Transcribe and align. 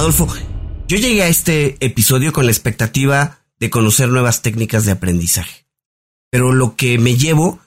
Adolfo, 0.00 0.34
yo 0.88 0.96
llegué 0.96 1.24
a 1.24 1.28
este 1.28 1.76
episodio 1.84 2.32
con 2.32 2.46
la 2.46 2.52
expectativa 2.52 3.40
de 3.58 3.68
conocer 3.68 4.08
nuevas 4.08 4.40
técnicas 4.40 4.86
de 4.86 4.92
aprendizaje. 4.92 5.66
Pero 6.30 6.54
lo 6.54 6.74
que 6.74 6.96
me 6.96 7.18
llevo 7.18 7.60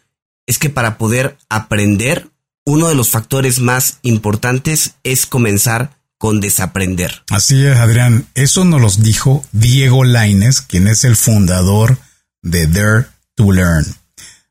es 0.48 0.58
que 0.58 0.72
para 0.72 0.98
poder 0.98 1.38
aprender, 1.48 2.32
uno 2.66 2.88
de 2.88 2.96
los 2.96 3.10
factores 3.10 3.60
más 3.60 4.00
importantes 4.02 4.96
es 5.04 5.28
comenzar 5.28 6.00
con 6.18 6.42
desaprender. 6.42 7.22
Así 7.30 7.64
es, 7.68 7.78
Adrián. 7.78 8.26
Eso 8.34 8.66
nos 8.66 8.82
lo 8.82 9.04
dijo 9.04 9.46
Diego 9.52 10.04
Laines, 10.04 10.62
quien 10.62 10.88
es 10.88 11.04
el 11.04 11.16
fundador 11.16 12.00
de 12.42 12.66
Dare 12.66 13.06
to 13.36 13.52
Learn. 13.52 13.86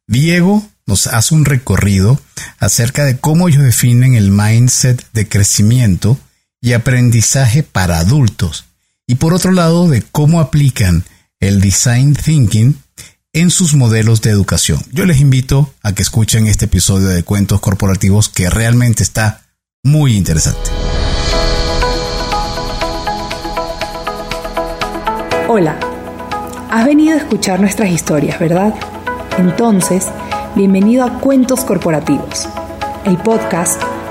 Diego 0.07 0.64
nos 0.87 1.09
hace 1.09 1.35
un 1.35 1.45
recorrido 1.45 2.21
acerca 2.61 3.05
de 3.05 3.19
cómo 3.19 3.49
ellos 3.49 3.64
definen 3.64 4.14
el 4.14 4.30
mindset 4.30 5.05
de 5.14 5.29
crecimiento 5.29 6.17
y 6.63 6.73
aprendizaje 6.73 7.63
para 7.63 7.99
adultos. 7.99 8.65
Y 9.07 9.17
por 9.17 9.35
otro 9.35 9.50
lado, 9.50 9.89
de 9.89 10.00
cómo 10.00 10.41
aplican 10.41 11.05
el 11.41 11.61
design 11.61 12.14
thinking 12.14 12.79
en 13.35 13.50
sus 13.50 13.75
modelos 13.75 14.23
de 14.23 14.31
educación. 14.31 14.81
Yo 14.93 15.05
les 15.05 15.21
invito 15.21 15.75
a 15.83 15.93
que 15.93 16.03
escuchen 16.03 16.46
este 16.46 16.67
episodio 16.67 17.09
de 17.09 17.25
Cuentos 17.25 17.61
Corporativos 17.61 18.29
que 18.29 18.49
realmente 18.49 19.03
está 19.03 19.43
muy 19.83 20.17
interesante. 20.17 20.71
Hola, 25.49 25.79
has 26.71 26.86
venido 26.86 27.14
a 27.14 27.19
escuchar 27.19 27.61
nuestras 27.61 27.91
historias, 27.91 28.39
¿verdad? 28.39 28.72
Entonces, 29.36 30.07
bienvenido 30.55 31.05
a 31.05 31.19
Cuentos 31.19 31.64
Corporativos, 31.64 32.48
el 33.05 33.19
podcast 33.19 33.83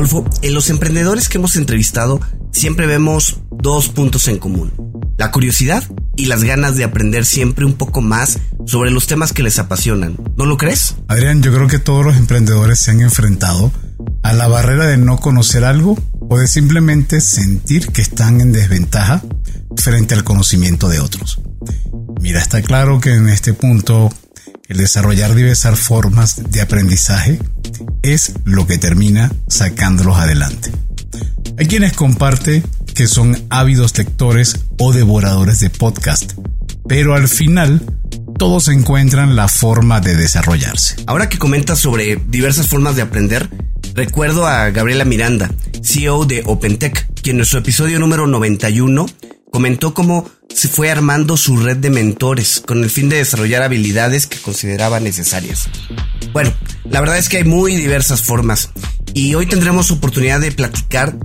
Adolfo, 0.00 0.24
en 0.40 0.54
los 0.54 0.70
emprendedores 0.70 1.28
que 1.28 1.36
hemos 1.36 1.56
entrevistado 1.56 2.22
siempre 2.52 2.86
vemos 2.86 3.40
dos 3.50 3.90
puntos 3.90 4.28
en 4.28 4.38
común. 4.38 4.72
La 5.18 5.30
curiosidad 5.30 5.84
y 6.16 6.24
las 6.24 6.42
ganas 6.42 6.74
de 6.76 6.84
aprender 6.84 7.26
siempre 7.26 7.66
un 7.66 7.74
poco 7.74 8.00
más 8.00 8.38
sobre 8.64 8.90
los 8.90 9.06
temas 9.06 9.34
que 9.34 9.42
les 9.42 9.58
apasionan. 9.58 10.16
¿No 10.38 10.46
lo 10.46 10.56
crees? 10.56 10.94
Adrián, 11.06 11.42
yo 11.42 11.52
creo 11.52 11.68
que 11.68 11.78
todos 11.78 12.02
los 12.02 12.16
emprendedores 12.16 12.78
se 12.78 12.92
han 12.92 13.02
enfrentado 13.02 13.70
a 14.22 14.32
la 14.32 14.48
barrera 14.48 14.86
de 14.86 14.96
no 14.96 15.18
conocer 15.18 15.64
algo 15.64 15.98
o 16.18 16.38
de 16.38 16.48
simplemente 16.48 17.20
sentir 17.20 17.88
que 17.88 18.00
están 18.00 18.40
en 18.40 18.52
desventaja 18.52 19.22
frente 19.76 20.14
al 20.14 20.24
conocimiento 20.24 20.88
de 20.88 21.00
otros. 21.00 21.42
Mira, 22.22 22.40
está 22.40 22.62
claro 22.62 23.00
que 23.00 23.12
en 23.12 23.28
este 23.28 23.52
punto 23.52 24.10
el 24.66 24.78
desarrollar 24.78 25.34
diversas 25.34 25.78
formas 25.78 26.50
de 26.50 26.62
aprendizaje 26.62 27.38
es 28.02 28.34
lo 28.44 28.66
que 28.66 28.78
termina 28.78 29.32
sacándolos 29.48 30.16
adelante. 30.16 30.72
Hay 31.58 31.66
quienes 31.66 31.92
comparten 31.92 32.64
que 32.94 33.06
son 33.06 33.36
ávidos 33.50 33.96
lectores 33.96 34.60
o 34.78 34.92
devoradores 34.92 35.60
de 35.60 35.70
podcast, 35.70 36.32
pero 36.88 37.14
al 37.14 37.28
final 37.28 37.82
todos 38.38 38.68
encuentran 38.68 39.36
la 39.36 39.48
forma 39.48 40.00
de 40.00 40.16
desarrollarse. 40.16 40.96
Ahora 41.06 41.28
que 41.28 41.38
comentas 41.38 41.78
sobre 41.78 42.16
diversas 42.16 42.68
formas 42.68 42.96
de 42.96 43.02
aprender, 43.02 43.50
recuerdo 43.94 44.46
a 44.46 44.70
Gabriela 44.70 45.04
Miranda, 45.04 45.50
CEO 45.82 46.24
de 46.24 46.42
OpenTech, 46.46 47.12
quien 47.20 47.34
en 47.34 47.38
nuestro 47.38 47.58
episodio 47.58 47.98
número 47.98 48.26
91 48.26 49.06
comentó 49.50 49.94
cómo 49.94 50.30
se 50.54 50.68
fue 50.68 50.90
armando 50.90 51.36
su 51.36 51.56
red 51.56 51.76
de 51.76 51.90
mentores 51.90 52.62
con 52.66 52.82
el 52.82 52.90
fin 52.90 53.08
de 53.08 53.16
desarrollar 53.16 53.62
habilidades 53.62 54.26
que 54.26 54.38
consideraba 54.38 55.00
necesarias. 55.00 55.68
Bueno, 56.32 56.52
la 56.84 57.00
verdad 57.00 57.18
es 57.18 57.28
que 57.28 57.38
hay 57.38 57.44
muy 57.44 57.76
diversas 57.76 58.22
formas 58.22 58.70
y 59.14 59.34
hoy 59.34 59.46
tendremos 59.46 59.90
oportunidad 59.90 60.40
de 60.40 60.52
platicar 60.52 61.16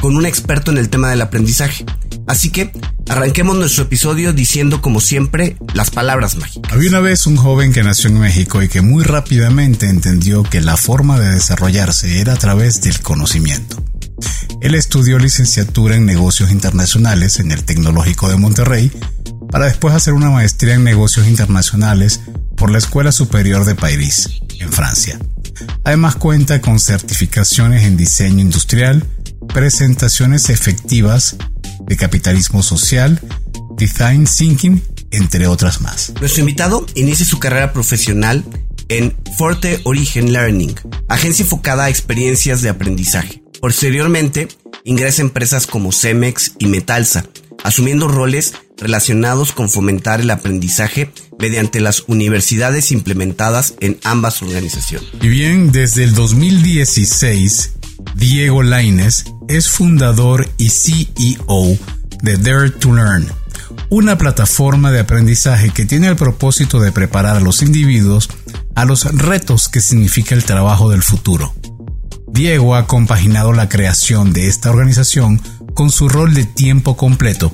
con 0.00 0.16
un 0.16 0.26
experto 0.26 0.70
en 0.70 0.78
el 0.78 0.88
tema 0.88 1.10
del 1.10 1.20
aprendizaje. 1.20 1.84
Así 2.26 2.50
que 2.50 2.72
arranquemos 3.08 3.56
nuestro 3.56 3.84
episodio 3.84 4.32
diciendo 4.32 4.82
como 4.82 5.00
siempre 5.00 5.56
las 5.72 5.90
palabras 5.90 6.36
mágicas. 6.36 6.72
Había 6.72 6.90
una 6.90 7.00
vez 7.00 7.26
un 7.26 7.36
joven 7.36 7.72
que 7.72 7.82
nació 7.82 8.10
en 8.10 8.18
México 8.18 8.62
y 8.62 8.68
que 8.68 8.82
muy 8.82 9.02
rápidamente 9.02 9.88
entendió 9.88 10.42
que 10.42 10.60
la 10.60 10.76
forma 10.76 11.18
de 11.18 11.30
desarrollarse 11.30 12.20
era 12.20 12.34
a 12.34 12.36
través 12.36 12.82
del 12.82 13.00
conocimiento. 13.00 13.82
Él 14.60 14.74
estudió 14.74 15.18
licenciatura 15.18 15.94
en 15.94 16.04
negocios 16.04 16.50
internacionales 16.50 17.38
en 17.38 17.52
el 17.52 17.64
Tecnológico 17.64 18.28
de 18.28 18.36
Monterrey 18.36 18.90
para 19.50 19.66
después 19.66 19.94
hacer 19.94 20.14
una 20.14 20.30
maestría 20.30 20.74
en 20.74 20.84
negocios 20.84 21.28
internacionales 21.28 22.20
por 22.56 22.70
la 22.70 22.78
Escuela 22.78 23.12
Superior 23.12 23.64
de 23.64 23.76
París, 23.76 24.40
en 24.58 24.72
Francia. 24.72 25.18
Además 25.84 26.16
cuenta 26.16 26.60
con 26.60 26.80
certificaciones 26.80 27.84
en 27.84 27.96
diseño 27.96 28.40
industrial, 28.40 29.04
presentaciones 29.54 30.50
efectivas 30.50 31.36
de 31.86 31.96
capitalismo 31.96 32.62
social, 32.62 33.20
design 33.76 34.24
thinking, 34.24 34.82
entre 35.12 35.46
otras 35.46 35.80
más. 35.80 36.12
Nuestro 36.20 36.40
invitado 36.40 36.84
inicia 36.94 37.24
su 37.24 37.38
carrera 37.38 37.72
profesional 37.72 38.44
en 38.88 39.16
Forte 39.36 39.80
Origin 39.84 40.32
Learning, 40.32 40.74
agencia 41.08 41.42
enfocada 41.42 41.84
a 41.84 41.88
experiencias 41.90 42.62
de 42.62 42.70
aprendizaje. 42.70 43.42
Posteriormente, 43.60 44.48
ingresa 44.84 45.22
a 45.22 45.26
empresas 45.26 45.66
como 45.66 45.92
Cemex 45.92 46.52
y 46.58 46.66
Metalsa, 46.66 47.26
asumiendo 47.64 48.08
roles 48.08 48.54
relacionados 48.76 49.52
con 49.52 49.68
fomentar 49.68 50.20
el 50.20 50.30
aprendizaje 50.30 51.10
mediante 51.38 51.80
las 51.80 52.04
universidades 52.06 52.92
implementadas 52.92 53.74
en 53.80 53.98
ambas 54.04 54.42
organizaciones. 54.42 55.08
Y 55.20 55.28
bien, 55.28 55.72
desde 55.72 56.04
el 56.04 56.14
2016, 56.14 57.77
Diego 58.14 58.62
Laines 58.62 59.24
es 59.48 59.68
fundador 59.68 60.48
y 60.56 60.70
CEO 60.70 61.78
de 62.22 62.36
Dare 62.36 62.70
to 62.70 62.94
Learn, 62.94 63.26
una 63.90 64.18
plataforma 64.18 64.90
de 64.90 65.00
aprendizaje 65.00 65.70
que 65.70 65.84
tiene 65.84 66.08
el 66.08 66.16
propósito 66.16 66.80
de 66.80 66.92
preparar 66.92 67.36
a 67.36 67.40
los 67.40 67.62
individuos 67.62 68.28
a 68.74 68.84
los 68.84 69.04
retos 69.04 69.68
que 69.68 69.80
significa 69.80 70.34
el 70.34 70.44
trabajo 70.44 70.90
del 70.90 71.02
futuro. 71.02 71.54
Diego 72.30 72.76
ha 72.76 72.86
compaginado 72.86 73.52
la 73.52 73.68
creación 73.68 74.32
de 74.32 74.46
esta 74.46 74.70
organización 74.70 75.40
con 75.74 75.90
su 75.90 76.08
rol 76.08 76.34
de 76.34 76.44
tiempo 76.44 76.96
completo 76.96 77.52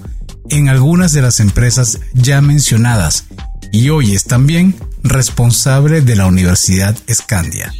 en 0.51 0.69
algunas 0.69 1.13
de 1.13 1.23
las 1.23 1.41
empresas 1.41 2.01
ya 2.13 2.41
mencionadas 2.41 3.25
y 3.73 3.89
hoy 3.89 4.15
es 4.15 4.25
también 4.25 4.77
responsable 5.03 6.01
de 6.03 6.17
la 6.17 6.27
Universidad 6.27 6.97
Scandia. 7.11 7.73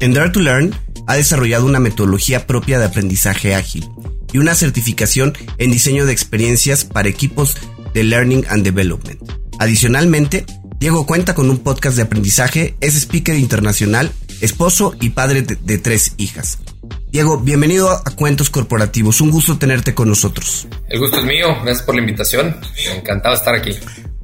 En 0.00 0.12
Dare 0.12 0.30
to 0.30 0.40
Learn 0.40 0.74
ha 1.06 1.16
desarrollado 1.16 1.66
una 1.66 1.80
metodología 1.80 2.46
propia 2.46 2.78
de 2.78 2.86
aprendizaje 2.86 3.54
ágil 3.54 3.88
y 4.32 4.38
una 4.38 4.54
certificación 4.54 5.36
en 5.58 5.70
diseño 5.70 6.06
de 6.06 6.12
experiencias 6.12 6.84
para 6.84 7.08
equipos 7.08 7.56
de 7.94 8.04
Learning 8.04 8.44
and 8.48 8.64
Development. 8.64 9.20
Adicionalmente, 9.58 10.44
Diego 10.78 11.06
cuenta 11.06 11.34
con 11.34 11.48
un 11.48 11.58
podcast 11.58 11.96
de 11.96 12.02
aprendizaje, 12.02 12.76
es 12.80 12.94
speaker 12.96 13.36
internacional, 13.36 14.12
esposo 14.40 14.94
y 15.00 15.10
padre 15.10 15.42
de, 15.42 15.56
de 15.56 15.78
tres 15.78 16.12
hijas. 16.18 16.58
Diego, 17.10 17.38
bienvenido 17.38 17.90
a 17.90 18.02
Cuentos 18.10 18.50
Corporativos. 18.50 19.20
Un 19.20 19.30
gusto 19.30 19.56
tenerte 19.56 19.94
con 19.94 20.08
nosotros. 20.08 20.66
El 20.88 20.98
gusto 20.98 21.18
es 21.18 21.24
mío. 21.24 21.46
Gracias 21.62 21.82
por 21.82 21.94
la 21.94 22.02
invitación. 22.02 22.56
Encantado 22.94 23.34
de 23.34 23.38
estar 23.38 23.54
aquí. 23.54 23.70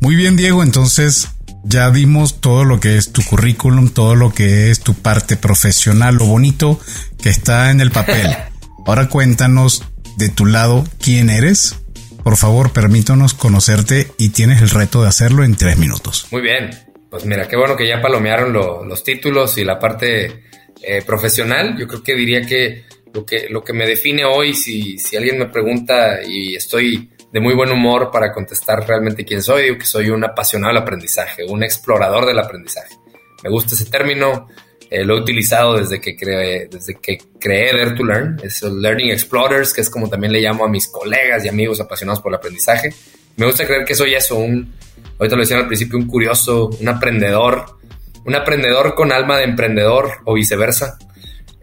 Muy 0.01 0.15
bien, 0.15 0.37
Diego. 0.37 0.63
Entonces, 0.63 1.29
ya 1.65 1.89
vimos 1.91 2.41
todo 2.41 2.65
lo 2.65 2.81
que 2.81 2.97
es 2.97 3.13
tu 3.13 3.23
currículum, 3.23 3.91
todo 3.91 4.15
lo 4.15 4.33
que 4.33 4.71
es 4.71 4.81
tu 4.81 4.95
parte 4.95 5.37
profesional, 5.37 6.17
lo 6.17 6.27
bonito 6.27 6.81
que 7.23 7.29
está 7.29 7.71
en 7.71 7.81
el 7.81 7.91
papel. 7.91 8.29
Ahora 8.87 9.09
cuéntanos 9.09 9.85
de 10.17 10.29
tu 10.29 10.47
lado 10.47 10.85
quién 11.01 11.31
eres. 11.31 11.77
Por 12.23 12.37
favor, 12.37 12.73
permítanos 12.73 13.35
conocerte 13.35 14.09
y 14.19 14.31
tienes 14.31 14.63
el 14.63 14.71
reto 14.71 15.03
de 15.03 15.09
hacerlo 15.09 15.45
en 15.45 15.57
tres 15.57 15.77
minutos. 15.79 16.27
Muy 16.31 16.43
bien. 16.43 16.71
Pues 17.11 17.27
mira, 17.27 17.47
qué 17.47 17.57
bueno 17.57 17.77
que 17.77 17.87
ya 17.87 18.01
palomearon 18.01 18.53
los 18.53 19.05
títulos 19.05 19.59
y 19.59 19.65
la 19.65 19.79
parte 19.79 20.45
eh, 20.83 21.03
profesional. 21.05 21.77
Yo 21.79 21.87
creo 21.87 22.03
que 22.03 22.15
diría 22.15 22.43
que 22.43 22.85
lo 23.13 23.27
que, 23.27 23.49
lo 23.51 23.63
que 23.63 23.73
me 23.73 23.87
define 23.87 24.25
hoy, 24.25 24.55
si, 24.55 24.99
si 24.99 25.17
alguien 25.17 25.39
me 25.39 25.47
pregunta 25.47 26.23
y 26.27 26.55
estoy 26.55 27.11
de 27.33 27.41
muy 27.41 27.55
buen 27.55 27.71
humor 27.71 28.11
para 28.13 28.33
contestar 28.33 28.87
realmente 28.87 29.25
quién 29.25 29.43
soy, 29.43 29.63
digo 29.65 29.79
que 29.79 29.87
soy 29.87 30.11
un 30.11 30.23
apasionado 30.25 30.75
del 30.75 30.83
aprendizaje, 30.83 31.45
un 31.45 31.63
explorador 31.63 32.27
del 32.27 32.39
aprendizaje. 32.39 32.95
Me 33.43 33.51
gusta 33.51 33.75
ese 33.75 33.87
término, 33.87 34.49
Eh, 34.95 35.07
lo 35.07 35.17
he 35.17 35.21
utilizado 35.23 35.79
desde 35.79 36.03
que 36.03 36.15
creé, 36.15 36.69
desde 36.71 36.97
que 37.01 37.17
creé 37.41 37.73
Dare 37.73 37.93
to 37.97 38.05
Learn, 38.05 38.39
es 38.43 38.63
el 38.63 38.79
Learning 38.83 39.11
Explorers, 39.11 39.73
que 39.73 39.81
es 39.81 39.89
como 39.89 40.07
también 40.07 40.35
le 40.35 40.41
llamo 40.43 40.67
a 40.67 40.69
mis 40.69 40.87
colegas 40.87 41.43
y 41.47 41.49
amigos 41.49 41.81
apasionados 41.81 42.21
por 42.21 42.31
el 42.31 42.37
aprendizaje. 42.37 42.93
Me 43.39 43.47
gusta 43.47 43.65
creer 43.65 43.87
que 43.87 43.95
soy 43.95 44.13
eso, 44.13 44.37
un, 44.37 44.75
ahorita 45.19 45.35
lo 45.35 45.41
decía 45.41 45.57
al 45.57 45.67
principio, 45.67 45.97
un 45.97 46.07
curioso, 46.07 46.69
un 46.79 46.89
aprendedor, 46.91 47.79
un 48.27 48.35
aprendedor 48.35 48.95
con 48.95 49.13
alma 49.13 49.39
de 49.39 49.45
emprendedor 49.45 50.11
o 50.27 50.35
viceversa. 50.35 50.99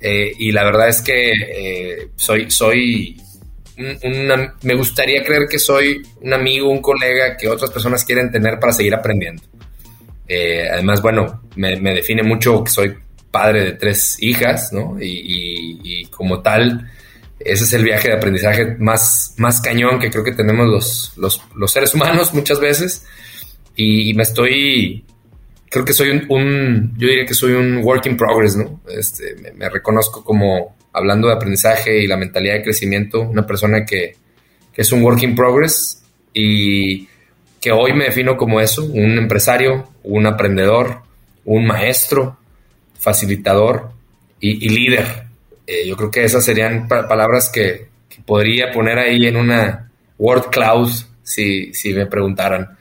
Eh, 0.01 0.31
y 0.39 0.51
la 0.51 0.63
verdad 0.63 0.89
es 0.89 1.03
que 1.03 1.31
eh, 1.31 2.09
soy, 2.15 2.49
soy 2.49 3.21
me 4.61 4.75
gustaría 4.75 5.23
creer 5.23 5.47
que 5.49 5.57
soy 5.57 6.01
un 6.21 6.33
amigo, 6.33 6.69
un 6.69 6.81
colega 6.81 7.37
que 7.37 7.47
otras 7.47 7.71
personas 7.71 8.03
quieren 8.03 8.31
tener 8.31 8.59
para 8.59 8.73
seguir 8.73 8.93
aprendiendo. 8.93 9.41
Eh, 10.27 10.67
además, 10.71 11.01
bueno, 11.01 11.41
me, 11.55 11.75
define 11.93 12.23
mucho 12.23 12.63
que 12.63 12.71
soy 12.71 12.93
padre 13.31 13.63
de 13.63 13.71
tres 13.73 14.17
hijas, 14.21 14.71
¿no? 14.73 14.97
Y, 14.99 16.05
como 16.11 16.41
tal, 16.41 16.89
ese 17.39 17.63
es 17.63 17.73
el 17.73 17.83
viaje 17.83 18.09
de 18.09 18.15
aprendizaje 18.15 18.75
más, 18.77 19.33
más 19.37 19.61
cañón 19.61 19.99
que 19.99 20.11
creo 20.11 20.23
que 20.23 20.33
tenemos 20.33 20.67
los, 21.17 21.41
los, 21.55 21.71
seres 21.71 21.93
humanos 21.95 22.33
muchas 22.33 22.59
veces. 22.59 23.05
Y, 23.75 24.13
me 24.13 24.23
estoy, 24.23 25.05
creo 25.69 25.85
que 25.85 25.93
soy 25.93 26.25
un, 26.29 26.93
yo 26.97 27.07
diría 27.07 27.25
que 27.25 27.33
soy 27.33 27.53
un 27.53 27.77
work 27.77 28.05
in 28.07 28.17
progress, 28.17 28.57
¿no? 28.57 28.81
Este, 28.89 29.35
me 29.55 29.69
reconozco 29.69 30.23
como 30.23 30.75
hablando 30.99 31.27
de 31.27 31.33
aprendizaje 31.33 32.03
y 32.03 32.07
la 32.07 32.17
mentalidad 32.17 32.55
de 32.55 32.63
crecimiento, 32.63 33.21
una 33.21 33.45
persona 33.45 33.85
que, 33.85 34.15
es 34.75 34.93
un 34.93 35.03
work 35.03 35.21
in 35.23 35.35
progress 35.35 36.01
y 36.33 37.05
que 37.59 37.73
hoy 37.73 37.91
me 37.93 38.05
defino 38.05 38.37
como 38.37 38.61
eso, 38.61 38.85
un 38.85 39.17
empresario, 39.17 39.89
un 40.03 40.25
aprendedor, 40.25 41.01
un 41.43 41.65
maestro, 41.65 42.37
facilitador 42.97 43.91
y, 44.39 44.69
líder. 44.69 45.25
Eh, 45.67 45.85
yo 45.85 45.97
creo 45.97 46.09
que 46.09 46.23
esas 46.23 46.45
serían 46.45 46.87
palabras 46.87 47.49
que, 47.49 47.89
podría 48.25 48.71
poner 48.71 48.99
ahí 48.99 49.25
en 49.25 49.37
una 49.37 49.89
word 50.17 50.49
cloud 50.51 50.89
si, 51.23 51.73
si 51.73 51.93
me 51.93 52.05
preguntaran. 52.05 52.77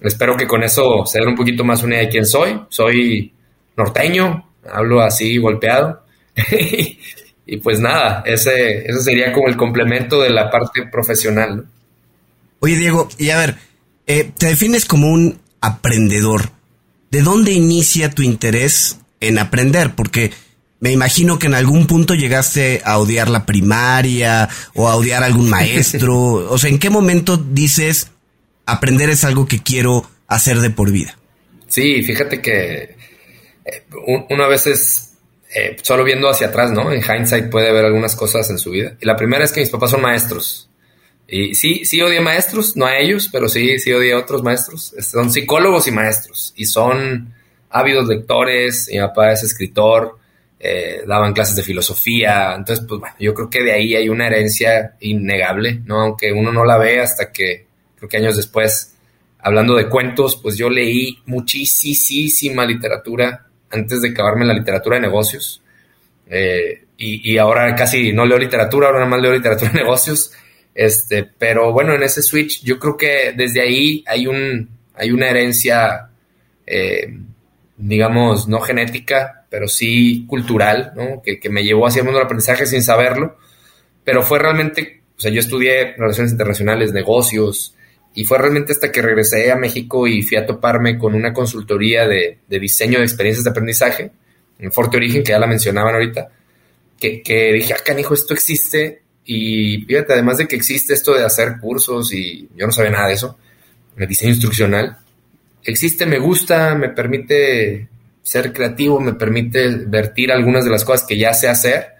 Espero 0.00 0.36
que 0.36 0.46
con 0.46 0.62
eso 0.62 1.04
se 1.04 1.18
den 1.18 1.28
un 1.28 1.34
poquito 1.34 1.62
más 1.62 1.82
una 1.82 1.96
idea 1.96 2.06
de 2.06 2.10
quién 2.10 2.24
soy. 2.24 2.60
Soy 2.68 3.32
norteño, 3.76 4.48
hablo 4.72 5.02
así 5.02 5.36
golpeado. 5.38 6.02
y 7.50 7.56
pues 7.56 7.80
nada, 7.80 8.22
ese, 8.26 8.86
ese 8.86 9.00
sería 9.00 9.32
como 9.32 9.48
el 9.48 9.56
complemento 9.56 10.20
de 10.20 10.28
la 10.28 10.50
parte 10.50 10.82
profesional. 10.92 11.66
Oye, 12.60 12.76
Diego, 12.76 13.08
y 13.16 13.30
a 13.30 13.38
ver, 13.38 13.56
eh, 14.06 14.30
te 14.36 14.48
defines 14.48 14.84
como 14.84 15.08
un 15.08 15.40
aprendedor. 15.62 16.50
¿De 17.10 17.22
dónde 17.22 17.52
inicia 17.52 18.10
tu 18.10 18.20
interés 18.22 18.98
en 19.20 19.38
aprender? 19.38 19.94
Porque 19.94 20.30
me 20.80 20.92
imagino 20.92 21.38
que 21.38 21.46
en 21.46 21.54
algún 21.54 21.86
punto 21.86 22.14
llegaste 22.14 22.82
a 22.84 22.98
odiar 22.98 23.30
la 23.30 23.46
primaria 23.46 24.50
o 24.74 24.90
a 24.90 24.96
odiar 24.96 25.22
a 25.22 25.26
algún 25.26 25.48
maestro. 25.50 26.16
o 26.50 26.58
sea, 26.58 26.68
¿en 26.68 26.78
qué 26.78 26.90
momento 26.90 27.38
dices 27.38 28.10
aprender 28.66 29.08
es 29.08 29.24
algo 29.24 29.46
que 29.46 29.62
quiero 29.62 30.06
hacer 30.26 30.58
de 30.58 30.68
por 30.68 30.92
vida? 30.92 31.16
Sí, 31.66 32.02
fíjate 32.02 32.42
que 32.42 32.94
eh, 33.64 33.84
una 34.28 34.46
vez 34.48 34.66
es 34.66 35.07
eh, 35.54 35.76
solo 35.82 36.04
viendo 36.04 36.28
hacia 36.28 36.48
atrás, 36.48 36.70
¿no? 36.70 36.92
En 36.92 37.02
hindsight 37.02 37.50
puede 37.50 37.72
ver 37.72 37.84
algunas 37.84 38.14
cosas 38.14 38.50
en 38.50 38.58
su 38.58 38.70
vida. 38.70 38.96
Y 39.00 39.06
la 39.06 39.16
primera 39.16 39.44
es 39.44 39.52
que 39.52 39.60
mis 39.60 39.70
papás 39.70 39.90
son 39.90 40.02
maestros. 40.02 40.68
Y 41.26 41.54
sí, 41.54 41.84
sí 41.84 42.00
odié 42.00 42.20
maestros, 42.20 42.76
no 42.76 42.86
a 42.86 42.98
ellos, 42.98 43.28
pero 43.30 43.48
sí, 43.48 43.78
sí 43.78 43.92
odié 43.92 44.12
a 44.12 44.18
otros 44.18 44.42
maestros. 44.42 44.94
Son 45.00 45.30
psicólogos 45.30 45.86
y 45.86 45.90
maestros. 45.90 46.52
Y 46.56 46.66
son 46.66 47.34
ávidos 47.70 48.08
lectores. 48.08 48.88
Mi 48.90 48.98
papá 48.98 49.32
es 49.32 49.42
escritor. 49.42 50.18
Eh, 50.60 51.02
daban 51.06 51.32
clases 51.32 51.56
de 51.56 51.62
filosofía. 51.62 52.54
Entonces, 52.54 52.84
pues 52.86 53.00
bueno, 53.00 53.16
yo 53.18 53.32
creo 53.32 53.48
que 53.48 53.62
de 53.62 53.72
ahí 53.72 53.94
hay 53.94 54.08
una 54.08 54.26
herencia 54.26 54.96
innegable, 55.00 55.80
¿no? 55.86 56.00
Aunque 56.00 56.32
uno 56.32 56.52
no 56.52 56.64
la 56.64 56.76
ve 56.76 57.00
hasta 57.00 57.32
que, 57.32 57.66
creo 57.96 58.08
que 58.08 58.16
años 58.18 58.36
después, 58.36 58.96
hablando 59.38 59.76
de 59.76 59.88
cuentos, 59.88 60.38
pues 60.42 60.58
yo 60.58 60.68
leí 60.68 61.18
muchísima 61.26 62.66
literatura 62.66 63.47
antes 63.70 64.00
de 64.02 64.10
acabarme 64.10 64.44
la 64.44 64.54
literatura 64.54 64.96
de 64.96 65.02
negocios. 65.02 65.62
Eh, 66.26 66.84
y, 66.96 67.38
ahora 67.38 67.74
casi 67.76 68.12
no 68.12 68.26
leo 68.26 68.38
literatura, 68.38 68.88
ahora 68.88 68.98
nada 68.98 69.10
más 69.10 69.22
leo 69.22 69.32
literatura 69.32 69.70
de 69.70 69.78
negocios. 69.82 70.32
Este, 70.74 71.24
pero 71.24 71.72
bueno, 71.72 71.94
en 71.94 72.02
ese 72.02 72.22
switch 72.22 72.62
yo 72.62 72.78
creo 72.78 72.96
que 72.96 73.32
desde 73.36 73.60
ahí 73.60 74.04
hay, 74.06 74.26
un, 74.26 74.68
hay 74.94 75.10
una 75.10 75.28
herencia, 75.28 76.08
eh, 76.66 77.18
digamos, 77.76 78.48
no 78.48 78.60
genética, 78.60 79.44
pero 79.50 79.68
sí 79.68 80.24
cultural, 80.26 80.92
¿no? 80.94 81.22
que, 81.22 81.40
que 81.40 81.48
me 81.48 81.62
llevó 81.62 81.86
hacia 81.86 82.00
el 82.00 82.04
mundo 82.04 82.18
del 82.18 82.26
aprendizaje 82.26 82.66
sin 82.66 82.82
saberlo. 82.82 83.38
Pero 84.04 84.22
fue 84.22 84.38
realmente, 84.38 85.02
o 85.16 85.20
sea, 85.20 85.30
yo 85.30 85.40
estudié 85.40 85.94
relaciones 85.96 86.32
internacionales, 86.32 86.92
negocios, 86.92 87.74
y 88.18 88.24
fue 88.24 88.36
realmente 88.36 88.72
hasta 88.72 88.90
que 88.90 89.00
regresé 89.00 89.52
a 89.52 89.54
México 89.54 90.08
y 90.08 90.22
fui 90.22 90.36
a 90.36 90.44
toparme 90.44 90.98
con 90.98 91.14
una 91.14 91.32
consultoría 91.32 92.08
de, 92.08 92.40
diseño 92.48 92.98
de 92.98 93.04
experiencias 93.04 93.44
de 93.44 93.50
aprendizaje 93.50 94.10
en 94.58 94.72
Forte 94.72 94.96
Origen, 94.96 95.22
que 95.22 95.30
ya 95.30 95.38
la 95.38 95.46
mencionaban 95.46 95.94
ahorita, 95.94 96.28
que, 96.98 97.52
dije, 97.52 97.74
ah, 97.74 97.80
canijo, 97.86 98.14
esto 98.14 98.34
existe. 98.34 99.02
Y 99.24 99.82
fíjate, 99.82 100.14
además 100.14 100.38
de 100.38 100.48
que 100.48 100.56
existe 100.56 100.94
esto 100.94 101.14
de 101.14 101.24
hacer 101.24 101.60
cursos 101.60 102.12
y 102.12 102.48
yo 102.56 102.66
no 102.66 102.72
sabía 102.72 102.90
nada 102.90 103.06
de 103.06 103.14
eso, 103.14 103.38
el 103.96 104.08
diseño 104.08 104.32
instruccional, 104.32 104.98
existe, 105.62 106.04
me 106.04 106.18
gusta, 106.18 106.74
me 106.74 106.88
permite 106.88 107.86
ser 108.20 108.52
creativo, 108.52 108.98
me 108.98 109.12
permite 109.12 109.68
vertir 109.86 110.32
algunas 110.32 110.64
de 110.64 110.72
las 110.72 110.84
cosas 110.84 111.06
que 111.06 111.16
ya 111.16 111.32
sé 111.34 111.46
hacer. 111.46 111.90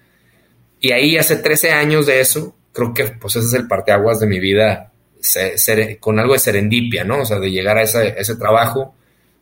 Y 0.80 0.90
ahí 0.90 1.16
hace 1.16 1.36
13 1.36 1.70
años 1.70 2.06
de 2.06 2.18
eso, 2.18 2.56
creo 2.72 2.92
que 2.92 3.04
pues 3.04 3.36
ese 3.36 3.46
es 3.46 3.54
el 3.54 3.68
parteaguas 3.68 4.18
de 4.18 4.26
mi 4.26 4.40
vida 4.40 4.90
con 6.00 6.18
algo 6.18 6.32
de 6.32 6.38
serendipia, 6.38 7.04
¿no? 7.04 7.22
O 7.22 7.24
sea, 7.24 7.38
de 7.38 7.50
llegar 7.50 7.78
a 7.78 7.82
ese, 7.82 8.36
trabajo 8.36 8.94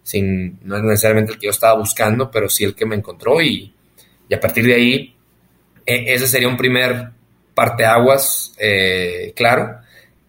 sin, 0.03 0.59
no 0.63 0.77
es 0.77 0.83
necesariamente 0.83 1.33
el 1.33 1.39
que 1.39 1.47
yo 1.47 1.51
estaba 1.51 1.79
buscando, 1.79 2.31
pero 2.31 2.49
sí 2.49 2.65
el 2.65 2.75
que 2.75 2.87
me 2.87 2.97
encontró 2.97 3.41
y, 3.41 3.73
y 4.29 4.35
a 4.35 4.41
partir 4.41 4.65
de 4.65 4.75
ahí, 4.75 5.15
e, 5.85 6.15
ese 6.15 6.27
sería 6.27 6.49
un 6.49 6.57
primer 6.57 7.11
parteaguas, 7.55 8.55
eh, 8.59 9.33
claro. 9.35 9.79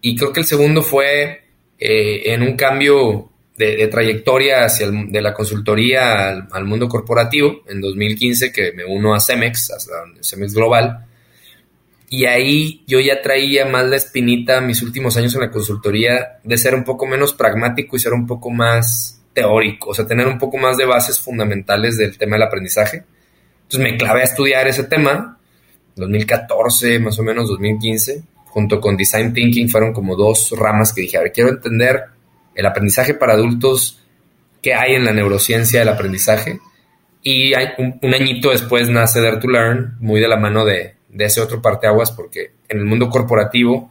Y 0.00 0.16
creo 0.16 0.32
que 0.32 0.40
el 0.40 0.46
segundo 0.46 0.82
fue 0.82 1.42
eh, 1.78 2.32
en 2.32 2.42
un 2.42 2.56
cambio 2.56 3.30
de, 3.56 3.88
trayectoria 3.88 4.64
hacia 4.64 4.88
de 4.90 5.20
la 5.20 5.34
consultoría 5.34 6.28
al, 6.28 6.48
al, 6.52 6.64
mundo 6.64 6.88
corporativo 6.88 7.62
en 7.68 7.80
2015, 7.80 8.52
que 8.52 8.72
me 8.72 8.84
uno 8.84 9.14
a 9.14 9.20
Cemex, 9.20 9.70
a 9.72 10.22
Cemex 10.22 10.54
Global, 10.54 11.07
y 12.10 12.24
ahí 12.24 12.82
yo 12.86 13.00
ya 13.00 13.20
traía 13.20 13.66
más 13.66 13.86
la 13.86 13.96
espinita 13.96 14.60
mis 14.60 14.82
últimos 14.82 15.16
años 15.16 15.34
en 15.34 15.42
la 15.42 15.50
consultoría 15.50 16.38
de 16.42 16.56
ser 16.56 16.74
un 16.74 16.84
poco 16.84 17.06
menos 17.06 17.34
pragmático 17.34 17.96
y 17.96 17.98
ser 17.98 18.14
un 18.14 18.26
poco 18.26 18.50
más 18.50 19.22
teórico, 19.34 19.90
o 19.90 19.94
sea, 19.94 20.06
tener 20.06 20.26
un 20.26 20.38
poco 20.38 20.56
más 20.56 20.76
de 20.76 20.86
bases 20.86 21.20
fundamentales 21.20 21.96
del 21.98 22.16
tema 22.16 22.36
del 22.36 22.44
aprendizaje. 22.44 23.04
Entonces 23.62 23.80
me 23.80 23.96
clavé 23.98 24.22
a 24.22 24.24
estudiar 24.24 24.66
ese 24.66 24.84
tema, 24.84 25.38
2014, 25.96 26.98
más 26.98 27.18
o 27.18 27.22
menos 27.22 27.48
2015, 27.48 28.22
junto 28.46 28.80
con 28.80 28.96
Design 28.96 29.34
Thinking 29.34 29.68
fueron 29.68 29.92
como 29.92 30.16
dos 30.16 30.54
ramas 30.56 30.94
que 30.94 31.02
dije, 31.02 31.18
a 31.18 31.22
ver, 31.22 31.32
quiero 31.32 31.50
entender 31.50 32.04
el 32.54 32.66
aprendizaje 32.66 33.14
para 33.14 33.34
adultos, 33.34 34.02
qué 34.62 34.74
hay 34.74 34.94
en 34.94 35.04
la 35.04 35.12
neurociencia 35.12 35.80
del 35.80 35.90
aprendizaje. 35.90 36.58
Y 37.22 37.52
un, 37.76 37.98
un 38.00 38.14
añito 38.14 38.50
después 38.50 38.88
nace 38.88 39.20
Dare 39.20 39.36
to 39.36 39.48
Learn, 39.48 39.98
muy 40.00 40.20
de 40.20 40.28
la 40.28 40.36
mano 40.36 40.64
de, 40.64 40.97
de 41.18 41.24
ese 41.24 41.40
otro 41.40 41.60
parteaguas 41.60 42.12
porque 42.12 42.52
en 42.68 42.78
el 42.78 42.84
mundo 42.84 43.10
corporativo 43.10 43.90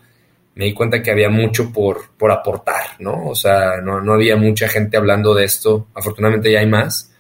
me 0.56 0.64
di 0.64 0.74
cuenta 0.74 1.04
que 1.04 1.12
había 1.12 1.30
mucho 1.30 1.74
por, 1.74 2.10
por 2.18 2.32
aportar, 2.32 2.96
¿no? 3.00 3.28
O 3.28 3.36
sea, 3.36 3.82
no, 3.84 4.14
había 4.14 4.38
mucha 4.38 4.70
gente 4.70 4.96
hablando 4.96 5.36
de 5.36 5.44
esto. 5.44 5.88
Afortunadamente 5.94 6.52
ya 6.52 6.60
hay 6.60 6.68
más. 6.68 7.12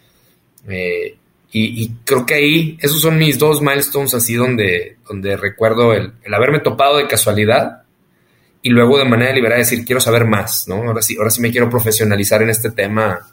Eh, 0.67 1.17
y, 1.51 1.89
creo 2.05 2.25
que 2.25 2.35
ahí, 2.35 2.77
esos 2.81 3.01
son 3.01 3.17
mis 3.17 3.37
dos 3.37 3.61
milestones 3.61 4.13
así 4.13 4.35
donde, 4.35 4.97
donde 5.07 5.35
recuerdo 5.35 5.93
el, 5.93 6.13
haberme 6.33 6.59
topado 6.59 6.97
de 6.97 7.07
casualidad 7.07 7.83
y 8.61 8.69
luego 8.69 8.97
de 8.97 9.05
manera 9.05 9.29
deliberada 9.29 9.59
decir, 9.59 9.83
quiero 9.85 9.99
saber 9.99 10.25
más, 10.25 10.67
¿no? 10.67 10.75
Ahora 10.75 11.01
sí, 11.01 11.15
ahora 11.17 11.29
sí 11.29 11.41
me 11.41 11.51
quiero 11.51 11.69
profesionalizar 11.69 12.41
en 12.41 12.49
este 12.49 12.71
tema 12.71 13.27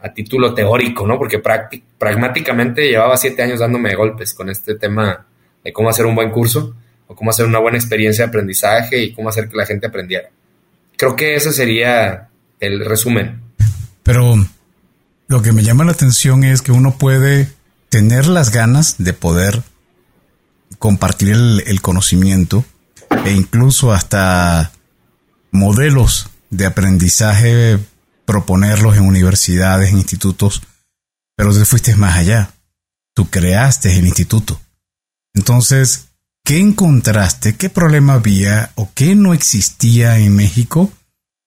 a 0.00 0.12
título 0.12 0.54
teórico, 0.54 1.06
¿no? 1.06 1.18
Porque 1.18 1.42
pragmáticamente 1.98 2.88
llevaba 2.88 3.16
siete 3.16 3.42
años 3.42 3.60
dándome 3.60 3.94
golpes 3.94 4.32
con 4.32 4.48
este 4.50 4.76
tema 4.76 5.26
de 5.66 5.72
cómo 5.72 5.90
hacer 5.90 6.06
un 6.06 6.14
buen 6.14 6.30
curso 6.30 6.76
o 7.08 7.16
cómo 7.16 7.30
hacer 7.30 7.44
una 7.44 7.58
buena 7.58 7.76
experiencia 7.76 8.24
de 8.24 8.28
aprendizaje 8.28 9.02
y 9.02 9.12
cómo 9.12 9.28
hacer 9.28 9.48
que 9.48 9.56
la 9.56 9.66
gente 9.66 9.88
aprendiera. 9.88 10.28
Creo 10.96 11.16
que 11.16 11.34
ese 11.34 11.52
sería 11.52 12.28
el 12.60 12.84
resumen. 12.84 13.42
Pero 14.04 14.36
lo 15.26 15.42
que 15.42 15.52
me 15.52 15.64
llama 15.64 15.84
la 15.84 15.90
atención 15.90 16.44
es 16.44 16.62
que 16.62 16.70
uno 16.70 16.96
puede 16.96 17.48
tener 17.88 18.28
las 18.28 18.52
ganas 18.52 18.94
de 18.98 19.12
poder 19.12 19.64
compartir 20.78 21.34
el, 21.66 21.80
conocimiento 21.82 22.64
e 23.24 23.32
incluso 23.32 23.92
hasta 23.92 24.70
modelos 25.50 26.30
de 26.50 26.66
aprendizaje 26.66 27.78
proponerlos 28.24 28.96
en 28.96 29.02
universidades, 29.02 29.90
en 29.90 29.98
institutos, 29.98 30.62
pero 31.34 31.52
te 31.52 31.64
fuiste 31.64 31.96
más 31.96 32.16
allá. 32.16 32.52
tú 33.14 33.28
creaste 33.30 33.98
el 33.98 34.06
instituto. 34.06 34.60
Entonces, 35.36 36.08
¿qué 36.44 36.58
encontraste? 36.58 37.56
¿Qué 37.56 37.70
problema 37.70 38.14
había 38.14 38.72
o 38.74 38.88
qué 38.94 39.14
no 39.14 39.34
existía 39.34 40.18
en 40.18 40.34
México 40.34 40.90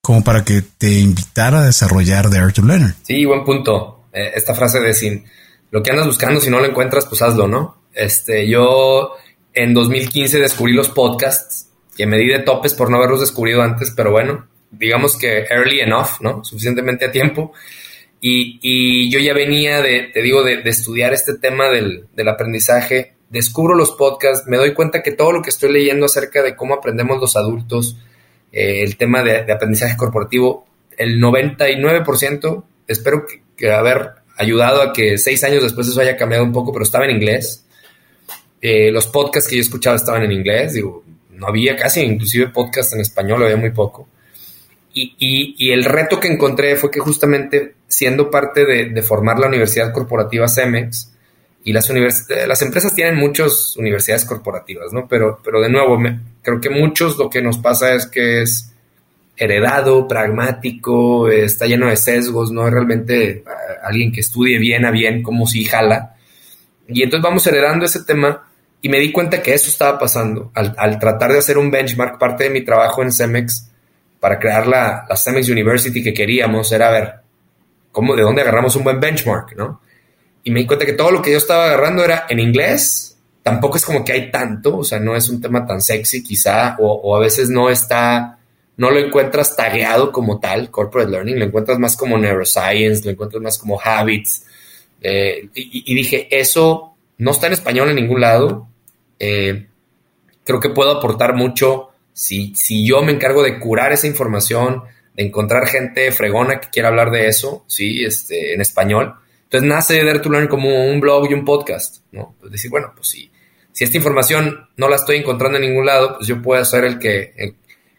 como 0.02 0.24
para 0.24 0.46
que 0.46 0.62
te 0.62 1.00
invitara 1.00 1.60
a 1.60 1.66
desarrollar 1.66 2.30
Dare 2.30 2.54
to 2.54 2.62
Learn? 2.62 2.96
Sí, 3.04 3.26
buen 3.26 3.44
punto. 3.44 4.06
Eh, 4.14 4.32
esta 4.36 4.56
frase 4.56 4.80
de 4.80 4.94
sin 4.94 5.26
lo 5.72 5.84
que 5.84 5.92
andas 5.92 6.08
buscando, 6.08 6.40
si 6.40 6.50
no 6.50 6.60
lo 6.60 6.66
encuentras, 6.66 7.06
pues 7.06 7.22
hazlo, 7.22 7.48
¿no? 7.48 7.84
Este, 7.94 8.48
yo 8.48 9.12
en 9.54 9.74
2015 9.74 10.40
descubrí 10.40 10.74
los 10.74 10.90
podcasts, 10.90 11.70
que 11.96 12.06
me 12.06 12.18
di 12.18 12.28
de 12.28 12.40
topes 12.40 12.74
por 12.74 12.90
no 12.90 12.98
haberlos 12.98 13.20
descubierto 13.20 13.62
antes, 13.62 13.92
pero 13.96 14.12
bueno, 14.12 14.48
digamos 14.72 15.18
que 15.18 15.46
early 15.50 15.82
enough, 15.82 16.22
¿no? 16.22 16.44
Suficientemente 16.44 17.06
a 17.06 17.12
tiempo. 17.12 17.52
Y, 18.22 19.10
yo 19.12 19.20
ya 19.20 19.34
venía 19.34 19.82
de, 19.82 20.10
te 20.14 20.22
digo, 20.22 20.44
de, 20.44 20.62
estudiar 20.66 21.14
este 21.14 21.36
tema 21.36 21.70
del, 21.70 22.08
aprendizaje, 22.28 23.14
descubro 23.30 23.76
los 23.76 23.92
podcasts, 23.92 24.48
me 24.48 24.58
doy 24.58 24.74
cuenta 24.74 25.02
que 25.04 25.12
todo 25.12 25.32
lo 25.32 25.42
que 25.42 25.50
estoy 25.50 25.72
leyendo 25.72 26.06
acerca 26.06 26.42
de 26.42 26.56
cómo 26.56 26.74
aprendemos 26.74 27.20
los 27.20 27.36
adultos, 27.36 27.98
eh, 28.52 28.84
el 28.84 28.98
tema 28.98 29.24
de, 29.24 29.52
aprendizaje 29.52 29.96
corporativo, 29.98 30.66
el 30.98 31.22
99%, 31.22 32.64
espero 32.88 33.26
que, 33.26 33.42
que, 33.56 33.72
haber 33.72 34.12
ayudado 34.38 34.82
a 34.82 34.94
que 34.94 35.18
seis 35.18 35.44
años 35.44 35.64
después 35.64 35.88
eso 35.88 36.02
haya 36.02 36.18
cambiado 36.18 36.44
un 36.44 36.52
poco, 36.54 36.72
pero 36.72 36.84
estaba 36.84 37.06
en 37.06 37.12
inglés. 37.12 37.66
Eh, 38.62 38.92
los 38.92 39.08
podcasts 39.08 39.50
que 39.50 39.56
yo 39.56 39.62
escuchaba 39.62 39.96
estaban 39.96 40.24
en 40.24 40.32
inglés, 40.32 40.74
digo, 40.74 41.04
no 41.32 41.48
había 41.48 41.76
casi, 41.76 42.02
inclusive 42.02 42.48
podcast 42.48 42.94
en 42.94 43.02
español, 43.02 43.44
había 43.44 43.58
muy 43.58 43.72
poco. 43.72 44.08
Y, 44.94 45.72
el 45.72 45.86
reto 45.86 46.20
que 46.20 46.28
encontré 46.28 46.76
fue 46.76 46.92
que 46.92 47.00
justamente 47.00 47.76
siendo 47.88 48.30
parte 48.30 48.66
de, 48.66 49.02
formar 49.02 49.40
la 49.40 49.48
Universidad 49.48 49.94
Corporativa 49.94 50.48
CEMEX, 50.50 51.14
y 51.64 51.74
las, 51.74 51.90
las 52.48 52.62
empresas 52.62 52.96
tienen 52.96 53.16
muchas 53.18 53.76
universidades 53.76 54.26
corporativas, 54.26 54.94
¿no? 54.94 55.08
Pero, 55.08 55.40
pero 55.44 55.62
de 55.62 55.70
nuevo, 55.70 55.98
creo 56.42 56.62
que 56.62 56.70
muchos 56.70 57.18
lo 57.18 57.30
que 57.30 57.42
nos 57.42 57.58
pasa 57.58 57.94
es 57.94 58.08
que 58.08 58.42
es 58.42 58.74
heredado, 59.36 60.08
pragmático, 60.08 61.30
está 61.30 61.66
lleno 61.66 61.88
de 61.88 61.96
sesgos, 61.96 62.52
no 62.52 62.68
es 62.68 62.74
realmente 62.74 63.44
ah, 63.48 63.88
alguien 63.88 64.12
que 64.12 64.22
estudie 64.22 64.58
bien 64.58 64.86
a 64.86 64.92
bien 64.92 65.24
cómo 65.24 65.48
si 65.48 65.64
jala. 65.64 66.16
Y 66.88 67.04
entonces 67.04 67.24
vamos 67.24 67.46
heredando 67.48 67.86
ese 67.86 68.04
tema 68.04 68.48
y 68.82 68.90
me 68.90 69.00
di 69.00 69.12
cuenta 69.12 69.42
que 69.42 69.54
eso 69.54 69.70
estaba 69.70 69.98
pasando. 70.00 70.52
Al, 70.54 71.00
tratar 71.00 71.32
de 71.32 71.40
hacer 71.40 71.58
un 71.58 71.72
benchmark, 71.72 72.18
parte 72.18 72.46
de 72.46 72.50
mi 72.50 72.62
trabajo 72.62 73.02
en 73.02 73.12
CEMEX 73.12 73.70
para 74.20 74.40
crear 74.40 74.68
la, 74.68 75.06
la 75.08 75.42
University 75.52 76.04
que 76.04 76.14
queríamos 76.14 76.72
era 76.72 76.90
ver 76.90 77.14
cómo, 77.92 78.16
de 78.16 78.24
dónde 78.24 78.42
agarramos 78.42 78.76
un 78.76 78.84
buen 78.84 79.00
benchmark, 79.00 79.56
¿no? 79.56 79.82
Y 80.44 80.52
me 80.52 80.62
di 80.62 80.66
cuenta 80.66 80.86
que 80.86 80.94
todo 80.94 81.12
lo 81.12 81.22
que 81.22 81.32
yo 81.32 81.38
estaba 81.38 81.66
agarrando 81.66 82.04
era 82.04 82.26
en 82.30 82.40
inglés. 82.40 83.18
Tampoco 83.44 83.78
es 83.78 83.86
como 83.86 84.04
que 84.04 84.12
hay 84.12 84.32
tanto, 84.32 84.78
o 84.78 84.84
sea, 84.84 85.00
no 85.00 85.16
es 85.16 85.30
un 85.30 85.42
tema 85.42 85.66
tan 85.66 85.82
sexy 85.82 86.24
quizá, 86.24 86.76
o, 86.80 87.16
a 87.16 87.20
veces 87.20 87.50
no 87.50 87.70
está, 87.70 88.38
no 88.78 88.92
lo 88.92 89.00
encuentras 89.00 89.56
tagueado 89.56 90.12
como 90.12 90.40
tal, 90.40 90.70
corporate 90.70 91.10
learning, 91.10 91.40
lo 91.40 91.46
encuentras 91.46 91.80
más 91.80 91.96
como 91.96 92.18
neuroscience, 92.18 93.06
lo 93.06 93.12
encuentras 93.12 93.42
más 93.42 93.58
como 93.58 93.80
habits. 93.82 94.44
Eh, 95.02 95.50
y, 95.54 95.96
dije, 95.96 96.28
eso 96.32 96.96
no 97.18 97.32
está 97.32 97.48
en 97.48 97.54
español 97.54 97.90
en 97.90 97.96
ningún 97.96 98.22
lado. 98.22 98.68
Eh, 99.18 99.68
creo 100.44 100.60
que 100.60 100.70
puedo 100.70 100.92
aportar 100.92 101.34
mucho 101.34 101.90
si, 102.14 102.54
si 102.56 102.86
yo 102.86 103.02
me 103.02 103.14
encargo 103.14 103.44
de 103.44 103.60
curar 103.60 103.94
esa 103.94 104.08
información, 104.08 104.84
de 105.16 105.24
encontrar 105.24 105.68
gente 105.68 106.12
fregona 106.12 106.60
que 106.60 106.70
quiera 106.70 106.90
hablar 106.90 107.12
de 107.12 107.28
eso, 107.28 107.64
sí, 107.68 108.04
este, 108.04 108.54
en 108.54 108.62
español, 108.62 109.16
entonces 109.50 109.68
nace 109.68 110.04
Dare 110.06 110.20
to 110.20 110.30
Learn 110.30 110.48
como 110.48 110.86
un 110.86 111.00
blog 111.00 111.28
y 111.28 111.34
un 111.34 111.44
podcast, 111.44 112.04
¿no? 112.12 112.36
Pues 112.40 112.52
decir, 112.52 112.70
bueno, 112.70 112.92
pues 112.96 113.08
si, 113.08 113.32
si 113.72 113.84
esta 113.84 113.98
información 113.98 114.68
no 114.78 114.88
la 114.88 114.98
estoy 114.98 115.18
encontrando 115.18 115.58
en 115.58 115.66
ningún 115.66 115.88
lado, 115.88 116.18
pues 116.18 116.28
yo 116.28 116.40
puedo 116.40 116.64
ser 116.64 116.84
el 116.84 117.00
que, 117.00 117.56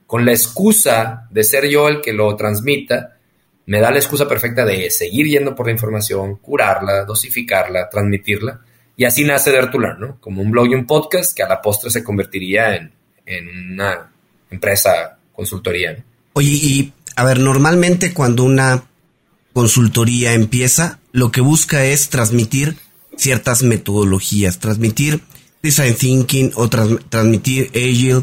con 0.06 0.24
la 0.24 0.30
excusa 0.30 1.26
de 1.28 1.42
ser 1.42 1.68
yo 1.68 1.88
el 1.88 2.00
que 2.02 2.12
lo 2.12 2.36
transmita, 2.36 3.16
me 3.66 3.80
da 3.80 3.90
la 3.90 3.98
excusa 3.98 4.28
perfecta 4.28 4.64
de 4.64 4.90
seguir 4.90 5.26
yendo 5.26 5.56
por 5.56 5.66
la 5.66 5.72
información, 5.72 6.36
curarla, 6.36 7.04
dosificarla, 7.04 7.90
transmitirla. 7.90 8.60
Y 8.96 9.04
así 9.04 9.24
nace 9.24 9.50
Dare 9.50 9.72
to 9.72 9.80
Learn, 9.80 9.98
¿no? 9.98 10.20
Como 10.20 10.42
un 10.42 10.52
blog 10.52 10.68
y 10.68 10.74
un 10.76 10.86
podcast 10.86 11.36
que 11.36 11.42
a 11.42 11.48
la 11.48 11.60
postre 11.60 11.90
se 11.90 12.04
convertiría 12.04 12.76
en, 12.76 12.92
en 13.26 13.72
una 13.72 14.08
empresa 14.52 15.18
consultoría. 15.32 15.96
Oye, 16.34 16.48
y 16.48 16.92
a 17.16 17.24
ver, 17.24 17.40
normalmente 17.40 18.14
cuando 18.14 18.44
una 18.44 18.84
consultoría 19.52 20.32
empieza, 20.32 20.99
lo 21.12 21.32
que 21.32 21.40
busca 21.40 21.84
es 21.84 22.08
transmitir 22.08 22.76
ciertas 23.16 23.62
metodologías, 23.62 24.58
transmitir 24.58 25.22
design 25.62 25.94
thinking 25.94 26.52
o 26.54 26.68
transmitir 26.68 27.70
agile. 27.74 28.22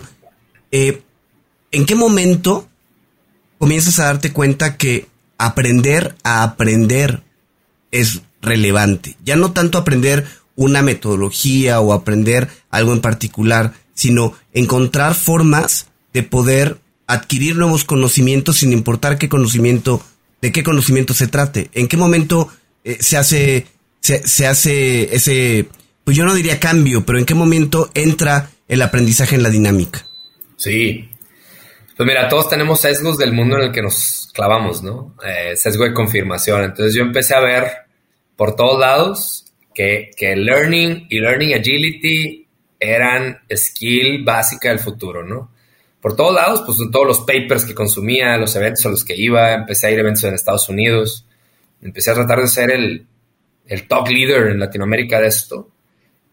Eh, 0.71 1.01
¿En 1.71 1.85
qué 1.85 1.95
momento 1.95 2.67
comienzas 3.59 3.99
a 3.99 4.05
darte 4.05 4.31
cuenta 4.33 4.77
que 4.77 5.07
aprender 5.37 6.15
a 6.23 6.43
aprender 6.43 7.23
es 7.91 8.21
relevante? 8.41 9.17
Ya 9.23 9.35
no 9.35 9.51
tanto 9.51 9.77
aprender 9.77 10.25
una 10.55 10.81
metodología 10.81 11.79
o 11.79 11.93
aprender 11.93 12.49
algo 12.69 12.93
en 12.93 13.01
particular, 13.01 13.73
sino 13.93 14.33
encontrar 14.53 15.13
formas 15.13 15.87
de 16.13 16.23
poder 16.23 16.79
adquirir 17.05 17.55
nuevos 17.55 17.83
conocimientos 17.83 18.57
sin 18.57 18.73
importar 18.73 19.17
qué 19.17 19.29
conocimiento, 19.29 20.01
de 20.41 20.51
qué 20.51 20.63
conocimiento 20.63 21.13
se 21.13 21.27
trate. 21.27 21.69
¿En 21.73 21.87
qué 21.87 21.95
momento 21.95 22.49
eh, 22.87 22.97
se 23.01 23.17
hace, 23.17 23.67
se, 23.99 24.47
hace 24.47 25.13
ese, 25.13 25.67
pues 26.05 26.15
yo 26.15 26.23
no 26.23 26.33
diría 26.33 26.57
cambio, 26.57 27.05
pero 27.05 27.19
en 27.19 27.25
qué 27.25 27.35
momento 27.35 27.91
entra 27.93 28.49
el 28.69 28.81
aprendizaje 28.81 29.35
en 29.35 29.43
la 29.43 29.49
dinámica? 29.49 30.05
Sí. 30.55 31.09
Pues 31.97 32.07
mira, 32.07 32.29
todos 32.29 32.49
tenemos 32.49 32.79
sesgos 32.79 33.17
del 33.17 33.33
mundo 33.33 33.57
en 33.57 33.63
el 33.63 33.71
que 33.73 33.81
nos 33.81 34.29
clavamos, 34.33 34.83
¿no? 34.83 35.15
Eh, 35.25 35.57
sesgo 35.57 35.83
de 35.83 35.93
confirmación. 35.93 36.63
Entonces 36.63 36.95
yo 36.95 37.01
empecé 37.01 37.35
a 37.35 37.41
ver 37.41 37.71
por 38.37 38.55
todos 38.55 38.79
lados 38.79 39.45
que, 39.73 40.11
que 40.15 40.37
learning 40.37 41.07
y 41.09 41.19
learning 41.19 41.55
agility 41.55 42.47
eran 42.79 43.39
skill 43.53 44.23
básica 44.23 44.69
del 44.69 44.79
futuro, 44.79 45.25
¿no? 45.25 45.51
Por 45.99 46.15
todos 46.15 46.33
lados, 46.33 46.63
pues 46.65 46.77
todos 46.89 47.05
los 47.05 47.19
papers 47.21 47.65
que 47.65 47.75
consumía, 47.75 48.37
los 48.37 48.55
eventos 48.55 48.85
a 48.85 48.89
los 48.89 49.03
que 49.03 49.15
iba, 49.17 49.53
empecé 49.53 49.87
a 49.87 49.91
ir 49.91 49.97
a 49.97 50.01
eventos 50.01 50.23
en 50.23 50.35
Estados 50.35 50.69
Unidos, 50.69 51.26
empecé 51.81 52.11
a 52.11 52.15
tratar 52.15 52.39
de 52.39 52.47
ser 52.47 52.71
el, 52.71 53.05
el 53.65 53.87
top 53.87 54.07
leader 54.09 54.47
en 54.47 54.59
Latinoamérica 54.59 55.19
de 55.19 55.27
esto. 55.27 55.71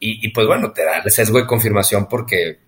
Y, 0.06 0.28
pues 0.32 0.46
bueno, 0.46 0.70
te 0.70 0.84
da 0.84 0.98
el 0.98 1.10
sesgo 1.10 1.38
de 1.38 1.46
confirmación 1.46 2.06
porque 2.10 2.58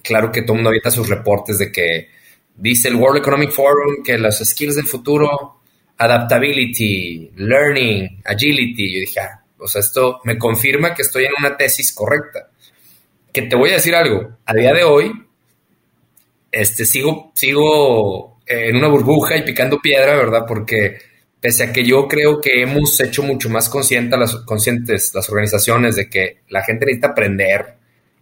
claro 0.00 0.30
que 0.30 0.42
todo 0.42 0.52
el 0.52 0.58
mundo 0.58 0.68
ahorita 0.68 0.92
sus 0.92 1.08
reportes 1.08 1.58
de 1.58 1.72
que 1.72 2.08
dice 2.54 2.86
el 2.86 2.94
World 2.94 3.18
Economic 3.18 3.50
Forum 3.50 4.04
que 4.04 4.16
las 4.16 4.38
skills 4.38 4.76
del 4.76 4.86
futuro, 4.86 5.60
adaptability, 5.96 7.32
learning, 7.34 8.22
agility, 8.24 8.94
yo 8.94 9.00
dije, 9.00 9.18
ah, 9.18 9.42
o 9.58 9.66
sea, 9.66 9.80
esto 9.80 10.20
me 10.22 10.38
confirma 10.38 10.94
que 10.94 11.02
estoy 11.02 11.24
en 11.24 11.32
una 11.36 11.56
tesis 11.56 11.92
correcta 11.92 12.48
que 13.32 13.42
te 13.42 13.56
voy 13.56 13.70
a 13.70 13.74
decir 13.74 13.94
algo, 13.94 14.36
a 14.44 14.54
día 14.54 14.72
de 14.72 14.84
hoy, 14.84 15.12
este, 16.50 16.84
sigo, 16.84 17.32
sigo 17.34 18.40
en 18.46 18.76
una 18.76 18.88
burbuja 18.88 19.36
y 19.36 19.42
picando 19.42 19.80
piedra, 19.80 20.16
¿verdad? 20.16 20.44
Porque 20.46 20.98
pese 21.40 21.64
a 21.64 21.72
que 21.72 21.84
yo 21.84 22.08
creo 22.08 22.40
que 22.40 22.62
hemos 22.62 22.98
hecho 23.00 23.22
mucho 23.22 23.48
más 23.48 23.68
conscientes 23.68 25.12
las 25.14 25.30
organizaciones 25.30 25.96
de 25.96 26.08
que 26.08 26.38
la 26.48 26.62
gente 26.62 26.86
necesita 26.86 27.08
aprender 27.08 27.76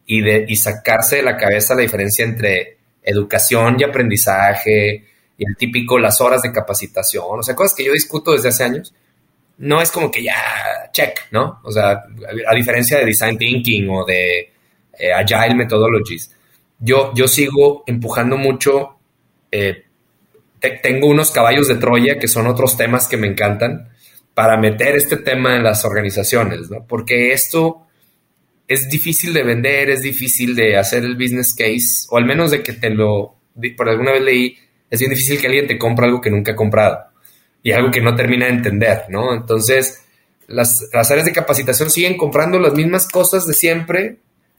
y, 0.06 0.20
de, 0.20 0.44
y 0.49 0.56
sacarse 0.56 1.16
de 1.16 1.23
la 1.23 1.37
cabeza 1.37 1.75
la 1.75 1.82
diferencia 1.82 2.25
entre 2.25 2.76
educación 3.02 3.76
y 3.78 3.85
aprendizaje 3.85 5.04
y 5.38 5.44
el 5.46 5.56
típico 5.56 5.99
las 5.99 6.20
horas 6.20 6.42
de 6.42 6.52
capacitación, 6.52 7.40
o 7.40 7.42
sea, 7.42 7.54
cosas 7.54 7.76
que 7.76 7.85
yo 7.85 7.92
discuto 7.92 8.32
desde 8.32 8.49
hace 8.49 8.64
años, 8.64 8.94
no 9.58 9.80
es 9.80 9.90
como 9.90 10.11
que 10.11 10.23
ya 10.23 10.35
check, 10.92 11.30
¿no? 11.30 11.61
O 11.62 11.70
sea, 11.70 12.04
a 12.46 12.54
diferencia 12.54 12.99
de 12.99 13.06
design 13.06 13.38
thinking 13.38 13.88
o 13.90 14.04
de 14.04 14.52
eh, 14.99 15.12
Agile 15.12 15.54
Methodologies. 15.54 16.30
Yo, 16.78 17.12
yo 17.14 17.26
sigo 17.26 17.85
empujando 17.87 18.37
mucho, 18.37 18.99
eh, 19.50 19.85
tengo 20.70 21.08
unos 21.08 21.30
caballos 21.30 21.68
de 21.68 21.76
Troya 21.76 22.18
que 22.18 22.28
son 22.28 22.46
otros 22.46 22.76
temas 22.76 23.08
que 23.08 23.16
me 23.16 23.26
encantan 23.26 23.90
para 24.35 24.56
meter 24.56 24.96
este 24.96 25.16
tema 25.16 25.56
en 25.56 25.62
las 25.62 25.85
organizaciones, 25.85 26.70
¿no? 26.70 26.87
Porque 26.87 27.32
esto 27.32 27.87
es 28.68 28.88
difícil 28.88 29.32
de 29.32 29.42
vender, 29.42 29.90
es 29.90 30.02
difícil 30.02 30.54
de 30.54 30.76
hacer 30.76 31.04
el 31.04 31.16
business 31.16 31.54
case, 31.54 32.06
o 32.11 32.18
al 32.18 32.26
menos 32.26 32.50
de 32.50 32.62
que 32.62 32.73
te 32.73 32.90
lo, 32.90 33.37
por 33.76 33.88
alguna 33.88 34.12
vez 34.12 34.23
leí, 34.23 34.58
es 34.90 35.00
bien 35.00 35.11
difícil 35.11 35.40
que 35.40 35.46
alguien 35.46 35.66
te 35.66 35.78
compre 35.78 36.06
algo 36.06 36.20
que 36.20 36.30
nunca 36.30 36.52
ha 36.52 36.56
comprado 36.56 36.99
y 37.62 37.73
algo 37.73 37.90
que 37.90 38.00
no 38.00 38.14
termina 38.14 38.46
de 38.46 38.52
entender, 38.52 39.04
¿no? 39.08 39.35
Entonces, 39.35 40.04
las, 40.46 40.88
las 40.92 41.11
áreas 41.11 41.26
de 41.26 41.32
capacitación 41.32 41.90
siguen 41.90 42.16
comprando 42.16 42.58
las 42.58 42.75
mismas 42.75 43.08
cosas 43.08 43.46
de 43.46 43.54
siempre, 43.54 44.18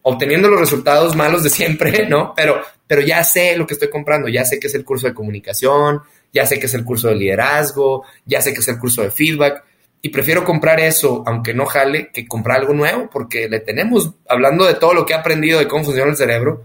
obteniendo 0.10 0.48
los 0.48 0.62
resultados 0.62 1.18
malos 1.18 1.44
de 1.44 1.50
siempre, 1.50 2.08
¿no? 2.10 2.34
Pero, 2.34 2.62
pero 2.88 3.02
ya 3.02 3.26
sé 3.26 3.58
lo 3.58 3.68
que 3.68 3.74
estoy 3.74 3.90
comprando, 3.90 4.30
ya 4.30 4.46
sé 4.46 4.58
que 4.58 4.68
es 4.68 4.76
el 4.76 4.86
curso 4.86 5.06
de 5.06 5.14
comunicación, 5.14 6.02
ya 6.32 6.46
sé 6.46 6.60
que 6.60 6.68
es 6.68 6.74
el 6.74 6.86
curso 6.86 7.10
de 7.10 7.16
liderazgo, 7.16 8.06
ya 8.26 8.42
sé 8.42 8.54
que 8.54 8.60
es 8.60 8.68
el 8.70 8.80
curso 8.80 9.04
de 9.04 9.12
feedback, 9.12 9.66
y 10.02 10.08
prefiero 10.08 10.46
comprar 10.46 10.80
eso, 10.80 11.24
aunque 11.28 11.54
no 11.54 11.66
jale, 11.66 12.10
que 12.14 12.26
comprar 12.26 12.60
algo 12.60 12.74
nuevo, 12.74 13.10
porque 13.12 13.50
le 13.50 13.60
tenemos, 13.60 14.14
hablando 14.30 14.66
de 14.66 14.76
todo 14.76 14.94
lo 14.94 15.06
que 15.06 15.12
he 15.12 15.18
aprendido 15.18 15.60
de 15.60 15.68
cómo 15.68 15.84
funciona 15.84 16.10
el 16.10 16.16
cerebro, 16.16 16.64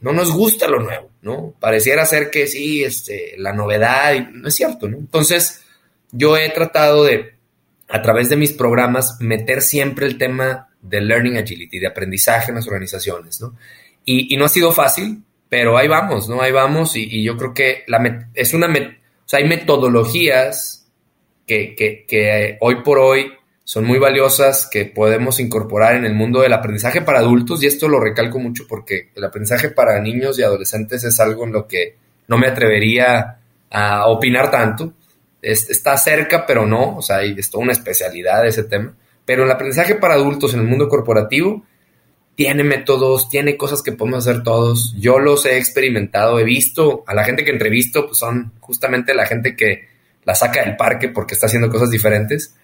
no 0.00 0.14
nos 0.14 0.32
gusta 0.32 0.66
lo 0.66 0.80
nuevo, 0.80 1.10
¿no? 1.20 1.54
Pareciera 1.60 2.06
ser 2.06 2.30
que 2.30 2.46
sí, 2.46 2.82
este, 2.82 3.34
la 3.36 3.52
novedad, 3.52 4.14
no 4.32 4.48
es 4.48 4.54
cierto, 4.54 4.88
¿no? 4.88 4.96
Entonces, 4.96 5.62
yo 6.10 6.38
he 6.38 6.48
tratado 6.48 7.04
de, 7.04 7.34
a 7.90 8.00
través 8.00 8.30
de 8.30 8.36
mis 8.36 8.52
programas, 8.52 9.18
meter 9.20 9.60
siempre 9.60 10.06
el 10.06 10.16
tema 10.16 10.70
de 10.82 11.00
Learning 11.00 11.38
Agility, 11.38 11.78
de 11.78 11.86
aprendizaje 11.86 12.50
en 12.50 12.56
las 12.56 12.66
organizaciones, 12.66 13.40
¿no? 13.40 13.56
Y, 14.04 14.36
no 14.36 14.44
ha 14.44 14.48
sido 14.48 14.72
fácil, 14.72 15.22
pero 15.48 15.78
ahí 15.78 15.86
vamos, 15.86 16.28
¿no? 16.28 16.42
Ahí 16.42 16.50
vamos 16.52 16.96
y, 16.96 17.22
yo 17.22 17.36
creo 17.36 17.54
que 17.54 17.84
la 17.86 18.28
es 18.34 18.52
una, 18.52 18.66
o 18.66 19.28
sea, 19.28 19.38
hay 19.38 19.48
metodologías 19.48 20.88
que, 21.46 21.74
que, 21.76 22.04
que 22.06 22.58
hoy 22.60 22.82
por 22.82 22.98
hoy 22.98 23.32
son 23.64 23.84
muy 23.84 23.98
valiosas 23.98 24.68
que 24.70 24.86
podemos 24.86 25.38
incorporar 25.38 25.94
en 25.94 26.04
el 26.04 26.14
mundo 26.14 26.40
del 26.40 26.52
aprendizaje 26.52 27.00
para 27.00 27.20
adultos 27.20 27.62
y 27.62 27.66
esto 27.66 27.88
lo 27.88 28.00
recalco 28.00 28.38
mucho 28.38 28.64
porque 28.68 29.10
el 29.14 29.24
aprendizaje 29.24 29.70
para 29.70 30.00
niños 30.00 30.38
y 30.38 30.42
adolescentes 30.42 31.04
es 31.04 31.20
algo 31.20 31.44
en 31.44 31.52
lo 31.52 31.68
que 31.68 31.96
no 32.26 32.38
me 32.38 32.48
atrevería 32.48 33.38
a 33.70 34.06
opinar 34.08 34.50
tanto. 34.50 34.94
está 35.40 35.96
cerca, 35.96 36.44
pero 36.46 36.66
no, 36.66 36.96
o 36.96 37.02
sea, 37.02 37.22
es 37.22 37.50
toda 37.50 37.64
una 37.64 37.72
especialidad 37.72 38.46
ese 38.46 38.64
tema. 38.64 38.94
Pero 39.24 39.44
el 39.44 39.50
aprendizaje 39.50 39.94
para 39.94 40.14
adultos 40.14 40.54
en 40.54 40.60
el 40.60 40.66
mundo 40.66 40.88
corporativo 40.88 41.64
tiene 42.34 42.64
métodos, 42.64 43.28
tiene 43.28 43.56
cosas 43.56 43.82
que 43.82 43.92
podemos 43.92 44.26
hacer 44.26 44.42
todos. 44.42 44.94
Yo 44.98 45.18
los 45.18 45.44
he 45.46 45.58
experimentado, 45.58 46.38
he 46.38 46.44
visto 46.44 47.04
a 47.06 47.14
la 47.14 47.24
gente 47.24 47.44
que 47.44 47.50
entrevisto, 47.50 48.06
pues 48.06 48.18
son 48.18 48.52
justamente 48.60 49.14
la 49.14 49.26
gente 49.26 49.54
que 49.54 49.88
la 50.24 50.34
saca 50.34 50.64
del 50.64 50.76
parque 50.76 51.08
porque 51.08 51.34
está 51.34 51.46
haciendo 51.46 51.68
cosas 51.68 51.90
diferentes 51.90 52.54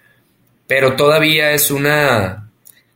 pero 0.69 0.95
todavía 0.95 1.53
es 1.53 1.73
una, 1.73 2.51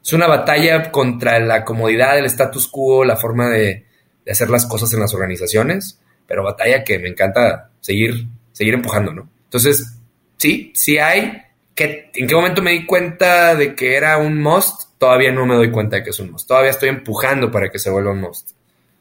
es 0.04 0.12
una 0.12 0.28
batalla 0.28 0.92
contra 0.92 1.40
la 1.40 1.64
comodidad, 1.64 2.18
el 2.18 2.26
status 2.26 2.68
quo, 2.68 3.02
la 3.02 3.16
forma 3.16 3.48
de, 3.48 3.86
hacer 4.30 4.50
las 4.50 4.66
cosas 4.66 4.92
en 4.92 5.00
las 5.00 5.14
organizaciones, 5.14 5.98
pero 6.26 6.44
batalla 6.44 6.84
que 6.84 6.98
me 6.98 7.08
encanta 7.08 7.70
seguir, 7.80 8.26
seguir 8.52 8.74
empujando, 8.74 9.12
¿no? 9.12 9.28
Entonces, 9.44 9.96
sí, 10.36 10.70
sí 10.74 10.98
hay. 10.98 11.42
Que 11.74 12.10
¿En 12.14 12.26
qué 12.26 12.34
momento 12.34 12.62
me 12.62 12.72
di 12.72 12.86
cuenta 12.86 13.54
de 13.54 13.74
que 13.74 13.96
era 13.96 14.18
un 14.18 14.40
must? 14.40 14.82
Todavía 14.98 15.32
no 15.32 15.46
me 15.46 15.54
doy 15.54 15.70
cuenta 15.70 15.96
de 15.96 16.04
que 16.04 16.10
es 16.10 16.20
un 16.20 16.30
must. 16.30 16.46
Todavía 16.46 16.70
estoy 16.70 16.90
empujando 16.90 17.50
para 17.50 17.70
que 17.70 17.78
se 17.78 17.90
vuelva 17.90 18.12
un 18.12 18.20
must. 18.20 18.50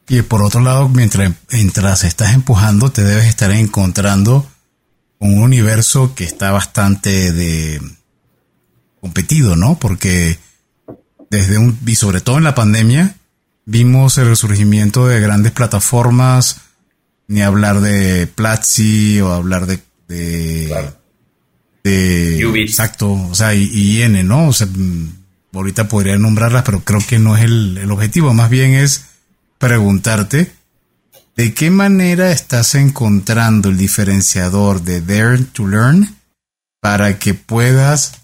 Y 0.08 0.22
por 0.22 0.42
otro 0.42 0.60
lado, 0.60 0.88
mientras, 0.88 1.32
mientras 1.52 2.04
estás 2.04 2.34
empujando, 2.34 2.90
te 2.90 3.02
debes 3.02 3.26
estar 3.26 3.50
encontrando 3.50 4.46
un 5.18 5.38
universo 5.38 6.14
que 6.14 6.24
está 6.24 6.50
bastante 6.50 7.32
de, 7.32 7.80
competido, 9.00 9.56
¿no? 9.56 9.78
Porque 9.78 10.38
desde 11.30 11.58
un, 11.58 11.78
y 11.86 11.94
sobre 11.94 12.20
todo 12.20 12.38
en 12.38 12.44
la 12.44 12.54
pandemia, 12.54 13.16
vimos 13.64 14.18
el 14.18 14.28
resurgimiento 14.28 15.06
de 15.06 15.20
grandes 15.20 15.52
plataformas, 15.52 16.62
ni 17.26 17.42
hablar 17.42 17.80
de 17.80 18.26
Platzi 18.26 19.20
o 19.20 19.32
hablar 19.32 19.66
de, 19.66 19.78
de, 20.08 20.92
de 21.84 22.38
exacto, 22.62 23.12
o 23.12 23.34
sea, 23.34 23.54
y, 23.54 23.64
y, 23.64 24.02
N, 24.02 24.22
¿no? 24.24 24.48
O 24.48 24.52
sea, 24.52 24.66
mm, 24.66 25.08
ahorita 25.52 25.88
podría 25.88 26.16
nombrarlas, 26.16 26.62
pero 26.62 26.80
creo 26.80 27.00
que 27.06 27.18
no 27.18 27.36
es 27.36 27.44
el, 27.44 27.78
el 27.78 27.90
objetivo, 27.90 28.32
más 28.34 28.50
bien 28.50 28.74
es 28.74 29.06
preguntarte 29.58 30.52
de 31.36 31.54
qué 31.54 31.70
manera 31.70 32.30
estás 32.30 32.74
encontrando 32.74 33.68
el 33.68 33.76
diferenciador 33.76 34.82
de 34.82 35.00
Dare 35.00 35.44
to 35.52 35.66
Learn 35.66 36.16
para 36.80 37.18
que 37.18 37.34
puedas 37.34 38.22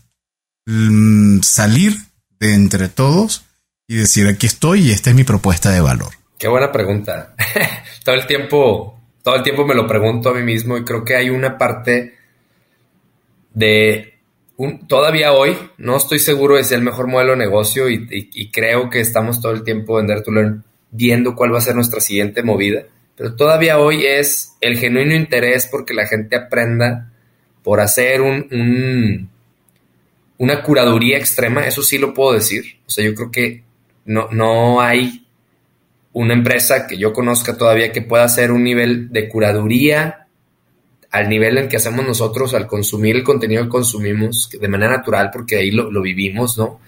Mm, 0.71 1.41
salir 1.41 1.95
de 2.39 2.53
entre 2.53 2.91
todos 2.91 3.47
y 3.87 3.97
decir 3.97 4.27
aquí 4.27 4.47
estoy 4.47 4.83
y 4.83 4.91
esta 4.91 5.09
es 5.09 5.17
mi 5.17 5.25
propuesta 5.25 5.71
de 5.71 5.81
valor? 5.81 6.11
Qué 6.39 6.47
buena 6.47 6.71
pregunta. 6.71 7.35
todo 8.05 8.15
el 8.15 8.27
tiempo, 8.27 9.01
todo 9.23 9.37
el 9.37 9.43
tiempo 9.43 9.65
me 9.65 9.75
lo 9.75 9.87
pregunto 9.87 10.29
a 10.29 10.35
mí 10.35 10.43
mismo 10.43 10.77
y 10.77 10.85
creo 10.85 11.07
que 11.07 11.17
hay 11.17 11.31
una 11.31 11.57
parte 11.57 12.18
de 13.59 14.15
un, 14.57 14.87
todavía 14.87 15.33
hoy 15.33 15.57
no 15.79 15.97
estoy 15.97 16.19
seguro 16.19 16.57
de 16.57 16.65
si 16.65 16.75
es 16.75 16.79
el 16.79 16.85
mejor 16.85 17.07
modelo 17.07 17.33
de 17.33 17.39
negocio 17.39 17.89
y, 17.89 18.51
creo 18.51 18.91
que 18.91 19.01
estamos 19.01 19.41
todo 19.41 19.53
el 19.53 19.63
tiempo 19.63 20.01
en 20.01 20.07
Dare 20.07 20.23
to 20.23 20.33
Learn 20.33 20.65
viendo 20.91 21.35
cuál 21.35 21.53
va 21.53 21.59
a 21.59 21.63
ser 21.63 21.75
nuestra 21.75 22.01
siguiente 22.01 22.43
movida. 22.43 22.85
Pero 23.17 23.35
todavía 23.35 23.79
hoy 23.79 24.07
es 24.07 24.57
el 24.61 24.79
genuino 24.79 25.15
interés 25.15 25.67
porque 25.71 25.95
la 25.95 26.07
gente 26.07 26.37
aprenda 26.37 27.13
por 27.63 27.81
hacer 27.81 28.21
un 28.21 29.29
una 30.39 30.63
curaduría 30.63 31.19
extrema, 31.19 31.67
eso 31.67 31.83
sí 31.83 31.99
lo 31.99 32.15
puedo 32.15 32.33
decir. 32.33 32.79
O 32.87 32.91
sea, 32.91 33.05
yo 33.05 33.15
creo 33.15 33.31
que 33.31 33.65
no, 34.05 34.29
no 34.31 34.81
hay 34.81 35.27
una 36.13 36.33
empresa 36.33 36.87
que 36.87 36.97
yo 36.97 37.13
conozca 37.13 37.57
todavía 37.57 37.93
que 37.93 38.03
pueda 38.03 38.25
hacer 38.25 38.53
un 38.53 38.63
nivel 38.63 39.13
de 39.13 39.29
curaduría 39.29 40.28
al 41.11 41.29
nivel 41.29 41.59
en 41.59 41.69
que 41.69 41.77
hacemos 41.77 42.07
nosotros 42.07 42.55
al 42.55 42.67
consumir 42.67 43.17
el 43.17 43.25
contenido 43.25 43.63
que 43.65 43.69
consumimos 43.69 44.51
de 44.51 44.69
manera 44.69 44.97
natural, 44.97 45.31
porque 45.33 45.57
ahí 45.57 45.71
lo, 45.71 46.03
vivimos, 46.03 46.59
¿no? 46.59 46.81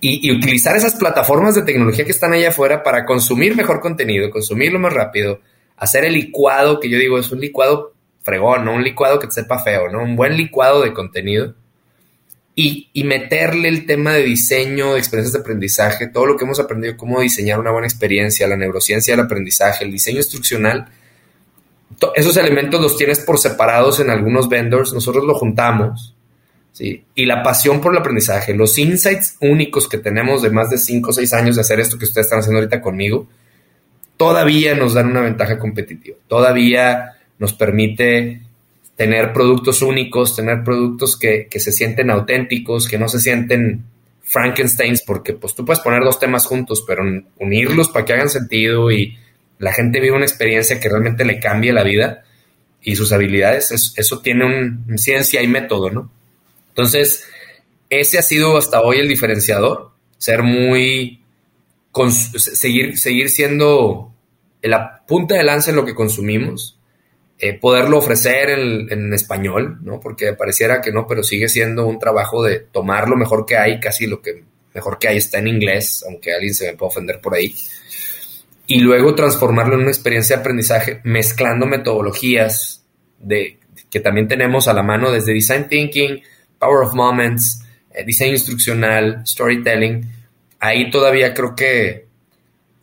Y, 0.00 0.28
y, 0.28 0.30
utilizar 0.30 0.76
esas 0.76 0.94
plataformas 0.94 1.54
de 1.54 1.62
tecnología 1.62 2.04
que 2.04 2.10
están 2.10 2.34
allá 2.34 2.50
afuera 2.50 2.82
para 2.82 3.06
consumir 3.06 3.56
mejor 3.56 3.80
contenido, 3.80 4.30
consumirlo 4.30 4.78
más 4.78 4.92
rápido, 4.92 5.40
hacer 5.76 6.04
el 6.04 6.12
licuado, 6.12 6.80
que 6.80 6.90
yo 6.90 6.98
digo 6.98 7.18
es 7.18 7.32
un 7.32 7.40
licuado 7.40 7.94
fregón, 8.22 8.64
no 8.64 8.74
un 8.74 8.84
licuado 8.84 9.18
que 9.18 9.26
te 9.28 9.32
sepa 9.32 9.58
feo, 9.58 9.88
¿no? 9.88 10.02
Un 10.02 10.16
buen 10.16 10.36
licuado 10.36 10.82
de 10.82 10.92
contenido 10.92 11.54
y, 12.58 13.04
meterle 13.04 13.68
el 13.68 13.84
tema 13.84 14.14
de 14.14 14.22
diseño, 14.22 14.94
de 14.94 14.98
experiencias 14.98 15.34
de 15.34 15.40
aprendizaje, 15.40 16.08
todo 16.08 16.24
lo 16.24 16.36
que 16.38 16.44
hemos 16.44 16.58
aprendido, 16.58 16.96
cómo 16.96 17.20
diseñar 17.20 17.60
una 17.60 17.70
buena 17.70 17.86
experiencia, 17.86 18.48
la 18.48 18.56
neurociencia 18.56 19.14
del 19.14 19.26
aprendizaje, 19.26 19.84
el 19.84 19.92
diseño 19.92 20.18
instruccional, 20.18 20.88
esos 22.14 22.36
elementos 22.36 22.80
los 22.80 22.96
tienes 22.96 23.20
por 23.20 23.38
separados 23.38 24.00
en 24.00 24.10
algunos 24.10 24.48
vendors, 24.48 24.92
nosotros 24.92 25.24
lo 25.24 25.34
juntamos, 25.34 26.14
¿sí? 26.72 27.04
Y 27.14 27.26
la 27.26 27.42
pasión 27.42 27.80
por 27.80 27.92
el 27.92 27.98
aprendizaje, 27.98 28.54
los 28.54 28.78
insights 28.78 29.36
únicos 29.40 29.88
que 29.88 29.98
tenemos 29.98 30.42
de 30.42 30.50
más 30.50 30.70
de 30.70 30.78
5 30.78 31.10
o 31.10 31.12
6 31.12 31.32
años 31.32 31.56
de 31.56 31.62
hacer 31.62 31.80
esto 31.80 31.98
que 31.98 32.04
ustedes 32.04 32.26
están 32.26 32.40
haciendo 32.40 32.58
ahorita 32.58 32.80
conmigo, 32.80 33.26
todavía 34.16 34.74
nos 34.74 34.94
dan 34.94 35.08
una 35.08 35.20
ventaja 35.20 35.58
competitiva, 35.58 36.16
todavía 36.28 37.16
nos 37.38 37.52
permite 37.52 38.42
tener 38.96 39.32
productos 39.32 39.82
únicos, 39.82 40.34
tener 40.34 40.64
productos 40.64 41.18
que, 41.18 41.48
se 41.50 41.72
sienten 41.72 42.10
auténticos, 42.10 42.88
que 42.88 42.98
no 42.98 43.08
se 43.08 43.20
sienten 43.20 43.84
Frankensteins, 44.22 45.02
porque 45.02 45.34
pues 45.34 45.54
tú 45.54 45.64
puedes 45.64 45.82
poner 45.82 46.02
dos 46.02 46.18
temas 46.18 46.46
juntos, 46.46 46.82
pero 46.86 47.04
unirlos 47.38 47.88
para 47.88 48.04
que 48.04 48.14
hagan 48.14 48.30
sentido 48.30 48.90
y 48.90 49.18
la 49.58 49.72
gente 49.72 50.00
vive 50.00 50.16
una 50.16 50.24
experiencia 50.24 50.80
que 50.80 50.88
realmente 50.88 51.24
le 51.24 51.40
cambie 51.40 51.72
la 51.72 51.82
vida 51.82 52.24
y 52.82 52.94
sus 52.94 53.12
habilidades, 53.12 53.72
eso, 53.96 54.20
tiene 54.20 54.44
un, 54.44 54.98
ciencia 54.98 55.42
y 55.42 55.48
método, 55.48 55.90
¿no? 55.90 56.10
Entonces, 56.68 57.24
ese 57.90 58.18
ha 58.18 58.22
sido 58.22 58.56
hasta 58.56 58.80
hoy 58.80 58.98
el 58.98 59.08
diferenciador, 59.08 59.90
ser 60.18 60.42
muy, 60.42 61.20
seguir, 62.36 62.96
seguir 62.96 63.30
siendo 63.30 64.12
la 64.62 65.04
punta 65.06 65.34
de 65.34 65.42
lanza 65.42 65.70
en 65.70 65.76
lo 65.76 65.84
que 65.84 65.94
consumimos, 65.94 66.78
eh, 67.38 67.58
poderlo 67.58 67.98
ofrecer 67.98 68.50
en, 68.50 69.12
español, 69.12 69.78
¿no? 69.82 70.00
Porque 70.00 70.32
pareciera 70.34 70.80
que 70.80 70.92
no, 70.92 71.06
pero 71.06 71.22
sigue 71.22 71.48
siendo 71.48 71.86
un 71.86 71.98
trabajo 71.98 72.42
de 72.42 72.60
tomar 72.60 73.08
lo 73.08 73.16
mejor 73.16 73.46
que 73.46 73.56
hay, 73.56 73.80
casi 73.80 74.06
lo 74.06 74.22
que 74.22 74.44
mejor 74.74 74.98
que 74.98 75.08
hay 75.08 75.16
está 75.16 75.38
en 75.38 75.48
inglés, 75.48 76.04
aunque 76.06 76.32
alguien 76.32 76.54
se 76.54 76.70
me 76.70 76.76
pueda 76.76 76.88
ofender 76.88 77.20
por 77.20 77.34
ahí. 77.34 77.54
Y 78.66 78.80
luego 78.80 79.14
transformarlo 79.14 79.74
en 79.74 79.82
una 79.82 79.90
experiencia 79.90 80.36
de 80.36 80.40
aprendizaje 80.40 81.00
mezclando 81.04 81.66
metodologías 81.66 82.84
de, 83.18 83.58
que 83.90 84.00
también 84.00 84.28
tenemos 84.28 84.68
a 84.68 84.72
la 84.72 84.82
mano 84.82 85.10
desde 85.10 85.32
Design 85.32 85.68
Thinking, 85.68 86.22
Power 86.58 86.86
of 86.86 86.94
Moments, 86.94 87.64
eh, 87.92 88.04
diseño 88.04 88.32
instruccional, 88.32 89.22
storytelling. 89.26 90.10
Ahí 90.58 90.90
todavía 90.90 91.32
creo 91.32 91.54
que, 91.54 92.06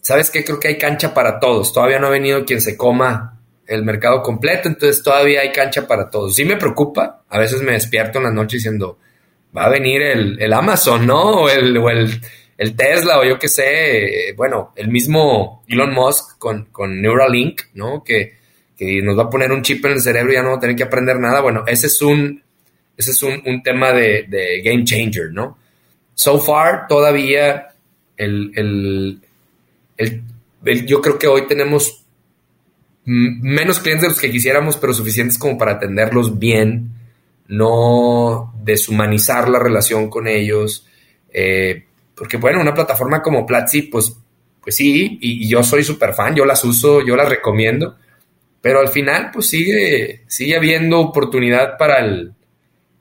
¿sabes 0.02 0.30
qué? 0.30 0.44
Creo 0.44 0.60
que 0.60 0.70
hay 0.70 0.78
cancha 0.78 1.14
para 1.14 1.40
todos. 1.40 1.74
Todavía 1.74 2.00
no 2.00 2.08
ha 2.08 2.12
venido 2.12 2.46
quien 2.46 2.62
se 2.62 2.78
coma 2.78 3.40
el 3.68 3.84
mercado 3.84 4.22
completo, 4.22 4.68
entonces 4.68 5.04
todavía 5.04 5.42
hay 5.42 5.52
cancha 5.52 5.88
para 5.88 6.10
todos. 6.10 6.36
Sí 6.36 6.46
me 6.46 6.58
preocupa, 6.58 7.24
a 7.30 7.40
veces 7.40 7.62
me 7.62 7.74
despierto 7.74 8.20
en 8.20 8.26
la 8.26 8.32
noche 8.32 8.58
diciendo, 8.58 8.98
va 9.56 9.66
a 9.66 9.70
venir 9.70 10.02
el, 10.02 10.54
Amazon, 10.54 11.06
¿no? 11.06 11.44
O 11.44 11.50
el, 11.50 11.78
o 11.78 11.90
el, 11.90 12.22
Tesla, 12.76 13.20
o 13.20 13.26
yo 13.26 13.38
qué 13.38 13.50
sé, 13.50 14.34
bueno, 14.38 14.72
el 14.76 14.88
mismo 14.88 15.64
Elon 15.68 15.94
Musk 15.94 16.38
con, 16.38 16.66
con 16.66 17.02
Neuralink, 17.02 17.62
¿no? 17.74 18.04
Que, 18.04 18.42
nos 19.04 19.18
va 19.18 19.24
a 19.24 19.30
poner 19.30 19.50
un 19.54 19.62
chip 19.62 19.86
en 19.86 19.94
el 19.94 20.02
cerebro 20.02 20.34
y 20.34 20.36
ya 20.36 20.44
no 20.44 20.50
va 20.50 20.58
a 20.58 20.60
tener 20.60 20.76
que 20.76 20.84
aprender 20.84 21.18
nada. 21.18 21.40
Bueno, 21.40 21.64
ese 21.68 21.88
es 21.88 22.02
un, 22.02 22.44
ese 22.98 23.12
es 23.12 23.24
un, 23.24 23.64
tema 23.64 23.94
de, 23.94 24.62
game 24.64 24.84
changer, 24.84 25.32
¿no? 25.32 25.58
So 26.16 26.38
far, 26.40 26.88
todavía 26.88 27.74
el, 28.18 29.22
yo 30.86 31.02
creo 31.02 31.18
que 31.18 31.28
hoy 31.28 31.48
tenemos 31.48 32.04
menos 33.06 33.80
clientes 33.80 34.04
de 34.04 34.10
los 34.10 34.20
que 34.20 34.32
quisiéramos, 34.32 34.78
pero 34.78 34.94
suficientes 34.94 35.38
como 35.38 35.58
para 35.58 35.74
atenderlos 35.74 36.40
bien, 36.40 36.92
no 37.48 38.54
deshumanizar 38.64 39.50
la 39.50 39.60
relación 39.60 40.10
con 40.10 40.28
ellos. 40.28 40.88
Eh, 41.34 41.86
porque 42.24 42.38
bueno, 42.38 42.62
una 42.62 42.74
plataforma 42.74 43.22
como 43.22 43.46
Platzi, 43.46 43.82
pues, 43.82 44.16
pues 44.62 44.78
sí, 44.78 45.18
y, 45.20 45.46
yo 45.46 45.62
soy 45.62 45.84
súper 45.84 46.14
fan, 46.14 46.34
yo 46.34 46.46
las 46.46 46.64
uso, 46.64 47.06
yo 47.06 47.18
las 47.18 47.28
recomiendo, 47.28 47.98
pero 48.62 48.80
al 48.80 48.88
final 48.88 49.30
pues 49.34 49.48
sigue, 49.48 50.24
sigue 50.28 50.56
habiendo 50.56 51.02
oportunidad 51.02 51.78
para 51.78 51.98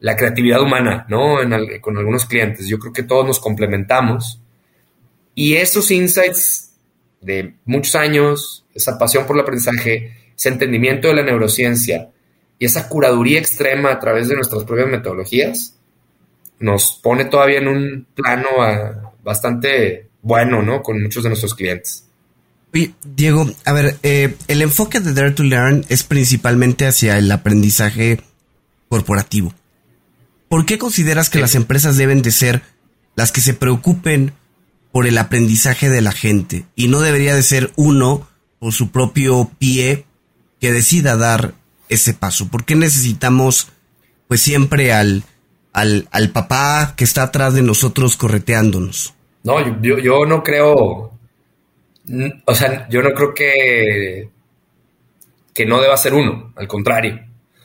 la 0.00 0.16
creatividad 0.16 0.60
humana, 0.60 1.06
¿no? 1.08 1.36
con 1.80 1.98
algunos 1.98 2.26
clientes. 2.26 2.66
Yo 2.66 2.80
creo 2.80 2.92
que 2.92 3.04
todos 3.04 3.24
nos 3.24 3.38
complementamos. 3.38 4.42
Y 5.36 5.54
esos 5.54 5.92
insights 5.92 6.74
de 7.20 7.54
muchos 7.64 7.94
años, 7.94 8.66
esa 8.74 8.98
pasión 8.98 9.24
por 9.24 9.36
el 9.36 9.42
aprendizaje, 9.42 10.32
ese 10.36 10.48
entendimiento 10.48 11.06
de 11.06 11.14
la 11.14 11.22
neurociencia 11.22 12.10
y 12.58 12.64
esa 12.64 12.88
curaduría 12.88 13.38
extrema 13.38 13.92
a 13.92 14.00
través 14.00 14.26
de 14.26 14.34
nuestras 14.34 14.64
propias 14.64 14.88
metodologías, 14.88 15.78
nos 16.58 16.98
pone 17.00 17.26
todavía 17.26 17.58
en 17.58 17.68
un 17.68 18.06
plano 18.16 18.48
ah, 18.58 19.01
bastante 19.22 20.08
bueno, 20.22 20.62
¿no? 20.62 20.82
Con 20.82 21.02
muchos 21.02 21.22
de 21.22 21.30
nuestros 21.30 21.54
clientes. 21.54 22.04
Oye, 22.74 22.94
Diego, 23.04 23.50
a 23.64 23.72
ver, 23.72 23.98
eh, 24.02 24.34
el 24.48 24.62
enfoque 24.62 25.00
de 25.00 25.12
Dare 25.12 25.32
to 25.32 25.42
Learn 25.42 25.84
es 25.88 26.04
principalmente 26.04 26.86
hacia 26.86 27.18
el 27.18 27.30
aprendizaje 27.30 28.20
corporativo. 28.88 29.52
¿Por 30.48 30.64
qué 30.64 30.78
consideras 30.78 31.28
que 31.28 31.40
las 31.40 31.54
empresas 31.54 31.96
deben 31.96 32.22
de 32.22 32.30
ser 32.30 32.62
las 33.14 33.32
que 33.32 33.40
se 33.40 33.54
preocupen 33.54 34.32
por 34.90 35.06
el 35.06 35.18
aprendizaje 35.18 35.88
de 35.88 36.00
la 36.02 36.12
gente 36.12 36.66
y 36.76 36.88
no 36.88 37.00
debería 37.00 37.34
de 37.34 37.42
ser 37.42 37.72
uno 37.76 38.28
por 38.58 38.72
su 38.72 38.90
propio 38.90 39.50
pie 39.58 40.06
que 40.60 40.72
decida 40.72 41.16
dar 41.16 41.54
ese 41.88 42.14
paso? 42.14 42.48
¿Por 42.48 42.64
qué 42.64 42.74
necesitamos 42.74 43.68
pues 44.28 44.40
siempre 44.40 44.92
al 44.92 45.24
al, 45.72 46.08
al 46.10 46.30
papá 46.30 46.94
que 46.96 47.04
está 47.04 47.24
atrás 47.24 47.54
de 47.54 47.62
nosotros 47.62 48.16
correteándonos. 48.16 49.14
No, 49.44 49.80
yo, 49.80 49.98
yo 49.98 50.24
no 50.24 50.42
creo, 50.42 51.12
o 52.44 52.54
sea, 52.54 52.88
yo 52.88 53.02
no 53.02 53.12
creo 53.12 53.34
que, 53.34 54.28
que 55.52 55.66
no 55.66 55.80
deba 55.80 55.96
ser 55.96 56.14
uno, 56.14 56.52
al 56.56 56.68
contrario. 56.68 57.20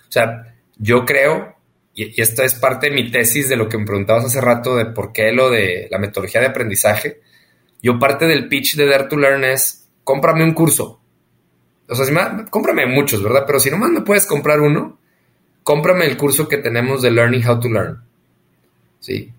O 0.07 0.11
sea, 0.11 0.55
yo 0.77 1.05
creo, 1.05 1.55
y, 1.93 2.19
esta 2.19 2.45
es 2.45 2.55
parte 2.55 2.89
de 2.89 2.95
mi 2.95 3.11
tesis 3.11 3.49
de 3.49 3.57
lo 3.57 3.69
que 3.69 3.77
me 3.77 3.85
preguntabas 3.85 4.25
hace 4.25 4.41
rato 4.41 4.75
de 4.75 4.85
por 4.85 5.11
qué 5.11 5.31
lo 5.31 5.49
de 5.49 5.87
la 5.91 5.99
metodología 5.99 6.41
de 6.41 6.47
aprendizaje, 6.47 7.21
yo 7.81 7.99
parte 7.99 8.25
del 8.25 8.47
pitch 8.47 8.75
de 8.75 8.87
Dare 8.87 9.05
to 9.05 9.17
Learn 9.17 9.43
es, 9.43 9.87
cómprame 10.03 10.43
un 10.43 10.53
curso. 10.53 10.99
O 11.89 11.95
sea, 11.95 12.05
si 12.05 12.13
cómprame 12.49 12.85
muchos, 12.85 13.23
¿verdad? 13.23 13.43
Pero 13.45 13.59
si 13.59 13.69
nomás 13.69 13.91
me 13.91 14.01
puedes 14.01 14.25
comprar 14.25 14.59
uno, 14.59 14.96
cómprame 15.67 16.05
el 16.05 16.15
curso 16.15 16.47
que 16.47 16.59
tenemos 16.59 17.01
de 17.01 17.11
Learning 17.11 17.45
How 17.45 17.59
to 17.59 17.67
Learn. 17.67 18.01
¿Sí? 19.01 19.33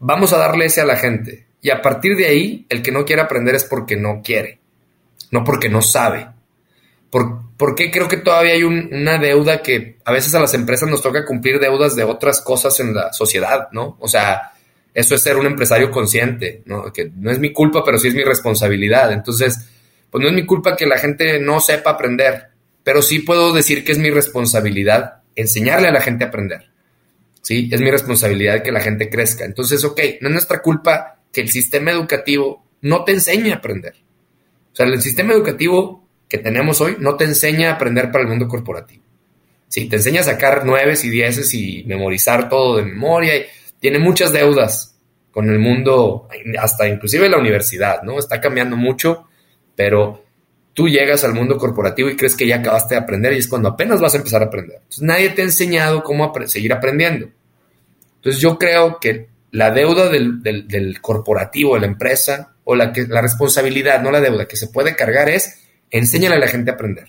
Vamos 0.00 0.34
a 0.34 0.36
darle 0.36 0.66
ese 0.66 0.82
a 0.82 0.84
la 0.84 0.96
gente. 0.96 1.46
Y 1.62 1.70
a 1.70 1.80
partir 1.80 2.14
de 2.14 2.26
ahí, 2.26 2.66
el 2.68 2.82
que 2.82 2.92
no 2.92 3.06
quiere 3.06 3.22
aprender 3.22 3.54
es 3.54 3.64
porque 3.64 3.96
no 3.96 4.20
quiere, 4.22 4.58
no 5.30 5.44
porque 5.44 5.70
no 5.70 5.80
sabe. 5.80 6.28
¿Por, 7.08 7.74
qué 7.74 7.90
creo 7.90 8.06
que 8.06 8.18
todavía 8.18 8.52
hay 8.52 8.64
una 8.64 9.16
deuda 9.16 9.62
que 9.62 9.96
a 10.04 10.12
veces 10.12 10.34
a 10.34 10.40
las 10.40 10.52
empresas 10.52 10.90
nos 10.90 11.00
toca 11.00 11.24
cumplir 11.24 11.58
deudas 11.58 11.96
de 11.96 12.04
otras 12.04 12.42
cosas 12.42 12.78
en 12.80 12.94
la 12.94 13.10
sociedad, 13.14 13.68
¿no? 13.72 13.96
O 13.98 14.08
sea, 14.08 14.52
eso 14.92 15.14
es 15.14 15.22
ser 15.22 15.38
un 15.38 15.46
empresario 15.46 15.90
consciente, 15.90 16.60
¿no? 16.66 16.92
Que 16.92 17.10
no 17.16 17.30
es 17.30 17.38
mi 17.38 17.50
culpa, 17.50 17.82
pero 17.82 17.96
sí 17.96 18.08
es 18.08 18.14
mi 18.14 18.24
responsabilidad. 18.24 19.10
Entonces, 19.10 19.58
pues 20.10 20.20
no 20.20 20.28
es 20.28 20.34
mi 20.34 20.44
culpa 20.44 20.76
que 20.76 20.84
la 20.84 20.98
gente 20.98 21.40
no 21.40 21.60
sepa 21.60 21.92
aprender, 21.92 22.48
pero 22.84 23.00
sí 23.00 23.20
puedo 23.20 23.54
decir 23.54 23.86
que 23.86 23.92
es 23.92 23.98
mi 23.98 24.10
responsabilidad 24.10 25.21
enseñarle 25.36 25.88
a 25.88 25.92
la 25.92 26.00
gente 26.00 26.24
a 26.24 26.28
aprender. 26.28 26.70
¿Sí? 27.40 27.68
Es 27.72 27.80
mi 27.80 27.90
responsabilidad 27.90 28.62
que 28.62 28.70
la 28.70 28.80
gente 28.80 29.10
crezca. 29.10 29.44
Entonces, 29.44 29.84
ok, 29.84 30.00
no 30.20 30.28
es 30.28 30.32
nuestra 30.32 30.62
culpa 30.62 31.20
que 31.32 31.40
el 31.40 31.50
sistema 31.50 31.90
educativo 31.90 32.64
no 32.82 33.04
te 33.04 33.12
enseñe 33.12 33.50
a 33.50 33.56
aprender. 33.56 33.94
O 34.72 34.76
sea, 34.76 34.86
el 34.86 35.00
sistema 35.02 35.32
educativo 35.32 36.06
que 36.28 36.38
tenemos 36.38 36.80
hoy 36.80 36.96
no 36.98 37.16
te 37.16 37.24
enseña 37.24 37.70
a 37.70 37.74
aprender 37.74 38.10
para 38.10 38.22
el 38.22 38.30
mundo 38.30 38.48
corporativo. 38.48 39.02
Sí, 39.68 39.88
te 39.88 39.96
enseña 39.96 40.20
a 40.20 40.24
sacar 40.24 40.64
nueves 40.64 41.04
y 41.04 41.10
dieces 41.10 41.52
y 41.54 41.84
memorizar 41.86 42.48
todo 42.48 42.76
de 42.76 42.84
memoria. 42.84 43.32
Tiene 43.80 43.98
muchas 43.98 44.32
deudas 44.32 44.98
con 45.30 45.48
el 45.48 45.58
mundo, 45.58 46.28
hasta 46.58 46.88
inclusive 46.88 47.28
la 47.28 47.38
universidad, 47.38 48.02
¿no? 48.02 48.18
Está 48.18 48.40
cambiando 48.40 48.76
mucho, 48.76 49.28
pero 49.74 50.21
tú 50.74 50.88
llegas 50.88 51.24
al 51.24 51.34
mundo 51.34 51.56
corporativo 51.58 52.08
y 52.08 52.16
crees 52.16 52.36
que 52.36 52.46
ya 52.46 52.56
acabaste 52.56 52.94
de 52.94 53.00
aprender 53.00 53.32
y 53.32 53.38
es 53.38 53.48
cuando 53.48 53.70
apenas 53.70 54.00
vas 54.00 54.14
a 54.14 54.18
empezar 54.18 54.42
a 54.42 54.46
aprender. 54.46 54.80
nadie 55.00 55.30
te 55.30 55.42
ha 55.42 55.44
enseñado 55.44 56.02
cómo 56.02 56.32
seguir 56.46 56.72
aprendiendo. 56.72 57.28
Entonces 58.16 58.40
yo 58.40 58.58
creo 58.58 58.98
que 59.00 59.28
la 59.50 59.70
deuda 59.70 60.08
del, 60.08 60.98
corporativo, 61.00 61.74
de 61.74 61.80
la 61.80 61.86
empresa, 61.86 62.54
o 62.64 62.74
la, 62.74 62.92
responsabilidad, 62.92 64.00
no 64.00 64.10
la 64.10 64.20
deuda, 64.20 64.46
que 64.46 64.56
se 64.56 64.68
puede 64.68 64.96
cargar 64.96 65.28
es 65.28 65.58
enséñale 65.90 66.36
a 66.36 66.38
la 66.38 66.46
gente 66.48 66.70
a 66.70 66.74
aprender. 66.74 67.08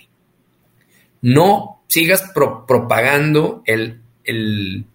No 1.21 1.84
sigas 1.88 2.32
propagando 2.34 3.63
el, 3.65 4.02
el, 4.26 4.86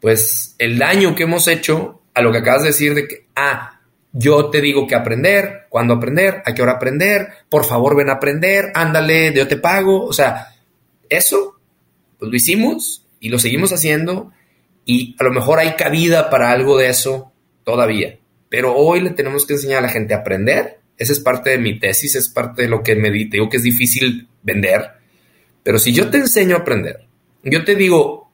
pues, 0.00 0.54
el 0.58 0.78
daño 0.78 1.14
que 1.14 1.22
hemos 1.22 1.48
hecho 1.48 2.02
a 2.12 2.20
lo 2.20 2.30
que 2.32 2.38
acabas 2.38 2.62
de 2.62 2.68
decir 2.68 2.94
de 2.94 3.08
que, 3.08 3.26
ah, 3.36 3.75
yo 4.18 4.48
te 4.48 4.62
digo 4.62 4.86
que 4.86 4.94
aprender, 4.94 5.66
cuándo 5.68 5.92
aprender, 5.92 6.42
a 6.46 6.54
qué 6.54 6.62
hora 6.62 6.72
aprender, 6.72 7.28
por 7.50 7.66
favor 7.66 7.94
ven 7.94 8.08
a 8.08 8.14
aprender, 8.14 8.72
ándale, 8.74 9.30
yo 9.34 9.46
te 9.46 9.58
pago. 9.58 10.06
O 10.06 10.12
sea, 10.14 10.54
eso 11.10 11.60
pues 12.18 12.30
lo 12.30 12.36
hicimos 12.36 13.04
y 13.20 13.28
lo 13.28 13.38
seguimos 13.38 13.74
haciendo 13.74 14.32
y 14.86 15.14
a 15.18 15.24
lo 15.24 15.32
mejor 15.32 15.58
hay 15.58 15.74
cabida 15.74 16.30
para 16.30 16.50
algo 16.50 16.78
de 16.78 16.88
eso 16.88 17.30
todavía. 17.62 18.18
Pero 18.48 18.74
hoy 18.74 19.02
le 19.02 19.10
tenemos 19.10 19.44
que 19.44 19.52
enseñar 19.52 19.80
a 19.80 19.82
la 19.82 19.90
gente 19.90 20.14
a 20.14 20.18
aprender. 20.18 20.78
Esa 20.96 21.12
es 21.12 21.20
parte 21.20 21.50
de 21.50 21.58
mi 21.58 21.78
tesis, 21.78 22.14
es 22.14 22.30
parte 22.30 22.62
de 22.62 22.68
lo 22.68 22.82
que 22.82 22.96
me 22.96 23.10
digo 23.10 23.50
que 23.50 23.58
es 23.58 23.62
difícil 23.62 24.28
vender. 24.42 24.92
Pero 25.62 25.78
si 25.78 25.92
yo 25.92 26.08
te 26.08 26.16
enseño 26.16 26.56
a 26.56 26.60
aprender, 26.60 27.04
yo 27.42 27.64
te 27.64 27.74
digo, 27.74 28.30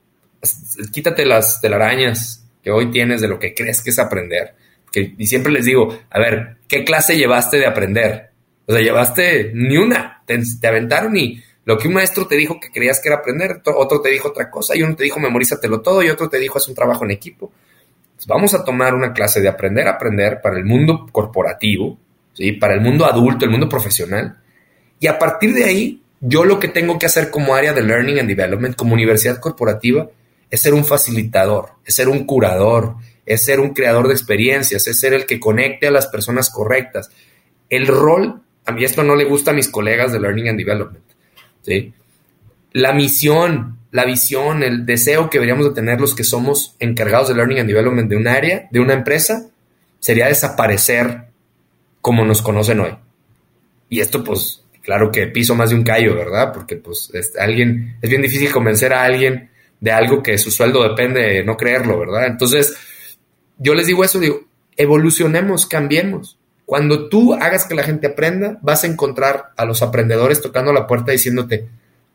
quítate 0.93 1.27
las 1.27 1.61
telarañas 1.61 2.47
que 2.63 2.71
hoy 2.71 2.93
tienes 2.93 3.21
de 3.21 3.27
lo 3.27 3.41
que 3.41 3.53
crees 3.53 3.83
que 3.83 3.91
es 3.91 3.99
aprender 3.99 4.62
y 5.01 5.27
siempre 5.27 5.53
les 5.53 5.65
digo, 5.65 5.97
a 6.11 6.19
ver, 6.19 6.57
¿qué 6.69 6.85
clase 6.85 7.17
llevaste 7.17 7.59
de 7.59 7.67
aprender? 7.67 8.31
O 8.67 8.73
sea, 8.73 8.83
llevaste 8.83 9.51
ni 9.55 9.77
una, 9.77 10.23
te, 10.27 10.41
aventaron 10.67 11.17
y 11.17 11.43
lo 11.65 11.79
que 11.79 11.89
un 11.89 11.95
maestro 11.95 12.27
te 12.27 12.37
dijo 12.37 12.59
que 12.61 12.71
creías 12.71 13.01
que 13.01 13.09
era 13.09 13.19
aprender, 13.19 13.63
otro 13.65 14.01
te 14.01 14.11
dijo 14.11 14.29
otra 14.29 14.51
cosa, 14.51 14.77
y 14.77 14.83
uno 14.83 14.97
te 14.97 15.05
dijo 15.05 15.21
memorízatelo 15.21 15.81
todo, 15.81 16.03
y 16.03 16.11
otro 16.11 16.29
te 16.29 16.39
dijo 16.39 16.59
haz 16.59 16.69
un 16.69 16.75
trabajo 16.75 17.05
en 17.05 17.13
equipo. 17.13 17.53
vamos 18.27 18.55
a 18.55 18.65
tomar 18.65 18.95
una 18.95 19.13
clase 19.13 19.41
de 19.41 19.49
aprender 19.49 19.87
aprender 19.87 20.41
para 20.43 20.57
el 20.57 20.65
mundo 20.65 21.07
corporativo, 21.13 21.99
¿sí? 22.33 22.53
para 22.53 22.75
el 22.75 22.81
mundo 22.81 23.05
adulto, 23.05 23.45
el 23.45 23.51
mundo 23.51 23.69
profesional, 23.69 24.39
y 24.99 25.07
a 25.07 25.19
partir 25.19 25.55
de 25.55 25.65
ahí, 25.65 26.03
yo 26.21 26.45
lo 26.45 26.61
que 26.61 26.69
tengo 26.69 26.99
que 26.99 27.07
hacer 27.07 27.31
como 27.31 27.55
área 27.55 27.73
de 27.73 27.83
Learning 27.83 28.21
and 28.21 28.29
Development, 28.29 28.77
como 28.77 28.95
universidad 28.95 29.39
corporativa, 29.39 30.09
es 30.49 30.61
ser 30.61 30.75
un 30.75 30.85
facilitador, 30.85 31.71
es 31.85 31.95
ser 31.95 32.09
un 32.09 32.25
curador, 32.25 32.97
es 33.27 33.45
ser 33.45 33.61
un 33.61 33.71
creador 33.71 34.09
de 34.09 34.15
experiencias, 34.15 34.87
es 34.87 34.99
ser 34.99 35.15
el 35.15 35.27
que 35.27 35.41
conecte 35.41 35.87
a 35.87 35.91
las 35.91 36.07
personas 36.07 36.51
correctas. 36.51 37.11
El 37.69 37.87
rol, 37.87 38.43
a 38.65 38.73
mí 38.73 38.85
esto 38.85 39.03
no 39.03 39.17
le 39.17 39.25
gusta 39.25 39.53
a 39.53 39.55
mis 39.55 39.69
colegas 39.69 40.13
de 40.13 40.21
Learning 40.21 40.49
and 40.49 40.59
Development, 40.59 41.05
¿sí? 41.63 41.93
La 42.73 42.93
misión, 42.93 43.79
la 43.91 44.05
visión, 44.05 44.63
el 44.63 44.87
deseo 44.87 45.29
que 45.31 45.39
deberíamos 45.39 45.67
de 45.67 45.75
tener 45.75 46.01
los 46.01 46.15
que 46.15 46.25
somos 46.25 46.77
encargados 46.79 47.29
de 47.29 47.35
Learning 47.35 47.61
and 47.61 47.69
Development 47.69 48.09
de 48.09 48.17
un 48.17 48.27
área, 48.27 48.69
de 48.71 48.81
una 48.81 48.95
empresa, 48.95 49.49
sería 50.01 50.27
desaparecer 50.27 51.29
como 52.01 52.25
nos 52.25 52.43
conocen 52.43 52.81
hoy. 52.81 52.95
Y 53.89 54.01
esto, 54.01 54.25
pues, 54.25 54.65
claro 54.83 55.13
que 55.13 55.27
piso 55.29 55.55
más 55.55 55.71
de 55.71 55.77
un 55.77 55.85
callo, 55.85 56.15
¿verdad? 56.17 56.53
Porque, 56.53 56.77
pues, 56.77 57.11
es, 57.13 57.37
alguien, 57.39 57.97
es 58.03 58.11
bien 58.11 58.23
difícil 58.23 58.51
convencer 58.51 58.93
a 58.93 59.05
alguien 59.05 59.51
de 59.79 59.93
algo 59.93 60.23
que 60.23 60.39
su 60.39 60.51
sueldo 60.51 60.83
depende 60.83 61.21
de 61.21 61.45
no 61.45 61.57
creerlo, 61.57 61.99
¿verdad? 61.99 62.27
Entonces, 62.27 62.75
yo 63.59 63.75
les 63.75 63.87
digo 63.87 64.05
eso, 64.05 64.19
digo, 64.19 64.43
evolucionemos, 64.77 65.67
cambiemos. 65.67 66.39
Cuando 66.65 67.09
tú 67.09 67.35
hagas 67.35 67.67
que 67.67 67.75
la 67.75 67.83
gente 67.83 68.09
aprenda, 68.09 68.59
vas 68.63 68.85
a 68.85 68.87
encontrar 68.87 69.53
a 69.57 69.65
los 69.65 69.83
aprendedores 69.83 70.41
tocando 70.41 70.73
la 70.73 70.87
puerta 70.87 71.13
diciéndote, 71.13 71.69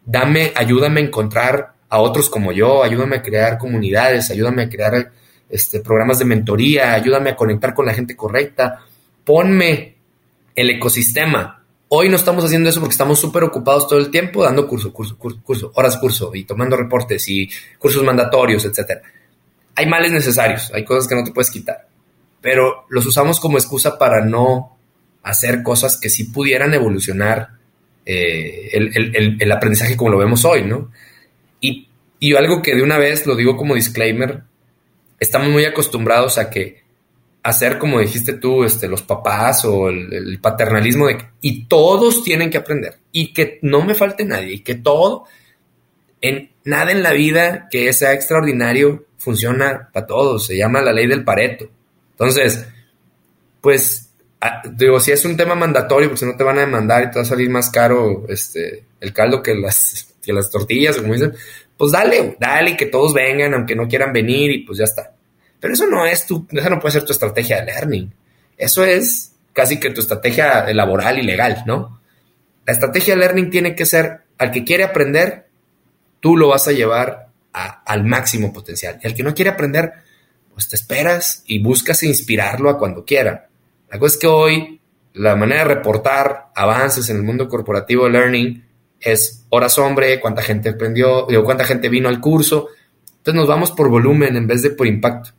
dame, 0.06 0.52
ayúdame 0.56 1.02
a 1.02 1.04
encontrar 1.04 1.73
a 1.89 2.00
otros 2.00 2.30
como 2.30 2.52
yo, 2.52 2.84
ayúdame 2.84 3.17
a 3.17 3.21
crear 3.21 3.58
comunidades, 3.58 4.32
ayúdame 4.32 4.63
a 4.63 4.69
crear 4.69 5.12
este, 5.50 5.80
programas 5.80 6.19
de 6.19 6.26
mentoría, 6.26 6.93
ayúdame 6.93 7.32
a 7.32 7.36
conectar 7.36 7.73
con 7.73 7.86
la 7.86 7.93
gente 7.93 8.15
correcta, 8.15 8.84
ponme 9.23 9.95
el 10.56 10.69
ecosistema. 10.71 11.63
Hoy 11.89 12.10
no 12.10 12.17
estamos 12.17 12.43
haciendo 12.43 12.69
eso 12.69 12.82
porque 12.82 12.93
estamos 12.93 13.19
súper 13.19 13.43
ocupados 13.43 13.88
todo 13.88 14.00
el 14.00 14.10
tiempo 14.10 14.43
dando 14.43 14.67
curso, 14.67 14.91
curso, 14.91 15.17
curso, 15.17 15.39
curso, 15.41 15.71
horas 15.76 15.97
curso 15.97 16.32
y 16.34 16.43
tomando 16.43 16.76
reportes 16.76 17.30
y 17.30 17.50
cursos 17.80 18.04
mandatorios, 18.04 18.65
etcétera 18.65 19.02
hay 19.78 19.86
males 19.86 20.12
necesarios, 20.12 20.72
hay 20.74 20.84
cosas 20.84 21.08
que 21.08 21.13
no 21.13 21.24
te 21.24 21.32
puedes 21.32 21.52
quitar, 21.52 21.88
pero 22.42 22.86
los 22.90 23.06
usamos 23.06 23.40
como 23.40 23.60
excusa 23.60 24.00
para 24.00 24.26
no 24.26 24.76
hacer 25.22 25.62
cosas 25.62 26.00
que 26.00 26.10
sí 26.10 26.24
pudieran 26.24 26.74
evolucionar 26.74 27.50
eh, 28.04 28.72
el, 28.74 29.52
aprendizaje 29.52 29.96
como 29.96 30.10
lo 30.10 30.18
vemos 30.18 30.44
hoy, 30.46 30.63
¿no? 30.63 30.90
Y 31.62 31.90
Y 32.20 32.34
algo 32.36 32.63
que 32.63 32.74
de 32.74 32.82
una 32.82 32.98
vez 32.98 33.28
lo 33.28 33.36
digo 33.36 33.56
como 33.56 33.76
disclaimer, 33.76 34.42
estamos 35.20 35.50
muy 35.50 35.66
acostumbrados 35.66 36.40
a 36.40 36.50
que 36.50 36.82
hacer 37.44 37.78
como 37.78 38.00
dijiste 38.00 38.34
tú, 38.34 38.63
este, 38.63 38.88
los 38.88 39.04
papás 39.04 39.63
o 39.63 39.90
el, 39.90 40.40
paternalismo 40.42 41.06
de 41.06 41.18
y 41.40 41.66
todos 41.66 42.24
tienen 42.24 42.50
que 42.50 42.58
aprender 42.58 42.98
y 43.12 43.32
que 43.32 43.60
no 43.62 43.86
me 43.86 43.94
falte 43.94 44.26
nadie 44.26 44.54
y 44.54 44.60
que 44.62 44.74
todo 44.74 45.26
en 46.20 46.50
nada 46.63 46.92
en 46.92 47.04
la 47.04 47.12
vida 47.12 47.68
que 47.70 47.94
sea 47.94 48.13
extraordinario 48.13 49.06
funciona 49.17 49.89
para 49.91 50.06
todos, 50.06 50.45
se 50.45 50.58
llama 50.58 50.82
la 50.82 50.93
ley 50.93 51.08
del 51.08 51.23
Pareto. 51.23 51.69
Entonces, 52.12 52.65
pues 53.62 54.10
ah, 54.41 54.62
digo, 54.71 54.99
si 54.99 55.12
es 55.12 55.25
un 55.25 55.38
tema 55.38 55.56
mandatorio, 55.56 56.10
pues 56.10 56.19
si 56.19 56.25
no 56.25 56.36
te 56.36 56.43
van 56.43 56.58
a 56.58 56.62
demandar 56.62 57.03
y 57.03 57.12
te 57.12 57.19
va 57.19 57.21
a 57.21 57.25
salir 57.25 57.49
más 57.49 57.69
caro 57.69 58.25
este 58.30 58.86
el 58.99 59.13
caldo 59.13 59.41
que 59.41 59.56
las 59.56 60.13
que 60.23 60.34
las 60.34 60.49
tortillas, 60.49 60.97
como 60.97 61.13
dicen, 61.13 61.34
pues 61.77 61.91
dale, 61.91 62.36
dale 62.39 62.75
que 62.75 62.88
todos 62.88 63.13
vengan 63.13 63.53
aunque 63.53 63.75
no 63.75 63.88
quieran 63.88 64.12
venir 64.12 64.51
y 64.51 64.60
pues 64.65 64.80
ya 64.80 64.86
está. 64.86 65.13
Pero 65.60 65.73
eso 65.73 65.88
no 65.88 66.06
es 66.06 66.25
tu, 66.25 66.45
eso 66.51 66.69
no 66.69 66.80
puede 66.80 66.93
ser 66.93 67.06
tu 67.06 67.13
estrategia 67.13 67.62
de 67.62 67.65
learning. 67.65 68.13
Eso 68.58 68.84
es 68.84 69.32
casi 69.53 69.80
que 69.80 69.89
tu 69.91 70.01
estrategia 70.01 70.71
laboral 70.73 71.17
y 71.17 71.23
legal, 71.23 71.63
¿no? 71.65 71.99
La 72.65 72.73
estrategia 72.73 73.15
de 73.15 73.21
learning 73.21 73.49
tiene 73.49 73.75
que 73.75 73.86
ser 73.86 74.21
al 74.38 74.51
que 74.51 74.63
quiere 74.63 74.84
aprender, 74.84 75.47
tú 76.19 76.36
lo 76.36 76.49
vas 76.49 76.67
a 76.67 76.73
llevar 76.73 77.27
al 77.63 78.04
máximo 78.04 78.54
potencial. 78.54 79.00
Y 79.02 79.08
al 79.08 79.13
que 79.13 79.24
no 79.24 79.34
quiere 79.34 79.52
aprender, 79.52 79.93
pues 80.54 80.70
te 80.70 80.76
esperas 80.76 81.43
y 81.46 81.62
buscas 81.62 82.04
inspirarlo 82.04 82.70
a 82.70 82.78
cuando 82.78 83.06
quiera. 83.06 83.50
La 83.89 84.00
cosa 84.00 84.15
es 84.15 84.20
que 84.20 84.28
hoy 84.28 84.82
la 85.13 85.36
manera 85.36 85.63
de 85.63 85.76
reportar 85.76 86.48
avances 86.56 87.10
en 87.10 87.17
el 87.17 87.24
mundo 87.24 87.48
corporativo 87.48 88.06
de 88.06 88.12
learning 88.12 88.63
es 89.00 89.46
horas 89.50 89.78
hombre, 89.78 90.20
cuánta 90.20 90.41
gente 90.41 90.70
aprendió, 90.70 91.26
digo, 91.28 91.43
cuánta 91.43 91.63
gente 91.63 91.89
vino 91.89 92.10
al 92.10 92.20
curso. 92.20 92.70
Entonces 93.17 93.36
nos 93.36 93.48
vamos 93.48 93.72
por 93.72 93.89
volumen 93.89 94.36
en 94.36 94.48
vez 94.48 94.62
de 94.62 94.72
por 94.72 94.88
impacto. 94.88 95.32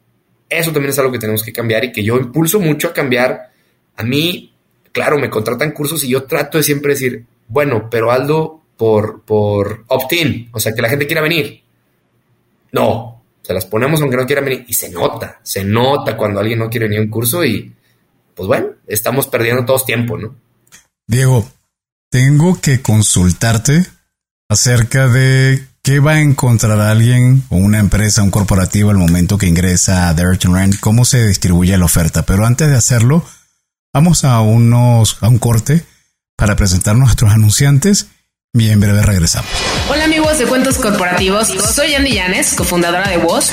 Eso 0.49 0.73
también 0.73 0.91
es 0.91 0.99
algo 0.99 1.13
que 1.13 1.19
tenemos 1.19 1.43
que 1.43 1.53
cambiar 1.53 1.85
y 1.85 1.93
que 1.93 2.03
yo 2.03 2.17
impulso 2.17 2.61
mucho 2.61 2.89
a 2.89 2.93
cambiar. 2.93 3.51
A 3.97 4.03
mí, 4.03 4.55
claro, 4.93 5.19
me 5.19 5.31
contratan 5.31 5.73
cursos 5.73 6.05
y 6.05 6.09
yo 6.09 6.25
trato 6.25 6.59
de 6.59 6.65
siempre 6.65 6.95
decir, 6.95 7.27
bueno, 7.49 7.89
pero 7.91 8.11
Aldo 8.11 8.63
por, 8.77 9.23
por 9.23 9.85
opt-in, 9.89 10.49
o 10.53 10.61
sea, 10.61 10.73
que 10.75 10.83
la 10.83 10.89
gente 10.89 11.07
quiera 11.07 11.21
venir. 11.21 11.63
No, 12.73 13.25
se 13.43 13.55
las 13.55 13.67
ponemos 13.67 14.01
aunque 14.01 14.17
no 14.17 14.27
quieran 14.27 14.45
venir 14.45 14.65
y 14.69 14.75
se 14.75 14.91
nota, 14.91 15.41
se 15.43 15.65
nota 15.65 16.17
cuando 16.17 16.41
alguien 16.41 16.59
no 16.59 16.69
quiere 16.69 16.87
venir 16.87 17.01
a 17.01 17.03
un 17.05 17.11
curso 17.11 17.45
y 17.45 17.75
pues 18.35 18.47
bueno, 18.47 18.69
estamos 18.87 19.27
perdiendo 19.27 19.65
todos 19.65 19.85
tiempo, 19.85 20.17
¿no? 20.17 20.35
Diego, 21.07 21.49
tengo 22.11 22.61
que 22.61 22.83
consultarte 22.83 23.87
acerca 24.49 25.09
de 25.09 25.69
¿Qué 25.89 26.01
va 26.01 26.13
a 26.13 26.21
encontrar 26.21 26.79
alguien 26.83 27.45
o 27.49 27.57
una 27.57 27.79
empresa, 27.79 28.23
un 28.23 28.31
corporativo 28.31 28.91
al 28.91 28.99
momento 28.99 29.39
que 29.39 29.47
ingresa 29.47 30.11
a 30.11 30.13
Dare 30.13 30.37
to 30.37 30.51
¿Cómo 30.81 31.07
se 31.07 31.27
distribuye 31.27 31.79
la 31.79 31.87
oferta? 31.87 32.27
Pero 32.27 32.45
antes 32.45 32.69
de 32.69 32.77
hacerlo, 32.77 33.25
vamos 33.95 34.23
a, 34.25 34.39
unos, 34.43 35.17
a 35.23 35.29
un 35.29 35.39
corte 35.39 35.87
para 36.37 36.57
presentar 36.57 36.95
a 36.95 36.99
nuestros 36.99 37.33
anunciantes 37.33 38.09
y 38.55 38.71
en 38.71 38.81
breve 38.81 39.03
regresamos. 39.03 39.51
Hola 39.91 40.05
amigos 40.05 40.39
de 40.39 40.47
Cuentos 40.47 40.79
Corporativos, 40.79 41.49
soy 41.49 41.95
Andy 41.95 42.13
Llanes, 42.13 42.55
cofundadora 42.55 43.09
de 43.09 43.19
Voz 43.19 43.53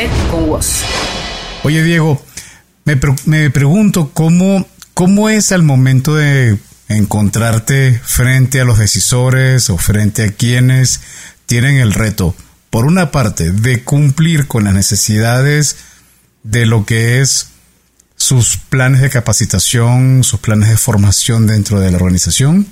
Oye, 1.63 1.83
Diego, 1.83 2.23
me, 2.85 2.99
me 3.25 3.49
pregunto 3.49 4.11
cómo, 4.13 4.67
cómo 4.93 5.29
es 5.29 5.51
al 5.51 5.63
momento 5.63 6.15
de 6.15 6.57
encontrarte 6.87 7.99
frente 8.03 8.59
a 8.59 8.65
los 8.65 8.79
decisores 8.79 9.69
o 9.69 9.77
frente 9.77 10.23
a 10.23 10.31
quienes 10.31 11.01
tienen 11.45 11.77
el 11.77 11.93
reto, 11.93 12.35
por 12.69 12.85
una 12.85 13.11
parte, 13.11 13.51
de 13.51 13.83
cumplir 13.83 14.47
con 14.47 14.63
las 14.63 14.73
necesidades 14.73 15.77
de 16.43 16.65
lo 16.65 16.85
que 16.85 17.21
es 17.21 17.49
sus 18.15 18.57
planes 18.57 19.01
de 19.01 19.09
capacitación, 19.09 20.23
sus 20.23 20.39
planes 20.39 20.69
de 20.69 20.77
formación 20.77 21.47
dentro 21.47 21.79
de 21.79 21.91
la 21.91 21.97
organización, 21.97 22.67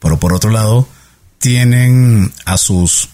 pero 0.00 0.18
por 0.18 0.32
otro 0.32 0.50
lado, 0.50 0.88
tienen 1.38 2.32
a 2.44 2.58
sus 2.58 3.08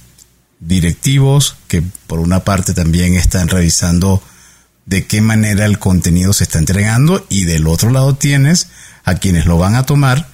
directivos 0.61 1.57
que 1.69 1.83
por 2.07 2.19
una 2.19 2.41
parte 2.41 2.75
también 2.75 3.15
están 3.15 3.49
revisando 3.49 4.23
de 4.87 5.07
qué 5.07 5.21
manera 5.21 5.67
el 5.67 5.79
contenido 5.79 6.33
se 6.33 6.45
está 6.45 6.59
entregando 6.59 7.27
y 7.29 7.45
del 7.45 7.67
otro 7.67 7.91
lado 7.91 8.15
tienes 8.15 8.69
a 9.05 9.15
quienes 9.17 9.47
lo 9.47 9.59
van 9.59 9.75
a 9.75 9.85
tomar 9.87 10.29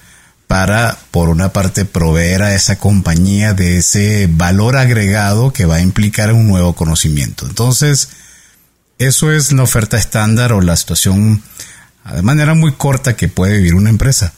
para 0.47 0.97
por 1.11 1.29
una 1.29 1.51
parte 1.51 1.85
proveer 1.85 2.43
a 2.43 2.55
esa 2.55 2.77
compañía 2.77 3.53
de 3.53 3.77
ese 3.77 4.27
valor 4.31 4.77
agregado 4.77 5.51
que 5.51 5.65
va 5.65 5.75
a 5.75 5.81
implicar 5.81 6.31
un 6.31 6.47
nuevo 6.47 6.73
conocimiento. 6.73 7.45
Entonces, 7.47 8.09
eso 8.97 9.31
es 9.31 9.51
la 9.51 9.63
oferta 9.63 9.97
estándar 9.97 10.53
o 10.53 10.61
la 10.61 10.77
situación 10.77 11.43
de 12.13 12.21
manera 12.21 12.53
muy 12.53 12.73
corta 12.73 13.15
que 13.15 13.27
puede 13.27 13.57
vivir 13.57 13.75
una 13.75 13.89
empresa. 13.89 14.33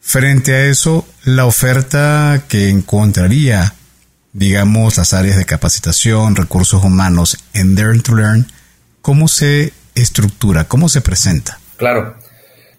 Frente 0.00 0.54
a 0.54 0.66
eso, 0.66 1.06
la 1.24 1.46
oferta 1.46 2.44
que 2.48 2.68
encontraría 2.68 3.74
digamos, 4.36 4.98
las 4.98 5.14
áreas 5.14 5.38
de 5.38 5.46
capacitación, 5.46 6.36
recursos 6.36 6.84
humanos 6.84 7.38
en 7.54 7.74
Learn 7.74 8.02
to 8.02 8.14
Learn, 8.14 8.46
¿cómo 9.00 9.28
se 9.28 9.72
estructura? 9.94 10.64
¿Cómo 10.64 10.90
se 10.90 11.00
presenta? 11.00 11.58
Claro. 11.78 12.16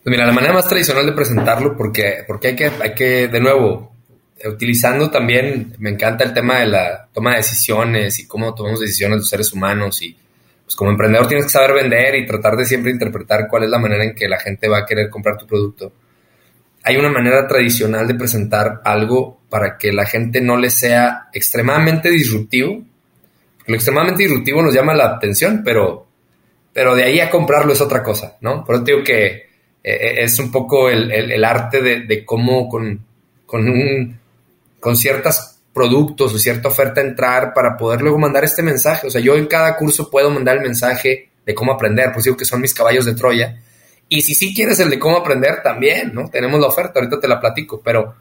Pues 0.04 0.06
mira, 0.06 0.28
la 0.28 0.34
manera 0.34 0.54
más 0.54 0.68
tradicional 0.68 1.08
de 1.08 1.14
presentarlo, 1.14 1.76
porque, 1.76 2.24
porque 2.28 2.50
hay, 2.50 2.56
que, 2.56 2.72
hay 2.80 2.94
que, 2.94 3.28
de 3.28 3.40
nuevo, 3.40 3.92
utilizando 4.46 5.10
también, 5.10 5.74
me 5.80 5.90
encanta 5.90 6.24
el 6.24 6.34
tema 6.34 6.60
de 6.60 6.68
la 6.68 7.08
toma 7.12 7.32
de 7.32 7.38
decisiones 7.38 8.20
y 8.20 8.28
cómo 8.28 8.54
tomamos 8.54 8.80
decisiones 8.80 9.18
los 9.18 9.30
seres 9.30 9.52
humanos 9.52 10.00
y 10.04 10.16
pues 10.64 10.76
como 10.76 10.92
emprendedor 10.92 11.28
tienes 11.28 11.48
que 11.48 11.52
saber 11.52 11.74
vender 11.74 12.16
y 12.18 12.28
tratar 12.28 12.56
de 12.56 12.66
siempre 12.66 12.92
interpretar 12.92 13.48
cuál 13.50 13.64
es 13.64 13.70
la 13.70 13.80
manera 13.80 14.04
en 14.04 14.14
que 14.14 14.28
la 14.28 14.40
gente 14.40 14.68
va 14.68 14.80
a 14.80 14.86
querer 14.86 15.10
comprar 15.10 15.38
tu 15.38 15.48
producto 15.48 15.92
hay 16.84 16.98
una 16.98 17.10
manera 17.10 17.48
tradicional 17.48 18.08
de 18.08 18.16
presentar 18.16 18.82
algo 18.84 19.42
para 19.50 19.78
que 19.78 19.92
la 19.92 20.06
gente 20.06 20.42
no 20.42 20.58
le 20.58 20.70
sea 20.70 21.28
extremadamente 21.34 22.10
disruptivo. 22.10 22.82
Lo 23.66 23.76
extremadamente 23.76 24.24
disruptivo 24.24 24.62
nos 24.62 24.74
llama 24.74 24.94
la 24.94 25.06
atención, 25.06 25.62
pero, 25.64 26.08
pero 26.72 26.96
de 26.96 27.04
ahí 27.04 27.20
a 27.20 27.30
comprarlo 27.30 27.74
es 27.74 27.82
otra 27.82 28.02
cosa, 28.04 28.38
¿no? 28.42 28.64
Por 28.64 28.76
eso 28.76 28.84
digo 28.86 29.04
que 29.04 29.26
eh, 29.28 29.48
eh, 29.84 30.16
es 30.24 30.40
un 30.40 30.52
poco 30.52 30.90
el, 30.90 31.44
arte 31.44 31.82
de, 31.82 32.26
cómo 32.26 32.70
con, 32.70 33.06
con, 33.46 33.68
un, 33.68 34.20
con 34.80 34.96
ciertos 34.96 35.58
productos 35.74 36.34
o 36.34 36.40
cierta 36.40 36.70
oferta 36.70 37.02
entrar 37.02 37.54
para 37.54 37.76
poder 37.78 38.02
luego 38.02 38.18
mandar 38.18 38.44
este 38.44 38.64
mensaje. 38.64 39.08
O 39.08 39.10
sea, 39.10 39.22
yo 39.22 39.36
en 39.36 39.48
cada 39.48 39.76
curso 39.76 40.10
puedo 40.10 40.30
mandar 40.30 40.58
el 40.58 40.64
mensaje 40.64 41.30
de 41.46 41.54
cómo 41.54 41.74
aprender, 41.74 42.12
pues 42.14 42.26
digo 42.26 42.38
que 42.38 42.46
son 42.46 42.62
mis 42.62 42.74
caballos 42.74 43.06
de 43.06 43.14
Troya 43.14 43.62
y 44.10 44.22
si 44.22 44.36
sí 44.36 44.54
quieres 44.54 44.80
el 44.80 44.90
de 44.90 45.00
cómo 45.00 45.18
aprender, 45.18 45.62
también, 45.62 46.14
¿no? 46.14 46.30
Tenemos 46.30 46.60
la 46.60 46.68
oferta, 46.68 47.00
ahorita 47.00 47.20
te 47.20 47.28
la 47.28 47.40
platico, 47.40 47.82
pero 47.84 48.16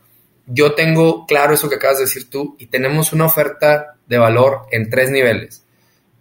yo 0.46 0.74
tengo 0.74 1.26
claro 1.26 1.54
eso 1.54 1.68
que 1.68 1.76
acabas 1.76 1.98
de 1.98 2.04
decir 2.04 2.28
tú 2.30 2.56
y 2.58 2.66
tenemos 2.66 3.12
una 3.12 3.26
oferta 3.26 3.96
de 4.06 4.18
valor 4.18 4.62
en 4.70 4.90
tres 4.90 5.10
niveles 5.10 5.64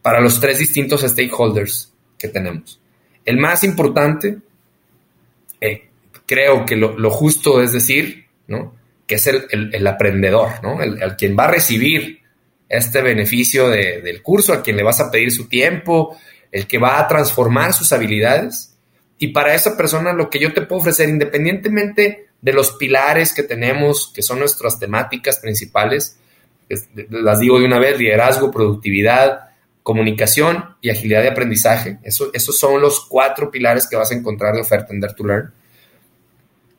para 0.02 0.20
los 0.20 0.40
tres 0.40 0.60
distintos 0.60 1.02
stakeholders 1.02 1.92
que 2.18 2.28
tenemos. 2.28 2.80
El 3.24 3.38
más 3.38 3.64
importante, 3.64 4.38
eh, 5.60 5.90
creo 6.26 6.66
que 6.66 6.76
lo, 6.76 7.10
justo 7.10 7.62
es 7.62 7.72
decir, 7.72 8.26
¿no? 8.48 8.76
Que 9.08 9.16
es 9.16 9.28
el, 9.28 9.88
aprendedor, 9.88 10.64
¿no? 10.64 10.82
El, 10.82 11.16
quien 11.16 11.36
va 11.38 11.46
a 11.46 11.52
recibir 11.52 12.20
este 12.70 13.02
beneficio 13.02 13.70
del 13.70 14.22
curso, 14.22 14.54
a 14.54 14.62
quien 14.62 14.78
le 14.78 14.84
vas 14.84 15.00
a 15.00 15.12
pedir 15.12 15.32
su 15.32 15.48
tiempo, 15.48 16.18
el 16.52 16.68
que 16.68 16.78
va 16.78 17.00
a 17.00 17.08
transformar 17.08 17.74
sus 17.74 17.92
habilidades 17.92 18.75
y 19.18 19.30
para 19.30 19.56
esa 19.56 19.78
persona 19.78 20.14
lo 20.14 20.30
que 20.30 20.40
yo 20.40 20.54
te 20.54 20.62
puedo 20.62 20.82
ofrecer, 20.82 21.10
independientemente 21.10 22.28
de 22.42 22.54
los 22.54 22.74
pilares 22.74 23.34
que 23.34 23.44
tenemos, 23.44 24.12
que 24.14 24.22
son 24.22 24.40
nuestras 24.40 24.80
temáticas 24.80 25.40
principales, 25.40 26.18
las 27.10 27.40
digo 27.40 27.60
de 27.60 27.66
una 27.66 27.80
vez, 27.80 27.98
liderazgo, 27.98 28.52
productividad, 28.52 29.50
comunicación 29.84 30.76
y 30.82 30.90
agilidad 30.90 31.22
de 31.22 31.30
aprendizaje. 31.30 32.00
Eso, 32.04 32.32
esos 32.34 32.58
son 32.58 32.82
los 32.82 33.06
cuatro 33.06 33.52
pilares 33.52 33.88
que 33.88 33.96
vas 33.96 34.12
a 34.12 34.16
encontrar 34.16 34.56
de 34.56 34.62
oferta 34.62 34.94
en 34.94 35.00
Dare 35.00 35.14
to 35.14 35.26
Learn. 35.26 35.54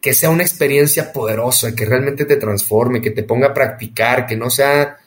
Que 0.01 0.13
sea 0.13 0.31
una 0.31 0.43
experiencia 0.43 1.13
poderosa, 1.13 1.75
que 1.75 1.85
realmente 1.85 2.25
te 2.25 2.37
transforme, 2.37 3.01
que 3.01 3.13
te 3.13 3.23
ponga 3.23 3.49
a 3.49 3.55
practicar, 3.55 4.27
que 4.27 4.37
no 4.37 4.51
sea 4.51 4.99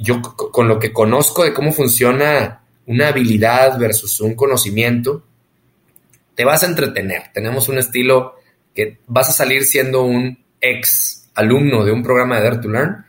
yo 0.00 0.22
con 0.22 0.68
lo 0.68 0.78
que 0.78 0.92
conozco 0.92 1.44
de 1.44 1.52
cómo 1.52 1.72
funciona 1.72 2.62
una 2.86 3.08
habilidad 3.08 3.78
versus 3.78 4.20
un 4.20 4.34
conocimiento, 4.34 5.22
te 6.36 6.44
vas 6.44 6.62
a 6.62 6.66
entretener. 6.66 7.32
Tenemos 7.32 7.68
un 7.68 7.78
estilo 7.78 8.36
que 8.74 9.00
vas 9.06 9.30
a 9.30 9.32
salir 9.32 9.64
siendo 9.64 10.02
un 10.04 10.38
ex 10.60 11.30
alumno 11.34 11.84
de 11.84 11.92
un 11.92 12.02
programa 12.02 12.36
de 12.36 12.44
Dare 12.44 12.58
to 12.58 12.68
Learn 12.68 13.06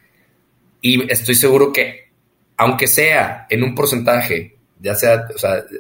y 0.82 1.12
estoy 1.12 1.36
seguro 1.36 1.72
que, 1.74 2.10
aunque 2.56 2.88
sea 2.88 3.46
en 3.50 3.64
un 3.64 3.76
porcentaje, 3.76 4.58
ya 4.80 4.96
sea, 4.96 5.28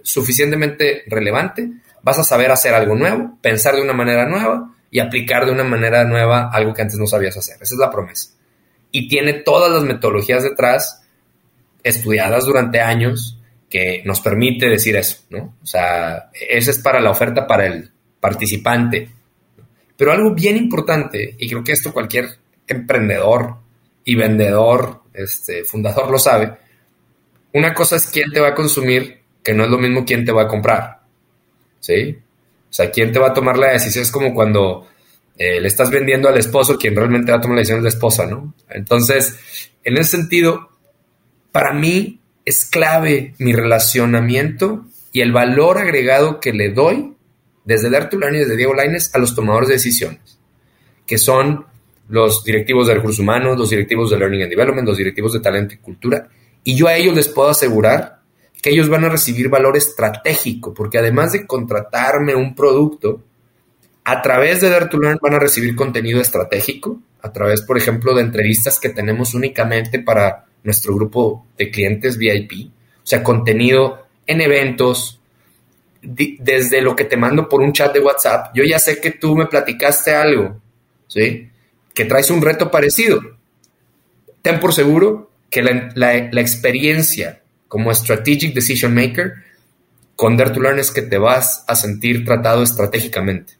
suficientemente 0.03 1.03
relevante, 1.07 1.71
vas 2.03 2.19
a 2.19 2.23
saber 2.23 2.51
hacer 2.51 2.73
algo 2.73 2.95
nuevo, 2.95 3.37
pensar 3.41 3.75
de 3.75 3.81
una 3.81 3.93
manera 3.93 4.25
nueva 4.25 4.73
y 4.91 4.99
aplicar 4.99 5.45
de 5.45 5.51
una 5.51 5.63
manera 5.63 6.03
nueva 6.03 6.49
algo 6.51 6.73
que 6.73 6.81
antes 6.81 6.97
no 6.97 7.07
sabías 7.07 7.37
hacer. 7.37 7.55
Esa 7.61 7.75
es 7.75 7.79
la 7.79 7.91
promesa. 7.91 8.31
Y 8.91 9.07
tiene 9.07 9.33
todas 9.33 9.71
las 9.71 9.83
metodologías 9.83 10.43
detrás, 10.43 11.03
estudiadas 11.83 12.45
durante 12.45 12.81
años, 12.81 13.36
que 13.69 14.01
nos 14.05 14.21
permite 14.21 14.67
decir 14.67 14.95
eso, 14.95 15.23
¿no? 15.29 15.55
O 15.61 15.65
sea, 15.65 16.29
esa 16.33 16.71
es 16.71 16.79
para 16.79 17.01
la 17.01 17.11
oferta 17.11 17.45
para 17.45 17.65
el 17.65 17.91
participante. 18.19 19.09
Pero 19.95 20.11
algo 20.11 20.33
bien 20.33 20.57
importante, 20.57 21.35
y 21.37 21.49
creo 21.49 21.63
que 21.63 21.73
esto 21.73 21.91
cualquier 21.91 22.29
emprendedor 22.67 23.55
y 24.05 24.15
vendedor, 24.15 25.01
este, 25.13 25.63
fundador 25.63 26.09
lo 26.09 26.19
sabe, 26.19 26.53
una 27.53 27.73
cosa 27.73 27.95
es 27.95 28.07
quién 28.07 28.31
te 28.31 28.39
va 28.39 28.49
a 28.49 28.55
consumir, 28.55 29.21
que 29.43 29.53
no 29.53 29.63
es 29.63 29.69
lo 29.69 29.77
mismo 29.77 30.05
quién 30.05 30.23
te 30.23 30.31
va 30.31 30.43
a 30.43 30.47
comprar. 30.47 30.99
¿Sí? 31.79 32.17
O 32.69 32.73
sea, 32.73 32.91
quién 32.91 33.11
te 33.11 33.19
va 33.19 33.27
a 33.27 33.33
tomar 33.33 33.57
la 33.57 33.71
decisión 33.71 34.03
es 34.03 34.11
como 34.11 34.33
cuando 34.33 34.87
eh, 35.37 35.59
le 35.59 35.67
estás 35.67 35.89
vendiendo 35.89 36.29
al 36.29 36.37
esposo, 36.37 36.77
quien 36.77 36.95
realmente 36.95 37.31
va 37.31 37.37
a 37.37 37.41
tomar 37.41 37.55
la 37.55 37.61
decisión 37.61 37.79
es 37.79 37.83
la 37.83 37.89
esposa, 37.89 38.25
¿no? 38.25 38.53
Entonces, 38.69 39.37
en 39.83 39.97
ese 39.97 40.17
sentido, 40.17 40.69
para 41.51 41.73
mí 41.73 42.19
es 42.47 42.63
clave 42.63 43.33
mi 43.39 43.51
relacionamiento 43.51 44.85
y 45.11 45.19
el 45.19 45.33
valor 45.33 45.77
agregado 45.77 46.39
que 46.39 46.53
le 46.53 46.69
doy 46.69 47.13
desde 47.65 47.89
Learn 47.89 48.35
y 48.35 48.37
desde 48.37 48.55
Diego 48.55 48.73
Laines 48.73 49.13
a 49.13 49.19
los 49.19 49.35
tomadores 49.35 49.67
de 49.67 49.73
decisiones, 49.73 50.39
que 51.05 51.17
son 51.17 51.65
los 52.07 52.45
directivos 52.45 52.87
de 52.87 52.93
recursos 52.93 53.19
humanos, 53.19 53.57
los 53.57 53.69
directivos 53.69 54.09
de 54.09 54.17
Learning 54.17 54.43
and 54.43 54.49
Development, 54.49 54.87
los 54.87 54.97
directivos 54.97 55.33
de 55.33 55.41
talento 55.41 55.73
y 55.73 55.79
cultura, 55.79 56.29
y 56.63 56.77
yo 56.77 56.87
a 56.87 56.95
ellos 56.95 57.13
les 57.13 57.27
puedo 57.27 57.49
asegurar 57.49 58.21
que 58.61 58.69
ellos 58.69 58.87
van 58.87 59.03
a 59.03 59.09
recibir 59.09 59.49
valor 59.49 59.75
estratégico, 59.75 60.73
porque 60.73 60.99
además 60.99 61.33
de 61.33 61.45
contratarme 61.45 62.33
un 62.33 62.55
producto, 62.55 63.25
a 64.05 64.21
través 64.21 64.61
de 64.61 64.69
Dare 64.69 64.85
to 64.85 64.97
Learn 64.97 65.19
van 65.21 65.33
a 65.33 65.39
recibir 65.39 65.75
contenido 65.75 66.21
estratégico, 66.21 67.01
a 67.21 67.33
través, 67.33 67.61
por 67.61 67.77
ejemplo, 67.77 68.15
de 68.15 68.21
entrevistas 68.21 68.79
que 68.79 68.87
tenemos 68.87 69.33
únicamente 69.33 69.99
para 69.99 70.46
nuestro 70.63 70.95
grupo 70.95 71.45
de 71.57 71.71
clientes 71.71 72.17
VIP, 72.17 72.69
o 72.69 73.05
sea, 73.05 73.23
contenido 73.23 74.07
en 74.25 74.41
eventos, 74.41 75.19
desde 76.01 76.81
lo 76.81 76.95
que 76.95 77.05
te 77.05 77.17
mando 77.17 77.49
por 77.49 77.61
un 77.61 77.73
chat 77.73 77.93
de 77.93 77.99
WhatsApp, 77.99 78.51
yo 78.53 78.63
ya 78.63 78.79
sé 78.79 78.99
que 78.99 79.11
tú 79.11 79.35
me 79.35 79.47
platicaste 79.47 80.13
algo, 80.13 80.59
¿sí? 81.07 81.49
Que 81.93 82.05
traes 82.05 82.29
un 82.29 82.41
reto 82.41 82.69
parecido. 82.69 83.21
Ten 84.41 84.59
por 84.59 84.73
seguro 84.73 85.31
que 85.49 85.63
la, 85.63 86.41
experiencia 86.41 87.41
como 87.67 87.93
Strategic 87.93 88.53
Decision 88.53 88.93
Maker 88.93 89.33
con 90.15 90.37
Dare 90.37 90.51
to 90.51 90.61
Learn 90.61 90.79
es 90.79 90.91
que 90.91 91.01
te 91.01 91.17
vas 91.17 91.63
a 91.67 91.75
sentir 91.75 92.25
tratado 92.25 92.63
estratégicamente. 92.63 93.53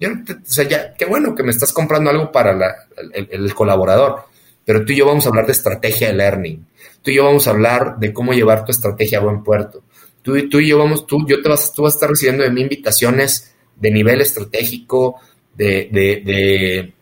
o 0.00 0.38
sea, 0.44 0.68
ya, 0.68 0.94
qué 0.94 1.04
bueno 1.04 1.34
que 1.34 1.42
me 1.42 1.50
estás 1.50 1.72
comprando 1.72 2.10
algo 2.10 2.32
para 2.32 2.86
el, 3.12 3.54
colaborador, 3.54 4.24
pero 4.64 4.84
tú 4.84 4.92
y 4.92 4.96
yo 4.96 5.06
vamos 5.06 5.26
a 5.26 5.28
hablar 5.28 5.46
de 5.46 5.52
estrategia 5.52 6.08
de 6.08 6.14
learning. 6.14 6.66
Tú 7.02 7.10
y 7.10 7.16
yo 7.16 7.24
vamos 7.24 7.46
a 7.46 7.50
hablar 7.50 7.98
de 7.98 8.12
cómo 8.12 8.32
llevar 8.32 8.64
tu 8.64 8.72
estrategia 8.72 9.18
a 9.18 9.22
buen 9.22 9.42
puerto. 9.42 9.82
Tú, 10.22 10.48
tú 10.48 10.60
y 10.60 10.68
yo 10.68 10.78
vamos, 10.78 11.06
tú, 11.06 11.26
yo 11.26 11.42
te 11.42 11.48
vas, 11.48 11.72
tú 11.72 11.82
vas 11.82 11.94
a 11.94 11.96
estar 11.96 12.10
recibiendo 12.10 12.44
de 12.44 12.50
mí 12.50 12.62
invitaciones 12.62 13.54
de 13.76 13.90
nivel 13.90 14.20
estratégico, 14.20 15.20
de, 15.56 15.88
de, 15.92 16.92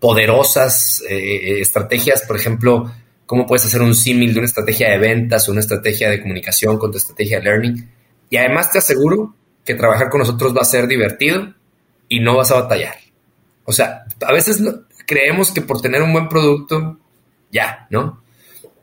poderosas 0.00 1.02
eh, 1.08 1.60
estrategias, 1.60 2.22
por 2.22 2.36
ejemplo, 2.36 2.90
cómo 3.26 3.46
puedes 3.46 3.66
hacer 3.66 3.82
un 3.82 3.94
símil 3.94 4.32
de 4.32 4.40
una 4.40 4.46
estrategia 4.46 4.90
de 4.90 4.98
ventas 4.98 5.48
una 5.48 5.60
estrategia 5.60 6.10
de 6.10 6.20
comunicación 6.20 6.78
con 6.78 6.90
tu 6.90 6.98
estrategia 6.98 7.38
de 7.38 7.44
learning. 7.44 7.90
Y 8.28 8.36
además 8.36 8.72
te 8.72 8.78
aseguro 8.78 9.34
que 9.64 9.74
trabajar 9.74 10.08
con 10.08 10.20
nosotros 10.20 10.56
va 10.56 10.62
a 10.62 10.64
ser 10.64 10.86
divertido 10.88 11.54
y 12.08 12.20
no 12.20 12.36
vas 12.36 12.50
a 12.50 12.62
batallar. 12.62 12.96
O 13.64 13.72
sea, 13.72 14.04
a 14.20 14.32
veces 14.32 14.60
creemos 15.10 15.50
que 15.50 15.60
por 15.60 15.82
tener 15.82 16.02
un 16.02 16.12
buen 16.12 16.28
producto, 16.28 16.96
ya, 17.50 17.88
¿no? 17.90 18.22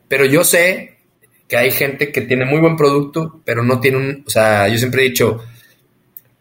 Pero 0.10 0.26
yo 0.26 0.44
sé 0.44 0.98
que 1.48 1.56
hay 1.56 1.72
gente 1.72 2.12
que 2.12 2.20
tiene 2.20 2.44
muy 2.44 2.60
buen 2.60 2.76
producto, 2.76 3.40
pero 3.46 3.64
no 3.64 3.80
tiene 3.80 3.98
un, 3.98 4.24
o 4.28 4.30
sea, 4.30 4.68
yo 4.68 4.78
siempre 4.78 5.06
he 5.06 5.10
dicho, 5.10 5.42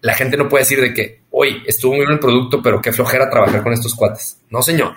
la 0.00 0.14
gente 0.14 0.36
no 0.36 0.48
puede 0.48 0.64
decir 0.64 0.80
de 0.80 0.92
que, 0.92 1.20
hoy 1.30 1.62
estuvo 1.68 1.92
muy 1.92 2.00
bien 2.00 2.14
el 2.14 2.18
producto, 2.18 2.60
pero 2.60 2.82
qué 2.82 2.92
flojera 2.92 3.30
trabajar 3.30 3.62
con 3.62 3.74
estos 3.74 3.94
cuates. 3.94 4.38
No, 4.50 4.60
señor. 4.60 4.96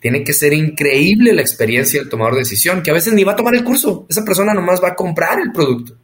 Tiene 0.00 0.24
que 0.24 0.32
ser 0.32 0.54
increíble 0.54 1.34
la 1.34 1.42
experiencia 1.42 2.00
del 2.00 2.08
tomador 2.08 2.36
de 2.36 2.40
decisión, 2.40 2.82
que 2.82 2.90
a 2.90 2.94
veces 2.94 3.12
ni 3.12 3.22
va 3.22 3.32
a 3.32 3.36
tomar 3.36 3.54
el 3.54 3.64
curso, 3.64 4.06
esa 4.08 4.24
persona 4.24 4.54
nomás 4.54 4.82
va 4.82 4.88
a 4.88 4.94
comprar 4.94 5.40
el 5.40 5.52
producto. 5.52 5.94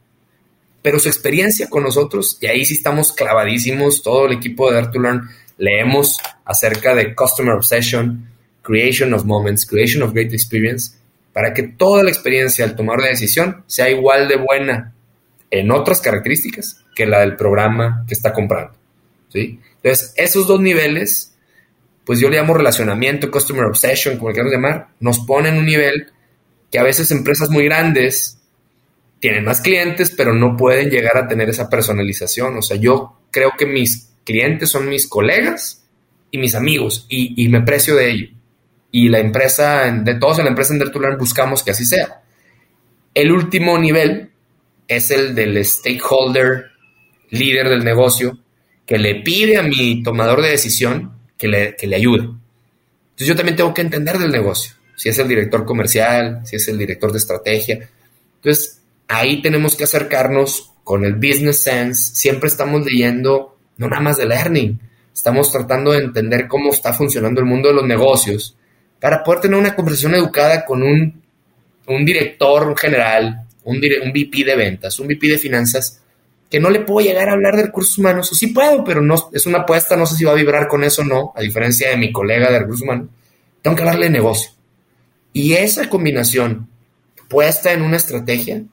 Pero 0.83 0.99
su 0.99 1.07
experiencia 1.07 1.67
con 1.67 1.81
nosotros, 1.81 2.37
y 2.41 2.45
ahí 2.45 2.63
sí 2.63 2.75
estamos 2.75 3.11
clavadísimos, 3.11 4.03
todo 4.03 4.27
el 4.27 4.33
equipo 4.33 4.69
de 4.69 4.75
Dare 4.75 4.91
to 4.93 4.99
Learn, 4.99 5.27
leemos 5.61 6.17
acerca 6.43 6.95
de 6.95 7.13
Customer 7.13 7.53
Obsession, 7.53 8.27
Creation 8.63 9.13
of 9.13 9.25
Moments, 9.25 9.67
Creation 9.67 10.01
of 10.01 10.11
Great 10.11 10.33
Experience, 10.33 10.97
para 11.33 11.53
que 11.53 11.61
toda 11.63 12.03
la 12.03 12.09
experiencia 12.09 12.65
al 12.65 12.75
tomar 12.75 12.99
la 12.99 13.07
decisión 13.07 13.63
sea 13.67 13.87
igual 13.87 14.27
de 14.27 14.37
buena 14.37 14.93
en 15.51 15.69
otras 15.69 16.01
características 16.01 16.83
que 16.95 17.05
la 17.05 17.19
del 17.19 17.35
programa 17.35 18.03
que 18.07 18.15
está 18.15 18.33
comprando. 18.33 18.73
¿sí? 19.29 19.59
Entonces, 19.83 20.13
esos 20.17 20.47
dos 20.47 20.59
niveles, 20.59 21.35
pues 22.05 22.19
yo 22.19 22.29
le 22.29 22.37
llamo 22.37 22.55
relacionamiento, 22.55 23.29
customer 23.29 23.65
obsession, 23.65 24.17
como 24.17 24.29
le 24.29 24.33
queramos 24.33 24.53
llamar, 24.53 24.87
nos 24.99 25.19
ponen 25.19 25.57
un 25.59 25.65
nivel 25.67 26.07
que 26.71 26.79
a 26.79 26.83
veces 26.83 27.11
empresas 27.11 27.51
muy 27.51 27.65
grandes 27.65 28.39
tienen 29.19 29.45
más 29.45 29.61
clientes, 29.61 30.09
pero 30.09 30.33
no 30.33 30.57
pueden 30.57 30.89
llegar 30.89 31.17
a 31.17 31.27
tener 31.27 31.49
esa 31.49 31.69
personalización. 31.69 32.57
O 32.57 32.63
sea, 32.63 32.77
yo 32.77 33.19
creo 33.29 33.51
que 33.55 33.67
mis 33.67 34.10
clientes 34.25 34.69
son 34.69 34.89
mis 34.89 35.07
colegas 35.07 35.83
y 36.31 36.37
mis 36.37 36.55
amigos 36.55 37.05
y, 37.09 37.43
y 37.43 37.49
me 37.49 37.61
precio 37.61 37.95
de 37.95 38.11
ello 38.11 38.27
y 38.91 39.07
la 39.07 39.19
empresa, 39.19 39.89
de 39.89 40.15
todos 40.15 40.37
en 40.39 40.45
la 40.45 40.49
empresa 40.49 40.73
en 40.73 40.79
Dertular 40.79 41.17
buscamos 41.17 41.63
que 41.63 41.71
así 41.71 41.85
sea. 41.85 42.21
El 43.13 43.31
último 43.31 43.77
nivel 43.77 44.31
es 44.87 45.11
el 45.11 45.33
del 45.33 45.63
stakeholder, 45.63 46.71
líder 47.29 47.69
del 47.69 47.83
negocio, 47.83 48.37
que 48.85 48.97
le 48.97 49.21
pide 49.21 49.57
a 49.57 49.63
mi 49.63 50.03
tomador 50.03 50.41
de 50.41 50.49
decisión 50.49 51.13
que 51.37 51.47
le, 51.47 51.75
que 51.77 51.87
le 51.87 51.95
ayude. 51.95 52.23
Entonces 52.23 53.27
yo 53.27 53.35
también 53.35 53.55
tengo 53.55 53.73
que 53.73 53.81
entender 53.81 54.17
del 54.17 54.31
negocio, 54.31 54.75
si 54.95 55.07
es 55.07 55.17
el 55.19 55.29
director 55.29 55.65
comercial, 55.65 56.41
si 56.43 56.57
es 56.57 56.67
el 56.67 56.77
director 56.77 57.11
de 57.11 57.17
estrategia. 57.17 57.89
Entonces 58.35 58.81
ahí 59.07 59.41
tenemos 59.41 59.75
que 59.75 59.85
acercarnos 59.85 60.73
con 60.83 61.05
el 61.05 61.15
business 61.15 61.63
sense, 61.63 62.15
siempre 62.15 62.49
estamos 62.49 62.83
leyendo, 62.85 63.50
no 63.77 63.87
nada 63.87 64.01
más 64.01 64.17
de 64.17 64.25
learning, 64.25 64.79
estamos 65.13 65.51
tratando 65.51 65.91
de 65.91 65.99
entender 65.99 66.47
cómo 66.47 66.71
está 66.71 66.93
funcionando 66.93 67.41
el 67.41 67.47
mundo 67.47 67.69
de 67.69 67.75
los 67.75 67.85
negocios 67.85 68.55
para 68.99 69.23
poder 69.23 69.41
tener 69.41 69.59
una 69.59 69.75
conversación 69.75 70.15
educada 70.15 70.63
con 70.65 70.83
un, 70.83 71.21
director 72.05 72.77
general, 72.77 73.45
un, 73.63 73.75
un 73.75 74.11
VP 74.11 74.43
de 74.45 74.55
ventas, 74.55 74.99
un 74.99 75.07
VP 75.07 75.27
de 75.27 75.37
finanzas, 75.37 76.01
que 76.49 76.59
no 76.59 76.69
le 76.69 76.81
puedo 76.81 77.05
llegar 77.05 77.29
a 77.29 77.33
hablar 77.33 77.55
de 77.55 77.63
recursos 77.63 77.97
humanos, 77.97 78.31
o 78.31 78.35
sí 78.35 78.47
puedo, 78.47 78.83
pero 78.83 79.01
no, 79.01 79.29
es 79.33 79.45
una 79.45 79.59
apuesta, 79.59 79.95
no 79.95 80.05
sé 80.05 80.15
si 80.15 80.25
va 80.25 80.31
a 80.31 80.35
vibrar 80.35 80.67
con 80.67 80.83
eso 80.83 81.01
o 81.01 81.05
no, 81.05 81.33
a 81.35 81.41
diferencia 81.41 81.89
de 81.89 81.97
mi 81.97 82.11
colega 82.11 82.51
de 82.51 82.59
recursos 82.59 82.83
humanos, 82.83 83.07
tengo 83.61 83.75
que 83.75 83.81
hablarle 83.83 84.05
de 84.05 84.11
negocio. 84.11 84.51
Y 85.33 85.53
esa 85.53 85.89
combinación 85.89 86.67
puesta 87.29 87.71
en 87.71 87.81
una 87.81 87.95
estrategia 87.97 88.63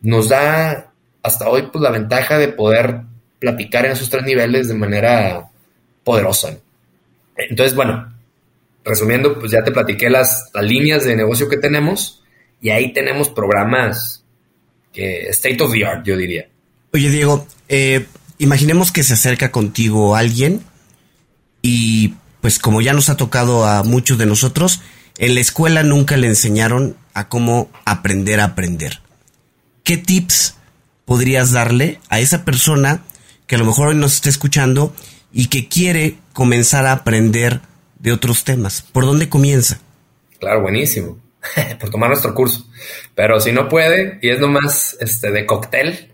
nos 0.00 0.28
da 0.28 0.92
hasta 1.22 1.48
hoy 1.48 1.68
pues, 1.72 1.82
la 1.82 1.90
ventaja 1.90 2.38
de 2.38 2.48
poder 2.48 3.00
platicar 3.44 3.84
en 3.84 3.92
esos 3.92 4.08
tres 4.08 4.24
niveles 4.24 4.68
de 4.68 4.74
manera 4.74 5.50
poderosa. 6.02 6.56
Entonces, 7.36 7.76
bueno, 7.76 8.10
resumiendo, 8.84 9.38
pues 9.38 9.52
ya 9.52 9.62
te 9.62 9.70
platiqué 9.70 10.08
las, 10.08 10.50
líneas 10.62 11.04
de 11.04 11.14
negocio 11.14 11.48
que 11.48 11.58
tenemos 11.58 12.22
y 12.62 12.70
ahí 12.70 12.94
tenemos 12.94 13.28
programas 13.28 14.24
que 14.94 15.28
state 15.28 15.62
of 15.62 15.72
the 15.72 15.84
art, 15.84 16.06
yo 16.06 16.16
diría. 16.16 16.48
Oye, 16.94 17.10
Diego, 17.10 17.46
eh, 17.68 18.06
imaginemos 18.38 18.92
que 18.92 19.02
se 19.02 19.12
acerca 19.12 19.50
contigo 19.50 20.16
alguien 20.16 20.62
y 21.60 22.14
pues 22.40 22.58
como 22.58 22.80
ya 22.80 22.94
nos 22.94 23.10
ha 23.10 23.16
tocado 23.16 23.66
a 23.66 23.82
muchos 23.82 24.16
de 24.16 24.24
nosotros, 24.26 24.80
en 25.18 25.34
la 25.34 25.40
escuela 25.40 25.82
nunca 25.82 26.16
le 26.16 26.28
enseñaron 26.28 26.96
a 27.12 27.28
cómo 27.28 27.70
aprender 27.84 28.40
a 28.40 28.44
aprender. 28.44 29.00
¿Qué 29.82 29.98
tips 29.98 30.56
podrías 31.04 31.52
darle 31.52 32.00
a 32.08 32.20
esa 32.20 32.44
persona 32.46 33.02
que 33.46 33.56
a 33.56 33.58
lo 33.58 33.64
mejor 33.64 33.88
hoy 33.88 33.94
nos 33.94 34.14
está 34.14 34.28
escuchando 34.28 34.94
y 35.32 35.48
que 35.48 35.68
quiere 35.68 36.16
comenzar 36.32 36.86
a 36.86 36.92
aprender 36.92 37.60
de 37.98 38.12
otros 38.12 38.44
temas. 38.44 38.82
¿Por 38.82 39.04
dónde 39.04 39.28
comienza? 39.28 39.80
Claro, 40.38 40.62
buenísimo. 40.62 41.18
por 41.80 41.90
tomar 41.90 42.08
nuestro 42.10 42.34
curso. 42.34 42.66
Pero 43.14 43.40
si 43.40 43.52
no 43.52 43.68
puede 43.68 44.18
y 44.22 44.30
es 44.30 44.40
nomás 44.40 44.96
este, 45.00 45.30
de 45.30 45.46
cóctel, 45.46 46.12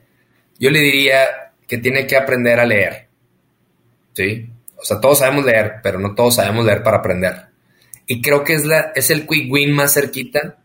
yo 0.58 0.70
le 0.70 0.80
diría 0.80 1.52
que 1.66 1.78
tiene 1.78 2.06
que 2.06 2.16
aprender 2.16 2.60
a 2.60 2.66
leer. 2.66 3.08
¿Sí? 4.12 4.50
O 4.76 4.84
sea, 4.84 5.00
todos 5.00 5.18
sabemos 5.18 5.44
leer, 5.44 5.74
pero 5.82 5.98
no 5.98 6.14
todos 6.14 6.36
sabemos 6.36 6.64
leer 6.64 6.82
para 6.82 6.98
aprender. 6.98 7.46
Y 8.06 8.22
creo 8.22 8.44
que 8.44 8.54
es, 8.54 8.64
la, 8.64 8.92
es 8.94 9.10
el 9.10 9.26
quick 9.26 9.52
win 9.52 9.72
más 9.72 9.94
cerquita. 9.94 10.58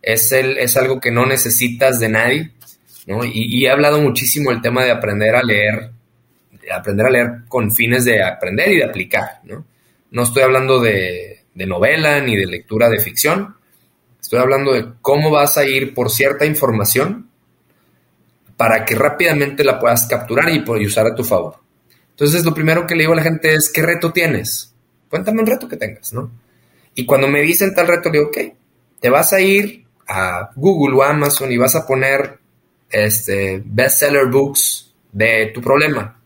Es, 0.00 0.32
el, 0.32 0.58
es 0.58 0.76
algo 0.76 1.00
que 1.00 1.10
no 1.10 1.26
necesitas 1.26 2.00
de 2.00 2.08
nadie. 2.08 2.52
¿no? 3.06 3.24
Y, 3.24 3.64
he 3.64 3.70
hablado 3.70 4.00
muchísimo 4.00 4.50
el 4.50 4.62
tema 4.62 4.84
de 4.84 4.90
aprender 4.90 5.34
a 5.34 5.42
leer, 5.42 5.90
aprender 6.72 7.06
a 7.06 7.10
leer 7.10 7.30
con 7.48 7.72
fines 7.72 8.04
de 8.04 8.22
aprender 8.22 8.70
y 8.72 8.76
de 8.76 8.84
aplicar. 8.84 9.40
No, 9.44 9.64
no 10.10 10.22
estoy 10.22 10.42
hablando 10.42 10.80
de, 10.80 11.44
de 11.54 11.66
novela 11.66 12.20
ni 12.20 12.36
de 12.36 12.46
lectura 12.46 12.88
de 12.88 13.00
ficción. 13.00 13.56
Estoy 14.20 14.38
hablando 14.40 14.72
de 14.72 14.86
cómo 15.00 15.30
vas 15.30 15.58
a 15.58 15.64
ir 15.64 15.94
por 15.94 16.10
cierta 16.10 16.44
información 16.44 17.28
para 18.58 18.84
que 18.84 18.96
rápidamente 18.96 19.62
la 19.62 19.78
puedas 19.78 20.06
capturar 20.06 20.50
y, 20.50 20.64
usar 20.84 21.06
a 21.06 21.14
tu 21.14 21.22
favor. 21.22 21.54
Entonces, 22.10 22.44
lo 22.44 22.52
primero 22.52 22.86
que 22.86 22.96
le 22.96 23.02
digo 23.02 23.12
a 23.12 23.16
la 23.16 23.22
gente 23.22 23.54
es, 23.54 23.70
¿qué 23.70 23.82
reto 23.82 24.12
tienes? 24.12 24.74
Cuéntame 25.08 25.40
un 25.40 25.46
reto 25.46 25.68
que 25.68 25.76
tengas, 25.76 26.12
¿no? 26.12 26.30
Y 26.94 27.06
cuando 27.06 27.28
me 27.28 27.40
dicen 27.40 27.72
tal 27.72 27.86
reto, 27.86 28.10
le 28.10 28.18
digo, 28.18 28.30
ok, 28.30 28.38
te 29.00 29.08
vas 29.08 29.32
a 29.32 29.40
ir 29.40 29.84
a 30.08 30.50
Google 30.56 30.96
o 30.96 31.02
Amazon 31.04 31.52
y 31.52 31.56
vas 31.56 31.76
a 31.76 31.86
poner 31.86 32.40
este, 32.90 33.62
bestseller 33.64 34.26
books 34.26 34.92
de 35.12 35.52
tu 35.54 35.60
problema. 35.60 36.17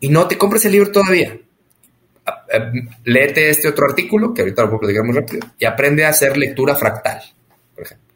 Y 0.00 0.08
no 0.08 0.28
te 0.28 0.38
compres 0.38 0.64
el 0.64 0.72
libro 0.72 0.92
todavía. 0.92 1.38
Léete 3.04 3.50
este 3.50 3.68
otro 3.68 3.86
artículo, 3.86 4.32
que 4.32 4.42
ahorita 4.42 4.62
lo 4.62 4.68
puedo 4.68 4.80
platicar 4.80 5.04
muy 5.04 5.14
rápido, 5.14 5.46
y 5.58 5.64
aprende 5.64 6.04
a 6.04 6.10
hacer 6.10 6.36
lectura 6.36 6.74
fractal, 6.74 7.20
por 7.74 7.84
ejemplo. 7.84 8.06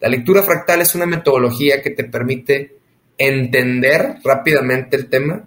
La 0.00 0.08
lectura 0.08 0.42
fractal 0.42 0.80
es 0.80 0.94
una 0.94 1.06
metodología 1.06 1.82
que 1.82 1.90
te 1.90 2.04
permite 2.04 2.76
entender 3.18 4.16
rápidamente 4.24 4.96
el 4.96 5.08
tema 5.08 5.44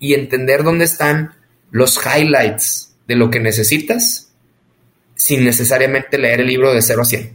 y 0.00 0.14
entender 0.14 0.64
dónde 0.64 0.84
están 0.84 1.34
los 1.70 1.98
highlights 2.04 2.96
de 3.06 3.14
lo 3.14 3.30
que 3.30 3.40
necesitas 3.40 4.32
sin 5.14 5.44
necesariamente 5.44 6.18
leer 6.18 6.40
el 6.40 6.46
libro 6.46 6.72
de 6.72 6.82
0 6.82 7.02
a 7.02 7.04
100. 7.04 7.32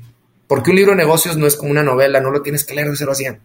Porque 0.47 0.69
un 0.69 0.75
libro 0.75 0.91
de 0.91 0.97
negocios 0.97 1.37
no 1.37 1.47
es 1.47 1.55
como 1.55 1.71
una 1.71 1.83
novela, 1.83 2.19
no 2.19 2.31
lo 2.31 2.41
tienes 2.41 2.65
que 2.65 2.73
leer 2.73 2.89
de 2.89 2.97
0 2.97 3.11
a 3.11 3.15
100. 3.15 3.39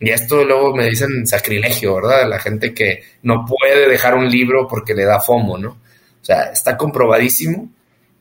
Y 0.00 0.10
esto 0.10 0.44
luego 0.44 0.74
me 0.74 0.88
dicen 0.88 1.26
sacrilegio, 1.26 1.94
¿verdad? 1.96 2.28
La 2.28 2.38
gente 2.38 2.74
que 2.74 3.02
no 3.22 3.44
puede 3.44 3.88
dejar 3.88 4.14
un 4.14 4.28
libro 4.28 4.66
porque 4.68 4.94
le 4.94 5.04
da 5.04 5.20
FOMO, 5.20 5.58
¿no? 5.58 5.70
O 5.70 6.24
sea, 6.24 6.44
está 6.44 6.76
comprobadísimo 6.76 7.70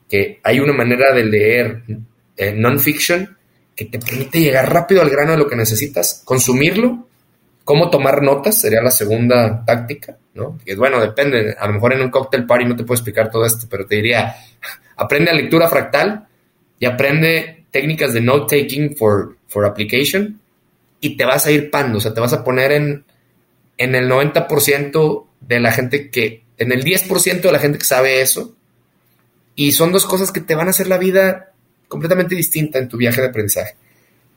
que 0.07 0.39
hay 0.43 0.59
una 0.59 0.73
manera 0.73 1.13
de 1.13 1.25
leer 1.25 1.83
eh, 2.37 2.53
non-fiction 2.53 3.37
que 3.75 3.85
te 3.85 3.97
permite 3.97 4.39
llegar 4.39 4.71
rápido 4.71 5.01
al 5.01 5.09
grano 5.09 5.31
de 5.31 5.37
lo 5.37 5.47
que 5.47 5.55
necesitas, 5.55 6.21
consumirlo, 6.23 7.07
cómo 7.63 7.89
tomar 7.89 8.21
notas 8.21 8.61
sería 8.61 8.81
la 8.81 8.91
segunda 8.91 9.63
táctica, 9.65 10.17
¿no? 10.35 10.59
Que 10.63 10.75
bueno, 10.75 11.01
depende, 11.01 11.55
a 11.57 11.67
lo 11.67 11.73
mejor 11.73 11.93
en 11.93 12.01
un 12.01 12.11
cocktail 12.11 12.45
party 12.45 12.65
no 12.65 12.75
te 12.75 12.83
puedo 12.83 12.95
explicar 12.95 13.31
todo 13.31 13.45
esto, 13.45 13.65
pero 13.69 13.85
te 13.85 13.95
diría, 13.95 14.35
aprende 14.97 15.31
a 15.31 15.33
lectura 15.33 15.67
fractal 15.67 16.27
y 16.77 16.85
aprende 16.85 17.65
técnicas 17.71 18.13
de 18.13 18.21
note 18.21 18.59
taking 18.59 18.95
for, 18.95 19.37
for 19.47 19.65
application 19.65 20.39
y 21.03 21.17
te 21.17 21.25
vas 21.25 21.45
a 21.45 21.51
ir 21.51 21.69
pando, 21.69 21.97
o 21.97 22.01
sea, 22.01 22.13
te 22.13 22.21
vas 22.21 22.31
a 22.31 22.45
poner 22.45 22.71
en, 22.71 23.03
en 23.77 23.93
el 23.93 24.09
90% 24.09 25.25
de 25.41 25.59
la 25.59 25.73
gente 25.73 26.09
que, 26.09 26.45
en 26.57 26.71
el 26.71 26.85
10% 26.85 27.41
de 27.41 27.51
la 27.51 27.59
gente 27.59 27.77
que 27.77 27.83
sabe 27.83 28.21
eso, 28.21 28.55
y 29.53 29.73
son 29.73 29.91
dos 29.91 30.05
cosas 30.05 30.31
que 30.31 30.39
te 30.39 30.55
van 30.55 30.67
a 30.67 30.69
hacer 30.69 30.87
la 30.87 30.97
vida 30.97 31.51
completamente 31.89 32.35
distinta 32.35 32.79
en 32.79 32.87
tu 32.87 32.95
viaje 32.95 33.19
de 33.19 33.27
aprendizaje. 33.27 33.75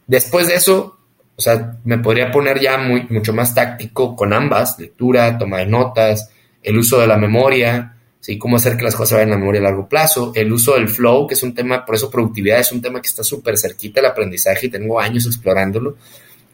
Después 0.08 0.48
de 0.48 0.56
eso, 0.56 0.98
o 1.36 1.40
sea, 1.40 1.76
me 1.84 1.98
podría 1.98 2.32
poner 2.32 2.60
ya 2.60 2.78
muy, 2.78 3.06
mucho 3.10 3.32
más 3.32 3.54
táctico 3.54 4.16
con 4.16 4.32
ambas, 4.32 4.76
lectura, 4.80 5.38
toma 5.38 5.58
de 5.58 5.66
notas, 5.66 6.30
el 6.64 6.76
uso 6.78 7.00
de 7.00 7.06
la 7.06 7.16
memoria, 7.16 7.96
¿sí? 8.18 8.38
cómo 8.38 8.56
hacer 8.56 8.76
que 8.76 8.82
las 8.82 8.96
cosas 8.96 9.18
vayan 9.18 9.28
a 9.28 9.34
la 9.34 9.38
memoria 9.38 9.60
a 9.60 9.64
largo 9.64 9.88
plazo, 9.88 10.32
el 10.34 10.52
uso 10.52 10.74
del 10.74 10.88
flow, 10.88 11.28
que 11.28 11.34
es 11.34 11.44
un 11.44 11.54
tema, 11.54 11.86
por 11.86 11.94
eso 11.94 12.10
productividad 12.10 12.58
es 12.58 12.72
un 12.72 12.82
tema 12.82 13.00
que 13.00 13.06
está 13.06 13.22
súper 13.22 13.56
cerquita 13.56 14.00
del 14.00 14.10
aprendizaje 14.10 14.66
y 14.66 14.68
tengo 14.68 14.98
años 14.98 15.26
explorándolo, 15.26 15.96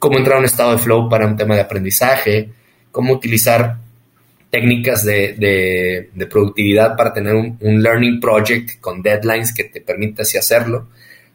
cómo 0.03 0.19
entrar 0.19 0.35
a 0.35 0.41
un 0.41 0.47
estado 0.47 0.73
de 0.73 0.79
flow 0.79 1.09
para 1.09 1.29
un 1.29 1.37
tema 1.37 1.55
de 1.55 1.61
aprendizaje, 1.61 2.49
cómo 2.91 3.13
utilizar 3.13 3.77
técnicas 4.51 5.05
de, 5.05 6.11
productividad 6.29 6.97
para 6.97 7.13
tener 7.13 7.37
un, 7.37 7.57
learning 7.61 8.19
project 8.19 8.81
con 8.81 9.01
deadlines 9.01 9.55
que 9.55 9.63
te 9.63 9.81
permita 9.81 10.23
así 10.23 10.37
hacerlo. 10.37 10.89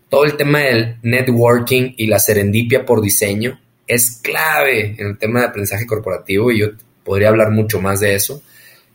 Todo 0.10 0.26
el 0.26 0.36
tema 0.36 0.60
del 0.60 0.98
networking 1.02 1.94
y 1.96 2.08
la 2.08 2.20
serendipia 2.20 2.86
por 2.86 3.00
diseño 3.00 3.58
es 3.88 4.20
clave 4.22 4.96
en 4.98 5.08
el 5.08 5.18
tema 5.18 5.40
de 5.40 5.46
aprendizaje 5.46 5.86
corporativo 5.86 6.52
y 6.52 6.60
yo 6.60 6.68
podría 7.06 7.30
hablar 7.30 7.52
mucho 7.52 7.80
más 7.80 8.02
de 8.02 8.16
eso. 8.16 8.44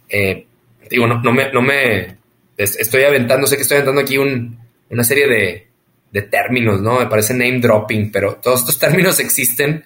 Eh, 0.06 0.44
digo, 0.90 1.06
no, 1.06 1.22
no, 1.22 1.32
me, 1.32 1.50
no 1.50 1.62
me 1.62 2.18
estoy 2.58 3.04
aventando, 3.04 3.46
sé 3.46 3.56
que 3.56 3.62
estoy 3.62 3.78
aventando 3.78 4.02
aquí 4.02 4.18
una 4.18 5.02
serie 5.02 5.26
de, 5.26 5.71
de 6.12 6.22
términos, 6.22 6.80
¿no? 6.80 7.00
Me 7.00 7.06
parece 7.06 7.32
name 7.32 7.58
dropping, 7.58 8.12
pero 8.12 8.34
todos 8.36 8.60
estos 8.60 8.78
términos 8.78 9.18
existen 9.18 9.84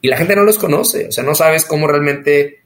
y 0.00 0.08
la 0.08 0.16
gente 0.16 0.36
no 0.36 0.42
los 0.42 0.58
conoce, 0.58 1.08
o 1.08 1.12
sea, 1.12 1.24
no 1.24 1.34
sabes 1.34 1.64
cómo 1.64 1.86
realmente 1.86 2.62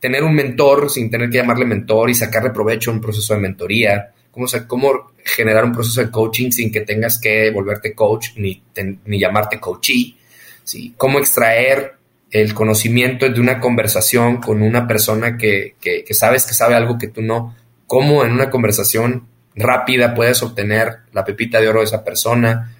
tener 0.00 0.24
un 0.24 0.34
mentor 0.34 0.90
sin 0.90 1.10
tener 1.10 1.28
que 1.28 1.38
llamarle 1.38 1.66
mentor 1.66 2.08
y 2.08 2.14
sacarle 2.14 2.50
provecho 2.50 2.90
a 2.90 2.94
un 2.94 3.00
proceso 3.00 3.34
de 3.34 3.40
mentoría, 3.40 4.12
cómo, 4.30 4.46
cómo 4.66 5.12
generar 5.24 5.64
un 5.64 5.72
proceso 5.72 6.00
de 6.00 6.10
coaching 6.10 6.50
sin 6.50 6.72
que 6.72 6.80
tengas 6.80 7.20
que 7.20 7.50
volverte 7.50 7.94
coach 7.94 8.28
ni, 8.36 8.62
ni 9.04 9.18
llamarte 9.18 9.60
coachee, 9.60 10.16
¿sí? 10.62 10.94
cómo 10.96 11.18
extraer 11.18 11.96
el 12.30 12.54
conocimiento 12.54 13.28
de 13.28 13.40
una 13.40 13.60
conversación 13.60 14.38
con 14.38 14.62
una 14.62 14.86
persona 14.86 15.36
que, 15.36 15.74
que, 15.80 16.04
que 16.04 16.14
sabes 16.14 16.46
que 16.46 16.54
sabe 16.54 16.74
algo 16.74 16.98
que 16.98 17.08
tú 17.08 17.22
no, 17.22 17.54
cómo 17.86 18.24
en 18.24 18.32
una 18.32 18.50
conversación 18.50 19.26
rápida 19.56 20.14
puedes 20.14 20.42
obtener 20.42 20.98
la 21.12 21.24
pepita 21.24 21.60
de 21.60 21.68
oro 21.68 21.80
de 21.80 21.86
esa 21.86 22.04
persona, 22.04 22.76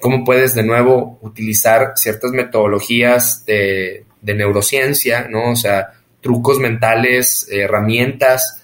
cómo 0.00 0.24
puedes 0.24 0.54
de 0.54 0.62
nuevo 0.62 1.18
utilizar 1.22 1.92
ciertas 1.96 2.32
metodologías 2.32 3.44
de, 3.44 4.06
neurociencia, 4.22 5.28
¿no? 5.28 5.52
O 5.52 5.56
sea, 5.56 5.92
trucos 6.22 6.58
mentales, 6.58 7.46
herramientas 7.50 8.62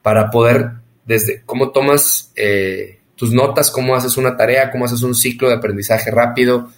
para 0.00 0.30
poder, 0.30 0.70
desde 1.04 1.42
cómo 1.44 1.70
tomas 1.70 2.32
eh, 2.34 2.98
tus 3.14 3.32
notas, 3.32 3.70
cómo 3.70 3.94
haces 3.94 4.16
una 4.16 4.36
tarea, 4.36 4.70
cómo 4.70 4.86
haces 4.86 5.02
un 5.02 5.14
ciclo 5.14 5.48
de 5.48 5.56
aprendizaje 5.56 6.10
rápido, 6.10 6.70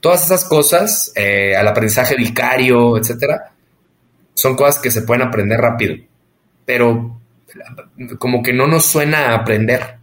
todas 0.00 0.24
esas 0.24 0.44
cosas, 0.44 1.12
eh, 1.14 1.54
al 1.54 1.68
aprendizaje 1.68 2.16
vicario, 2.16 2.96
etcétera, 2.96 3.52
son 4.34 4.56
cosas 4.56 4.78
que 4.80 4.90
se 4.90 5.02
pueden 5.02 5.22
aprender 5.22 5.60
rápido, 5.60 5.96
pero 6.64 7.19
como 8.18 8.42
que 8.42 8.52
no 8.52 8.66
nos 8.66 8.86
suena 8.86 9.34
aprender. 9.34 9.96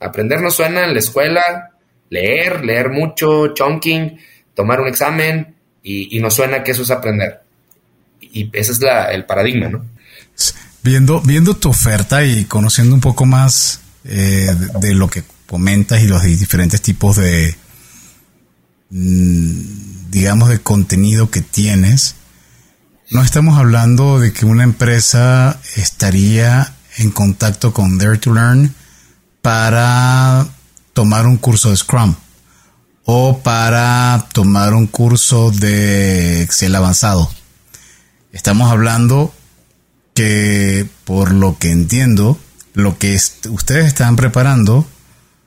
Aprender 0.00 0.40
nos 0.40 0.54
suena 0.54 0.84
en 0.84 0.92
la 0.92 0.98
escuela, 0.98 1.70
leer, 2.10 2.64
leer 2.64 2.90
mucho, 2.90 3.54
chunking, 3.54 4.18
tomar 4.54 4.80
un 4.80 4.88
examen, 4.88 5.54
y, 5.84 6.18
nos 6.20 6.34
suena 6.34 6.64
que 6.64 6.70
eso 6.70 6.82
es 6.82 6.90
aprender. 6.90 7.42
Y 8.20 8.50
ese 8.54 8.72
es 8.72 8.80
el 9.12 9.26
paradigma, 9.26 9.68
¿no? 9.68 9.84
Viendo, 10.82 11.20
viendo 11.20 11.56
tu 11.56 11.68
oferta 11.68 12.24
y 12.24 12.44
conociendo 12.44 12.94
un 12.94 13.00
poco 13.00 13.26
más 13.26 13.80
eh, 14.04 14.48
de, 14.80 14.94
lo 14.94 15.08
que 15.08 15.22
comentas 15.46 16.02
y 16.02 16.08
los 16.08 16.22
diferentes 16.22 16.80
tipos 16.80 17.16
de, 17.16 17.54
mm, 18.90 20.10
digamos, 20.10 20.48
de 20.48 20.58
contenido 20.58 21.30
que 21.30 21.42
tienes, 21.42 22.16
no 23.10 23.22
estamos 23.22 23.58
hablando 23.58 24.20
de 24.20 24.32
que 24.32 24.46
una 24.46 24.64
empresa 24.64 25.60
estaría 25.76 26.74
en 26.96 27.10
contacto 27.10 27.72
con 27.72 27.98
Dare 27.98 28.18
to 28.18 28.32
Learn 28.32 28.74
para 29.42 30.46
tomar 30.92 31.26
un 31.26 31.36
curso 31.36 31.70
de 31.70 31.76
Scrum 31.76 32.14
o 33.04 33.40
para 33.40 34.26
tomar 34.32 34.74
un 34.74 34.86
curso 34.86 35.50
de 35.50 36.42
Excel 36.42 36.74
avanzado. 36.74 37.30
Estamos 38.32 38.70
hablando 38.70 39.34
que, 40.14 40.86
por 41.04 41.32
lo 41.32 41.58
que 41.58 41.70
entiendo, 41.70 42.38
lo 42.72 42.98
que 42.98 43.14
ustedes 43.50 43.86
están 43.86 44.16
preparando 44.16 44.86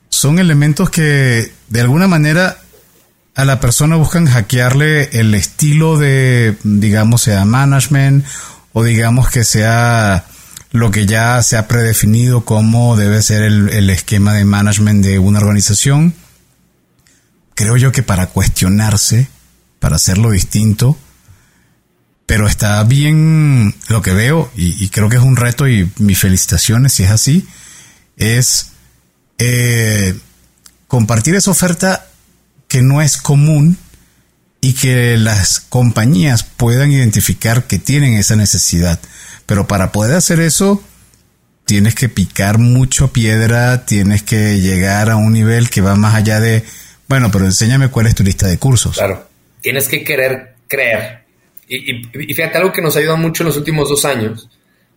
son 0.08 0.38
elementos 0.38 0.90
que 0.90 1.52
de 1.68 1.80
alguna 1.80 2.06
manera 2.06 2.58
a 3.34 3.44
la 3.44 3.60
persona 3.60 3.96
buscan 3.96 4.26
hackearle 4.26 5.10
el 5.12 5.34
estilo 5.34 5.98
de, 5.98 6.56
digamos, 6.64 7.22
sea 7.22 7.44
management 7.44 8.24
o 8.72 8.82
digamos 8.82 9.28
que 9.30 9.44
sea 9.44 10.24
lo 10.70 10.90
que 10.90 11.06
ya 11.06 11.42
se 11.42 11.56
ha 11.56 11.66
predefinido 11.68 12.44
como 12.44 12.96
debe 12.96 13.22
ser 13.22 13.42
el, 13.42 13.70
el 13.70 13.90
esquema 13.90 14.34
de 14.34 14.44
management 14.44 15.04
de 15.04 15.18
una 15.18 15.38
organización 15.38 16.14
creo 17.58 17.76
yo 17.76 17.90
que 17.90 18.04
para 18.04 18.28
cuestionarse, 18.28 19.26
para 19.80 19.96
hacerlo 19.96 20.30
distinto, 20.30 20.96
pero 22.24 22.46
está 22.46 22.80
bien 22.84 23.74
lo 23.88 24.00
que 24.00 24.12
veo 24.12 24.48
y, 24.54 24.88
creo 24.90 25.08
que 25.08 25.16
es 25.16 25.22
un 25.22 25.34
reto 25.34 25.66
y 25.66 25.90
mis 25.98 26.20
felicitaciones 26.20 26.92
si 26.92 27.02
es 27.02 27.10
así, 27.10 27.48
es 28.16 28.68
eh, 29.38 30.16
compartir 30.86 31.34
esa 31.34 31.50
oferta 31.50 32.06
que 32.68 32.80
no 32.82 33.02
es 33.02 33.16
común 33.16 33.76
y 34.60 34.74
que 34.74 35.16
las 35.16 35.58
compañías 35.58 36.44
puedan 36.44 36.92
identificar 36.92 37.64
que 37.64 37.80
tienen 37.80 38.14
esa 38.14 38.36
necesidad. 38.36 39.00
Pero 39.48 39.66
para 39.66 39.92
poder 39.92 40.14
hacer 40.14 40.40
eso, 40.40 40.82
tienes 41.64 41.94
que 41.94 42.10
picar 42.10 42.58
mucho 42.58 43.14
piedra, 43.14 43.86
tienes 43.86 44.22
que 44.22 44.60
llegar 44.60 45.08
a 45.08 45.16
un 45.16 45.32
nivel 45.32 45.70
que 45.70 45.80
va 45.80 45.96
más 45.96 46.14
allá 46.14 46.38
de, 46.38 46.64
bueno, 47.08 47.30
pero 47.32 47.46
enséñame 47.46 47.88
cuál 47.88 48.06
es 48.08 48.14
tu 48.14 48.22
lista 48.22 48.46
de 48.46 48.58
cursos. 48.58 48.98
Claro, 48.98 49.26
tienes 49.62 49.88
que 49.88 50.04
querer 50.04 50.56
creer. 50.68 51.24
Y, 51.66 52.04
fíjate, 52.34 52.58
algo 52.58 52.72
que 52.72 52.82
nos 52.82 52.94
ha 52.94 52.98
ayudado 52.98 53.16
mucho 53.16 53.42
en 53.42 53.46
los 53.46 53.56
últimos 53.56 53.88
dos 53.88 54.04
años 54.04 54.50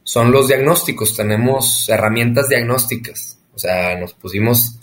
son 0.03 0.33
los 0.33 0.49
diagnósticos. 0.49 1.15
Tenemos 1.15 1.87
herramientas 1.87 2.49
diagnósticas. 2.49 3.37
O 3.53 3.59
sea, 3.59 3.97
nos 3.97 4.13
pusimos 4.13 4.79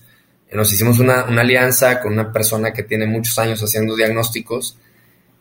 nos 0.51 0.73
hicimos 0.73 0.99
una, 0.99 1.21
alianza 1.21 2.01
con 2.01 2.15
una 2.15 2.33
persona 2.33 2.73
que 2.73 2.83
tiene 2.83 3.07
muchos 3.07 3.39
años 3.39 3.61
haciendo 3.61 3.95
diagnósticos. 3.95 4.79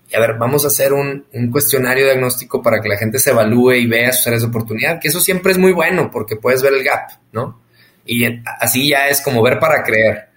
Y 0.10 0.16
a 0.16 0.20
ver, 0.20 0.38
vamos 0.38 0.64
a 0.64 0.68
hacer 0.68 0.93
un, 0.93 1.26
cuestionario 1.51 2.05
diagnóstico 2.05 2.62
para 2.62 2.80
que 2.82 2.89
la 2.89 2.97
gente 2.97 3.20
se 3.20 3.32
evalúe 3.32 3.74
y 3.74 3.88
vea 3.88 4.14
sus 4.14 4.28
áreas 4.28 4.43
de 4.43 4.49
oportunidad, 4.49 4.99
que 4.99 5.10
eso 5.10 5.20
siempre 5.20 5.51
es 5.51 5.58
muy 5.58 5.74
bueno 5.74 6.10
porque 6.12 6.38
puedes 6.38 6.62
ver 6.62 6.74
el 6.74 6.84
gap, 6.84 7.10
¿no? 7.32 7.62
Y 8.05 8.26
así 8.60 8.89
ya 8.89 9.10
es 9.10 9.22
como 9.22 9.41
ver 9.41 9.60
para 9.60 9.84
creer. 9.84 10.30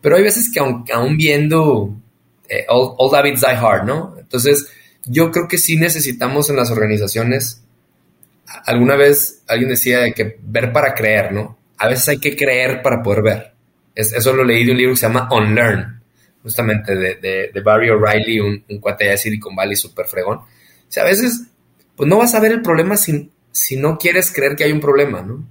Pero 0.00 0.16
hay 0.16 0.22
veces 0.22 0.50
que 0.52 0.60
aún, 0.60 1.16
viendo 1.16 1.94
eh, 2.48 2.66
all, 2.68 3.10
Davids 3.12 3.40
die 3.40 3.56
hard, 3.56 3.84
¿no? 3.84 4.16
Entonces, 4.18 4.68
yo 5.04 5.30
creo 5.30 5.46
que 5.46 5.58
sí 5.58 5.76
necesitamos 5.76 6.50
en 6.50 6.56
las 6.56 6.70
organizaciones, 6.70 7.62
alguna 8.64 8.96
vez 8.96 9.42
alguien 9.46 9.70
decía 9.70 10.00
de 10.00 10.12
que 10.12 10.36
ver 10.42 10.72
para 10.72 10.94
creer, 10.94 11.32
¿no? 11.32 11.56
A 11.78 11.88
veces 11.88 12.08
hay 12.08 12.18
que 12.18 12.36
creer 12.36 12.82
para 12.82 13.02
poder 13.02 13.22
ver 13.22 13.56
eso 13.96 14.32
lo 14.34 14.44
leí 14.44 14.64
de 14.64 14.72
un 14.72 14.78
libro 14.78 14.92
que 14.92 14.98
se 14.98 15.06
llama 15.06 15.28
Unlearn, 15.32 15.95
justamente 16.46 16.94
de, 16.94 17.50
de, 17.52 17.60
Barry 17.60 17.90
O'Reilly, 17.90 18.38
un, 18.38 18.64
un, 18.68 18.78
cuate 18.78 19.06
de 19.06 19.18
Silicon 19.18 19.56
Valley 19.56 19.74
súper 19.74 20.06
fregón. 20.06 20.38
O 20.38 20.46
sea, 20.86 21.02
a 21.02 21.06
veces, 21.06 21.48
pues 21.96 22.08
no 22.08 22.18
vas 22.18 22.36
a 22.36 22.40
ver 22.40 22.52
el 22.52 22.62
problema 22.62 22.96
si, 22.96 23.32
si 23.50 23.76
no 23.76 23.98
quieres 23.98 24.32
creer 24.32 24.54
que 24.54 24.62
hay 24.62 24.70
un 24.70 24.78
problema, 24.78 25.22
¿no? 25.22 25.44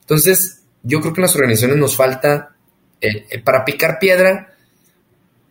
Entonces, 0.00 0.62
yo 0.82 1.00
creo 1.00 1.12
que 1.12 1.20
en 1.20 1.26
las 1.26 1.36
organizaciones 1.36 1.76
nos 1.76 1.96
falta, 1.96 2.56
eh, 3.00 3.26
eh, 3.30 3.38
para 3.38 3.64
picar 3.64 4.00
piedra, 4.00 4.52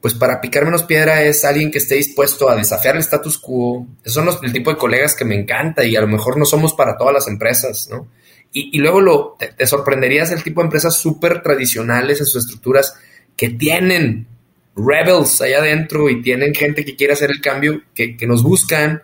pues 0.01 0.13
para 0.13 0.41
picar 0.41 0.65
menos 0.65 0.83
piedra 0.83 1.23
es 1.23 1.45
alguien 1.45 1.71
que 1.71 1.77
esté 1.77 1.95
dispuesto 1.95 2.49
a 2.49 2.57
desafiar 2.57 2.95
el 2.95 3.01
status 3.01 3.37
quo. 3.37 3.87
Esos 4.03 4.15
son 4.15 4.25
los, 4.25 4.43
el 4.43 4.51
tipo 4.51 4.71
de 4.71 4.77
colegas 4.77 5.15
que 5.15 5.23
me 5.23 5.39
encanta 5.39 5.85
y 5.85 5.95
a 5.95 6.01
lo 6.01 6.07
mejor 6.09 6.37
no 6.37 6.43
somos 6.43 6.73
para 6.73 6.97
todas 6.97 7.13
las 7.13 7.29
empresas, 7.29 7.87
¿no? 7.89 8.09
Y, 8.53 8.77
luego 8.79 8.99
lo, 8.99 9.37
te, 9.39 9.65
sorprenderías 9.65 10.29
el 10.31 10.43
tipo 10.43 10.59
de 10.59 10.65
empresas 10.65 10.97
súper 10.97 11.41
tradicionales 11.41 12.19
en 12.19 12.25
sus 12.25 12.43
estructuras 12.43 12.95
que 13.37 13.49
tienen 13.49 14.27
rebels 14.75 15.41
allá 15.41 15.59
adentro 15.59 16.09
y 16.09 16.21
tienen 16.21 16.53
gente 16.53 16.85
que 16.85 16.95
quiere 16.95 17.13
hacer 17.13 17.31
el 17.31 17.41
cambio, 17.41 17.81
que, 17.93 18.15
nos 18.27 18.43
buscan 18.43 19.03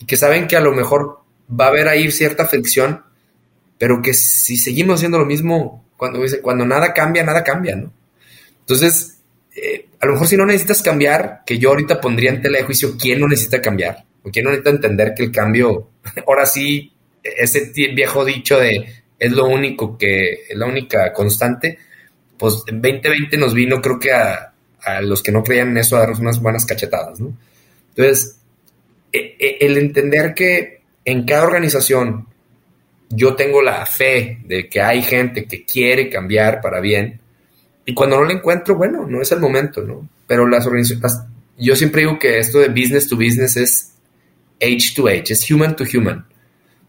y 0.00 0.04
que 0.04 0.16
saben 0.16 0.46
que 0.46 0.56
a 0.56 0.60
lo 0.60 0.72
mejor 0.72 1.20
va 1.48 1.66
a 1.66 1.68
haber 1.68 1.88
ahí 1.88 2.10
cierta 2.10 2.46
fricción, 2.46 3.02
pero 3.78 4.02
que 4.02 4.14
si 4.14 4.56
seguimos 4.56 4.96
haciendo 4.96 5.18
lo 5.18 5.26
mismo, 5.26 5.84
cuando, 5.96 6.20
cuando 6.42 6.66
nada 6.66 6.92
cambia, 6.92 7.22
nada 7.22 7.44
cambia, 7.44 7.76
¿no? 7.76 7.92
Entonces, 8.60 9.18
eh, 9.54 9.86
a 10.00 10.06
lo 10.06 10.12
mejor 10.12 10.26
si 10.26 10.36
no 10.36 10.44
necesitas 10.44 10.82
cambiar, 10.82 11.42
que 11.46 11.58
yo 11.58 11.70
ahorita 11.70 12.00
pondría 12.00 12.30
en 12.30 12.42
tela 12.42 12.58
de 12.58 12.64
juicio 12.64 12.96
quién 12.98 13.20
no 13.20 13.28
necesita 13.28 13.62
cambiar, 13.62 14.04
o 14.22 14.30
quién 14.30 14.44
no 14.44 14.50
necesita 14.50 14.70
entender 14.70 15.14
que 15.14 15.22
el 15.22 15.32
cambio 15.32 15.90
ahora 16.26 16.46
sí 16.46 16.92
ese 17.22 17.72
viejo 17.94 18.24
dicho 18.24 18.58
de 18.58 18.86
es 19.18 19.32
lo 19.32 19.46
único 19.46 19.96
que, 19.96 20.44
es 20.48 20.56
la 20.56 20.66
única 20.66 21.12
constante, 21.12 21.78
pues 22.38 22.62
en 22.66 22.82
2020 22.82 23.36
nos 23.38 23.54
vino, 23.54 23.80
creo 23.80 23.98
que 23.98 24.12
a, 24.12 24.52
los 25.02 25.22
que 25.22 25.32
no 25.32 25.42
creían 25.42 25.68
en 25.68 25.78
eso, 25.78 25.96
a 25.96 26.00
darnos 26.00 26.20
unas 26.20 26.40
buenas 26.40 26.64
cachetadas, 26.64 27.20
¿no? 27.20 27.36
Entonces, 27.90 28.38
e, 29.12 29.36
e, 29.38 29.58
el 29.60 29.78
entender 29.78 30.34
que 30.34 30.82
en 31.04 31.24
cada 31.24 31.44
organización 31.44 32.26
yo 33.08 33.34
tengo 33.36 33.62
la 33.62 33.86
fe 33.86 34.40
de 34.44 34.68
que 34.68 34.80
hay 34.80 35.02
gente 35.02 35.46
que 35.46 35.64
quiere 35.64 36.10
cambiar 36.10 36.60
para 36.60 36.80
bien, 36.80 37.20
y 37.84 37.94
cuando 37.94 38.16
no 38.16 38.24
lo 38.24 38.32
encuentro, 38.32 38.74
bueno, 38.76 39.06
no 39.06 39.22
es 39.22 39.30
el 39.30 39.38
momento, 39.38 39.82
¿no? 39.82 40.08
Pero 40.26 40.46
las 40.48 40.66
organizaciones, 40.66 41.20
yo 41.56 41.76
siempre 41.76 42.02
digo 42.02 42.18
que 42.18 42.38
esto 42.38 42.58
de 42.58 42.68
business 42.68 43.08
to 43.08 43.16
business 43.16 43.56
es 43.56 43.92
age 44.60 44.92
to 44.94 45.06
age, 45.06 45.32
es 45.32 45.50
human 45.50 45.76
to 45.76 45.84
human. 45.84 46.26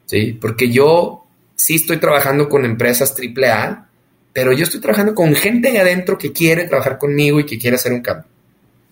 ¿sí? 0.08 0.38
Porque 0.40 0.72
yo 0.72 1.26
sí 1.56 1.76
estoy 1.76 1.98
trabajando 1.98 2.50
con 2.50 2.66
empresas 2.66 3.16
AAA, 3.16 3.87
pero 4.38 4.54
yo 4.54 4.66
estoy 4.66 4.80
trabajando 4.80 5.16
con 5.16 5.34
gente 5.34 5.72
de 5.72 5.80
adentro 5.80 6.16
que 6.16 6.32
quiere 6.32 6.66
trabajar 6.66 7.00
conmigo 7.00 7.40
y 7.40 7.46
que 7.48 7.58
quiere 7.58 7.76
hacer 7.76 7.92
un 7.92 8.02
cambio. 8.02 8.28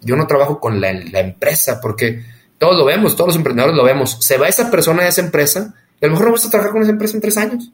Yo 0.01 0.15
no 0.15 0.25
trabajo 0.25 0.59
con 0.59 0.81
la, 0.81 0.89
empresa 0.89 1.79
porque 1.79 2.23
todos 2.57 2.75
lo 2.75 2.83
vemos, 2.83 3.15
todos 3.15 3.27
los 3.27 3.35
emprendedores 3.35 3.75
lo 3.75 3.83
vemos. 3.83 4.17
Se 4.21 4.39
va 4.39 4.47
esa 4.47 4.71
persona 4.71 5.03
de 5.03 5.09
esa 5.09 5.21
empresa 5.21 5.75
y 6.01 6.05
a 6.05 6.07
lo 6.07 6.13
mejor 6.13 6.25
no 6.25 6.31
vas 6.31 6.45
a 6.45 6.49
trabajar 6.49 6.73
con 6.73 6.81
esa 6.81 6.93
empresa 6.93 7.13
en 7.15 7.21
tres 7.21 7.37
años. 7.37 7.71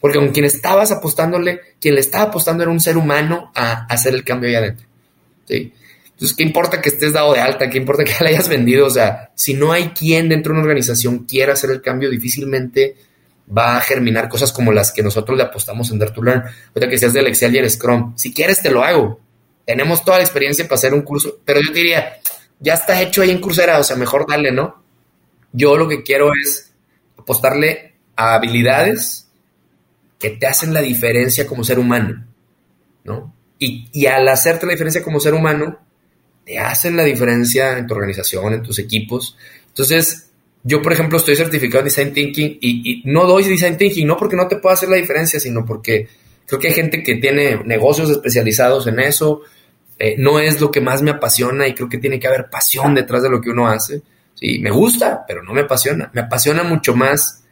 Porque 0.00 0.16
con 0.16 0.28
quien 0.28 0.46
estabas 0.46 0.90
apostándole, 0.90 1.60
quien 1.78 1.94
le 1.94 2.00
estaba 2.00 2.24
apostando 2.24 2.62
era 2.62 2.72
un 2.72 2.80
ser 2.80 2.96
humano 2.96 3.52
a, 3.54 3.84
hacer 3.84 4.14
el 4.14 4.24
cambio 4.24 4.48
ahí 4.48 4.54
adentro. 4.54 4.86
¿sí? 5.44 5.74
Entonces, 6.12 6.34
¿qué 6.34 6.42
importa 6.42 6.80
que 6.80 6.88
estés 6.88 7.12
dado 7.12 7.34
de 7.34 7.40
alta? 7.40 7.68
¿Qué 7.68 7.76
importa 7.76 8.02
que 8.02 8.14
le 8.24 8.30
hayas 8.30 8.48
vendido? 8.48 8.86
O 8.86 8.90
sea, 8.90 9.30
si 9.34 9.52
no 9.52 9.72
hay 9.72 9.90
quien 9.90 10.30
dentro 10.30 10.54
de 10.54 10.60
una 10.60 10.62
organización 10.62 11.26
quiera 11.26 11.52
hacer 11.52 11.68
el 11.68 11.82
cambio, 11.82 12.08
difícilmente 12.08 12.96
va 13.56 13.76
a 13.76 13.80
germinar 13.80 14.28
cosas 14.28 14.52
como 14.52 14.72
las 14.72 14.92
que 14.92 15.02
nosotros 15.02 15.36
le 15.36 15.44
apostamos 15.44 15.90
en 15.90 15.98
Dare 15.98 16.12
to 16.12 16.22
Learn. 16.22 16.42
Ahorita 16.42 16.88
que 16.88 16.98
seas 16.98 17.12
del 17.12 17.26
Excel 17.26 17.54
y 17.54 17.58
el 17.58 17.70
Scrum. 17.70 18.16
Si 18.16 18.32
quieres, 18.32 18.62
te 18.62 18.70
lo 18.70 18.82
hago. 18.82 19.20
Tenemos 19.64 20.04
toda 20.04 20.18
la 20.18 20.24
experiencia 20.24 20.64
para 20.64 20.76
hacer 20.76 20.94
un 20.94 21.02
curso, 21.02 21.38
pero 21.44 21.60
yo 21.60 21.72
diría, 21.72 22.18
ya 22.58 22.74
está 22.74 23.00
hecho 23.02 23.22
ahí 23.22 23.30
en 23.30 23.40
Coursera, 23.40 23.78
o 23.78 23.84
sea, 23.84 23.96
mejor 23.96 24.26
dale, 24.28 24.50
¿no? 24.50 24.82
Yo 25.52 25.76
lo 25.76 25.88
que 25.88 26.02
quiero 26.02 26.30
es 26.32 26.72
apostarle 27.18 27.94
a 28.16 28.34
habilidades 28.34 29.28
que 30.18 30.30
te 30.30 30.46
hacen 30.46 30.72
la 30.72 30.80
diferencia 30.80 31.46
como 31.46 31.64
ser 31.64 31.78
humano, 31.78 32.26
¿no? 33.04 33.34
Y, 33.58 33.88
y 33.92 34.06
al 34.06 34.26
hacerte 34.28 34.66
la 34.66 34.72
diferencia 34.72 35.02
como 35.02 35.20
ser 35.20 35.34
humano, 35.34 35.78
te 36.44 36.58
hacen 36.58 36.96
la 36.96 37.04
diferencia 37.04 37.76
en 37.76 37.86
tu 37.86 37.94
organización, 37.94 38.54
en 38.54 38.62
tus 38.62 38.78
equipos. 38.78 39.36
Entonces, 39.68 40.27
yo, 40.62 40.82
por 40.82 40.92
ejemplo, 40.92 41.18
estoy 41.18 41.36
certificado 41.36 41.80
en 41.80 41.84
Design 41.86 42.12
Thinking 42.12 42.58
y, 42.60 43.02
no 43.04 43.26
doy 43.26 43.44
Design 43.44 43.76
Thinking, 43.76 44.06
no 44.06 44.16
porque 44.16 44.36
no 44.36 44.48
te 44.48 44.56
pueda 44.56 44.74
hacer 44.74 44.88
la 44.88 44.96
diferencia, 44.96 45.38
sino 45.40 45.64
porque 45.64 46.08
creo 46.46 46.60
que 46.60 46.68
hay 46.68 46.74
gente 46.74 47.02
que 47.02 47.16
tiene 47.16 47.62
negocios 47.64 48.10
especializados 48.10 48.86
en 48.86 49.00
eso. 49.00 49.42
Eh, 49.98 50.14
no 50.18 50.38
es 50.38 50.60
lo 50.60 50.70
que 50.70 50.80
más 50.80 51.02
me 51.02 51.10
apasiona 51.10 51.66
y 51.66 51.74
creo 51.74 51.88
que 51.88 51.98
tiene 51.98 52.20
que 52.20 52.28
haber 52.28 52.48
pasión 52.50 52.94
detrás 52.94 53.22
de 53.22 53.30
lo 53.30 53.40
que 53.40 53.50
uno 53.50 53.66
hace. 53.66 54.02
Sí, 54.34 54.58
me 54.60 54.70
gusta, 54.70 55.24
pero 55.26 55.42
no 55.42 55.52
me 55.52 55.62
apasiona. 55.62 56.10
Me 56.12 56.20
apasiona 56.20 56.62
mucho 56.62 56.94
más 56.94 57.44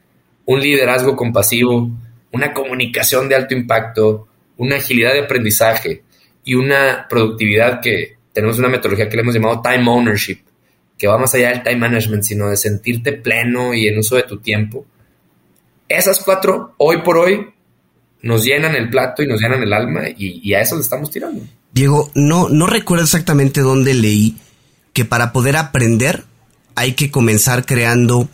un 0.44 0.60
liderazgo 0.60 1.16
compasivo, 1.16 1.90
una 2.32 2.52
comunicación 2.52 3.28
de 3.28 3.34
alto 3.34 3.54
impacto, 3.54 4.28
una 4.58 4.76
agilidad 4.76 5.12
de 5.12 5.24
aprendizaje 5.24 6.02
y 6.44 6.54
una 6.54 7.06
productividad 7.08 7.80
que, 7.80 8.16
tenemos 8.36 8.58
una 8.58 8.68
metodología 8.68 9.08
que 9.08 9.16
le 9.16 9.22
hemos 9.22 9.34
llamado 9.34 9.62
time 9.62 9.88
ownership, 9.88 10.40
que 10.98 11.06
va 11.06 11.18
más 11.18 11.34
allá 11.34 11.50
del 11.50 11.62
time 11.62 11.76
management, 11.76 12.22
sino 12.22 12.48
de 12.48 12.56
sentirte 12.56 13.12
pleno 13.12 13.74
y 13.74 13.86
en 13.86 13.98
uso 13.98 14.16
de 14.16 14.22
tu 14.22 14.38
tiempo. 14.38 14.86
Esas 15.88 16.20
cuatro, 16.20 16.74
hoy 16.78 17.02
por 17.02 17.18
hoy, 17.18 17.46
nos 18.22 18.44
llenan 18.44 18.74
el 18.74 18.90
plato 18.90 19.22
y 19.22 19.26
nos 19.26 19.40
llenan 19.40 19.62
el 19.62 19.72
alma 19.72 20.02
y, 20.16 20.52
a 20.54 20.60
eso 20.60 20.74
le 20.74 20.82
estamos 20.82 21.10
tirando. 21.10 21.44
Diego, 21.72 22.10
no, 22.14 22.48
no 22.48 22.66
recuerdo 22.66 23.04
exactamente 23.04 23.60
dónde 23.60 23.94
leí 23.94 24.36
que 24.92 25.04
para 25.04 25.32
poder 25.32 25.56
aprender 25.56 26.24
hay 26.74 26.94
que 26.94 27.10
comenzar 27.10 27.66
creando 27.66 28.28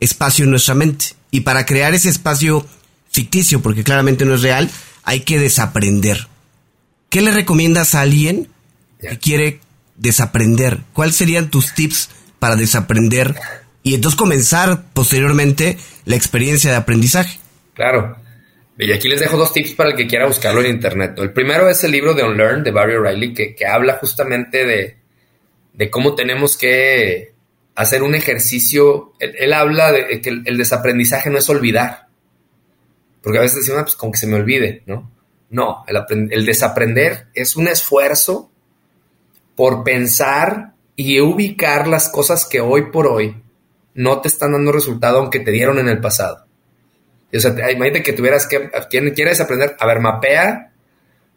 espacio 0.00 0.44
en 0.44 0.50
nuestra 0.50 0.74
mente. 0.74 1.06
Y 1.30 1.40
para 1.40 1.66
crear 1.66 1.94
ese 1.94 2.08
espacio 2.08 2.64
ficticio, 3.10 3.60
porque 3.60 3.84
claramente 3.84 4.24
no 4.24 4.34
es 4.34 4.42
real, 4.42 4.70
hay 5.02 5.20
que 5.20 5.38
desaprender. 5.38 6.28
¿Qué 7.10 7.20
le 7.20 7.32
recomiendas 7.32 7.94
a 7.94 8.00
alguien 8.00 8.48
que 9.00 9.18
quiere 9.18 9.60
desaprender. 9.96 10.80
¿Cuáles 10.92 11.16
serían 11.16 11.50
tus 11.50 11.74
tips 11.74 12.10
para 12.38 12.56
desaprender 12.56 13.34
y 13.82 13.94
entonces 13.94 14.18
comenzar 14.18 14.84
posteriormente 14.92 15.78
la 16.04 16.16
experiencia 16.16 16.70
de 16.70 16.76
aprendizaje? 16.76 17.38
Claro. 17.74 18.16
Y 18.76 18.92
aquí 18.92 19.08
les 19.08 19.20
dejo 19.20 19.36
dos 19.36 19.52
tips 19.52 19.74
para 19.74 19.90
el 19.90 19.96
que 19.96 20.06
quiera 20.06 20.26
buscarlo 20.26 20.60
en 20.60 20.70
internet. 20.70 21.14
El 21.18 21.32
primero 21.32 21.68
es 21.68 21.84
el 21.84 21.92
libro 21.92 22.14
de 22.14 22.24
Unlearn 22.24 22.64
de 22.64 22.72
Barry 22.72 22.96
O'Reilly, 22.96 23.32
que, 23.32 23.66
habla 23.66 23.94
justamente 23.94 24.98
de, 25.76 25.90
cómo 25.90 26.14
tenemos 26.16 26.56
que 26.56 27.34
hacer 27.76 28.02
un 28.02 28.16
ejercicio. 28.16 29.12
Él, 29.20 29.52
habla 29.52 29.92
de 29.92 30.20
que 30.20 30.30
el, 30.30 30.56
desaprendizaje 30.56 31.30
no 31.30 31.38
es 31.38 31.48
olvidar. 31.48 32.08
Porque 33.22 33.38
a 33.38 33.42
veces 33.42 33.58
decimos, 33.58 33.80
ah, 33.80 33.84
pues 33.84 33.96
como 33.96 34.12
que 34.12 34.18
se 34.18 34.26
me 34.26 34.34
olvide, 34.34 34.82
¿no? 34.86 35.10
No, 35.50 35.84
el 35.86 36.44
desaprender 36.44 37.28
es 37.32 37.54
un 37.54 37.68
esfuerzo 37.68 38.50
por 39.56 39.84
pensar 39.84 40.72
y 40.96 41.20
ubicar 41.20 41.86
las 41.86 42.08
cosas 42.08 42.46
que 42.46 42.60
hoy 42.60 42.90
por 42.90 43.06
hoy 43.06 43.42
no 43.94 44.20
te 44.20 44.28
están 44.28 44.52
dando 44.52 44.72
resultado 44.72 45.18
aunque 45.18 45.40
te 45.40 45.50
dieron 45.50 45.78
en 45.78 45.88
el 45.88 46.00
pasado. 46.00 46.46
O 47.32 47.40
sea, 47.40 47.50
imagínate 47.50 48.02
que 48.02 48.12
tuvieras 48.12 48.46
que, 48.46 48.70
quieres 48.88 49.40
aprender, 49.40 49.76
a 49.78 49.86
ver, 49.86 50.00
mapea 50.00 50.74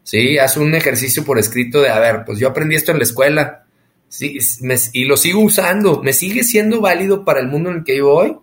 ¿sí? 0.08 0.38
Haz 0.38 0.56
un 0.56 0.74
ejercicio 0.74 1.22
por 1.22 1.38
escrito 1.38 1.82
de, 1.82 1.90
a 1.90 1.98
ver, 1.98 2.24
pues 2.24 2.38
yo 2.38 2.48
aprendí 2.48 2.74
esto 2.74 2.92
en 2.92 2.98
la 2.98 3.04
escuela 3.04 3.66
sí, 4.08 4.38
y 4.94 5.04
lo 5.04 5.18
sigo 5.18 5.40
usando, 5.40 6.02
me 6.02 6.14
sigue 6.14 6.44
siendo 6.44 6.80
válido 6.80 7.26
para 7.26 7.40
el 7.40 7.48
mundo 7.48 7.68
en 7.68 7.76
el 7.76 7.84
que 7.84 7.92
vivo 7.92 8.14
hoy. 8.14 8.34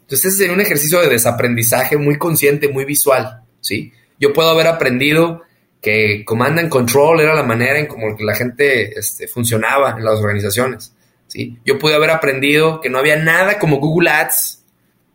Entonces, 0.00 0.34
ese 0.34 0.50
un 0.50 0.60
ejercicio 0.60 1.00
de 1.00 1.08
desaprendizaje 1.08 1.96
muy 1.96 2.18
consciente, 2.18 2.68
muy 2.68 2.84
visual, 2.84 3.42
¿sí? 3.60 3.92
Yo 4.18 4.32
puedo 4.32 4.48
haber 4.48 4.66
aprendido 4.66 5.42
que 5.86 6.24
Command 6.24 6.58
and 6.58 6.68
Control 6.68 7.20
era 7.20 7.32
la 7.32 7.44
manera 7.44 7.78
en 7.78 7.86
como 7.86 8.08
la 8.18 8.34
gente 8.34 8.98
este, 8.98 9.28
funcionaba 9.28 9.94
en 9.96 10.04
las 10.04 10.18
organizaciones, 10.18 10.92
¿sí? 11.28 11.60
Yo 11.64 11.78
pude 11.78 11.94
haber 11.94 12.10
aprendido 12.10 12.80
que 12.80 12.90
no 12.90 12.98
había 12.98 13.14
nada 13.14 13.56
como 13.60 13.76
Google 13.76 14.10
Ads, 14.10 14.64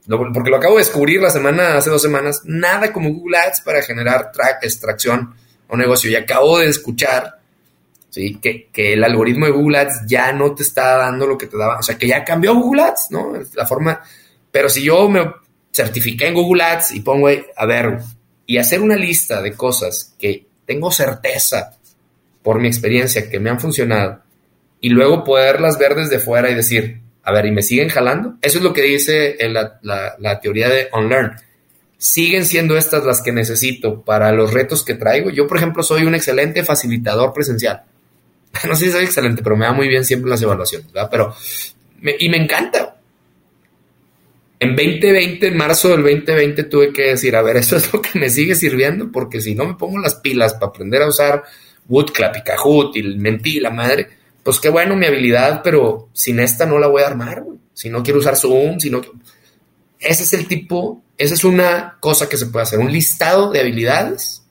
porque 0.07 0.49
lo 0.49 0.55
acabo 0.55 0.75
de 0.75 0.83
descubrir 0.83 1.19
la 1.21 1.29
semana, 1.29 1.75
hace 1.75 1.89
dos 1.89 2.01
semanas, 2.01 2.43
nada 2.45 2.93
como 2.93 3.09
Google 3.09 3.37
Ads 3.39 3.59
para 3.65 3.81
generar 3.81 4.31
extracción 4.61 5.35
o 5.67 5.75
negocio. 5.75 6.09
Y 6.09 6.15
acabo 6.15 6.59
de 6.59 6.69
escuchar 6.69 7.41
¿sí? 8.09 8.35
Que, 8.35 8.69
que, 8.71 8.93
el 8.93 9.03
algoritmo 9.03 9.47
de 9.47 9.51
Google 9.51 9.77
Ads 9.77 10.03
ya 10.07 10.31
no 10.31 10.55
te 10.55 10.63
está 10.63 10.95
dando 10.95 11.27
lo 11.27 11.37
que 11.37 11.47
te 11.47 11.57
daba. 11.57 11.79
O 11.79 11.83
sea, 11.83 11.97
que 11.97 12.07
ya 12.07 12.23
cambió 12.23 12.55
Google 12.55 12.83
Ads, 12.83 13.07
¿no? 13.09 13.33
La 13.55 13.67
forma. 13.67 14.01
Pero 14.49 14.69
si 14.69 14.83
yo 14.83 15.09
me 15.09 15.33
certifiqué 15.73 16.27
en 16.27 16.35
Google 16.35 16.63
Ads 16.63 16.91
y 16.91 17.01
pongo, 17.01 17.27
a 17.27 17.65
ver, 17.65 17.99
y 18.45 18.57
hacer 18.57 18.79
una 18.79 18.95
lista 18.95 19.41
de 19.41 19.51
cosas 19.51 20.15
que 20.17 20.49
tengo 20.71 20.89
certeza 20.89 21.73
por 22.41 22.61
mi 22.61 22.69
experiencia 22.69 23.29
que 23.29 23.41
me 23.41 23.49
han 23.49 23.59
funcionado 23.59 24.21
y 24.79 24.87
luego 24.87 25.25
poderlas 25.25 25.77
ver 25.77 25.95
desde 25.95 26.17
fuera 26.17 26.49
y 26.49 26.55
decir, 26.55 27.01
a 27.23 27.33
ver, 27.33 27.45
¿y 27.45 27.51
me 27.51 27.61
siguen 27.61 27.89
jalando? 27.89 28.37
Eso 28.41 28.59
es 28.59 28.63
lo 28.63 28.71
que 28.71 28.83
dice 28.83 29.35
la, 29.49 29.79
la, 30.17 30.39
teoría 30.39 30.69
de 30.69 30.87
OnLearn 30.93 31.35
siguen 31.97 32.45
siendo 32.45 32.77
estas 32.77 33.03
las 33.03 33.21
que 33.21 33.33
necesito 33.33 34.01
para 34.01 34.31
los 34.31 34.53
retos 34.53 34.85
que 34.85 34.93
traigo. 34.93 35.29
Yo, 35.29 35.45
por 35.45 35.57
ejemplo, 35.57 35.83
soy 35.83 36.03
un 36.03 36.15
excelente 36.15 36.63
facilitador 36.63 37.33
presencial. 37.33 37.83
No 38.67 38.75
sé 38.75 38.85
si 38.85 38.91
soy 38.91 39.03
excelente, 39.03 39.43
pero 39.43 39.57
me 39.57 39.65
da 39.65 39.73
muy 39.73 39.89
bien 39.89 40.05
siempre 40.05 40.29
las 40.29 40.41
evaluaciones, 40.41 40.91
¿verdad? 40.91 41.09
Pero, 41.11 41.35
y 42.17 42.29
me 42.29 42.37
encanta. 42.37 42.95
En 44.61 44.75
2020, 44.75 45.47
en 45.47 45.57
marzo 45.57 45.89
del 45.89 46.03
2020, 46.03 46.63
tuve 46.65 46.93
que 46.93 47.09
decir, 47.09 47.35
a 47.35 47.41
ver, 47.41 47.57
eso 47.57 47.75
es 47.75 47.91
lo 47.91 48.01
que 48.01 48.17
me 48.17 48.29
sigue 48.29 48.55
sirviendo, 48.55 49.11
porque 49.11 49.41
si 49.41 49.55
no 49.55 49.65
me 49.65 49.73
pongo 49.73 49.99
las 49.99 50.15
pilas 50.15 50.53
para 50.53 50.67
aprender 50.67 51.01
a 51.01 51.07
usar 51.07 51.43
Woodclap 51.89 52.37
y 52.37 52.43
Kahoot 52.43 52.95
y 52.95 53.03
Mentí, 53.17 53.59
la 53.59 53.71
madre, 53.71 54.07
pues 54.43 54.59
qué 54.59 54.69
bueno 54.69 54.95
mi 54.95 55.07
habilidad, 55.07 55.61
pero 55.63 56.09
sin 56.13 56.39
esta 56.39 56.65
no 56.65 56.79
la 56.79 56.87
voy 56.87 57.01
a 57.01 57.07
armar, 57.07 57.43
Si 57.73 57.89
no 57.89 58.03
quiero 58.03 58.19
usar 58.19 58.37
Zoom, 58.37 58.79
si 58.79 58.89
no... 58.89 59.01
Ese 59.99 60.23
es 60.23 60.33
el 60.33 60.47
tipo 60.47 61.03
esa 61.21 61.35
es 61.35 61.43
una 61.43 61.97
cosa 61.99 62.27
que 62.27 62.35
se 62.35 62.47
puede 62.47 62.63
hacer, 62.63 62.79
un 62.79 62.91
listado 62.91 63.51
de 63.51 63.59
habilidades, 63.59 64.41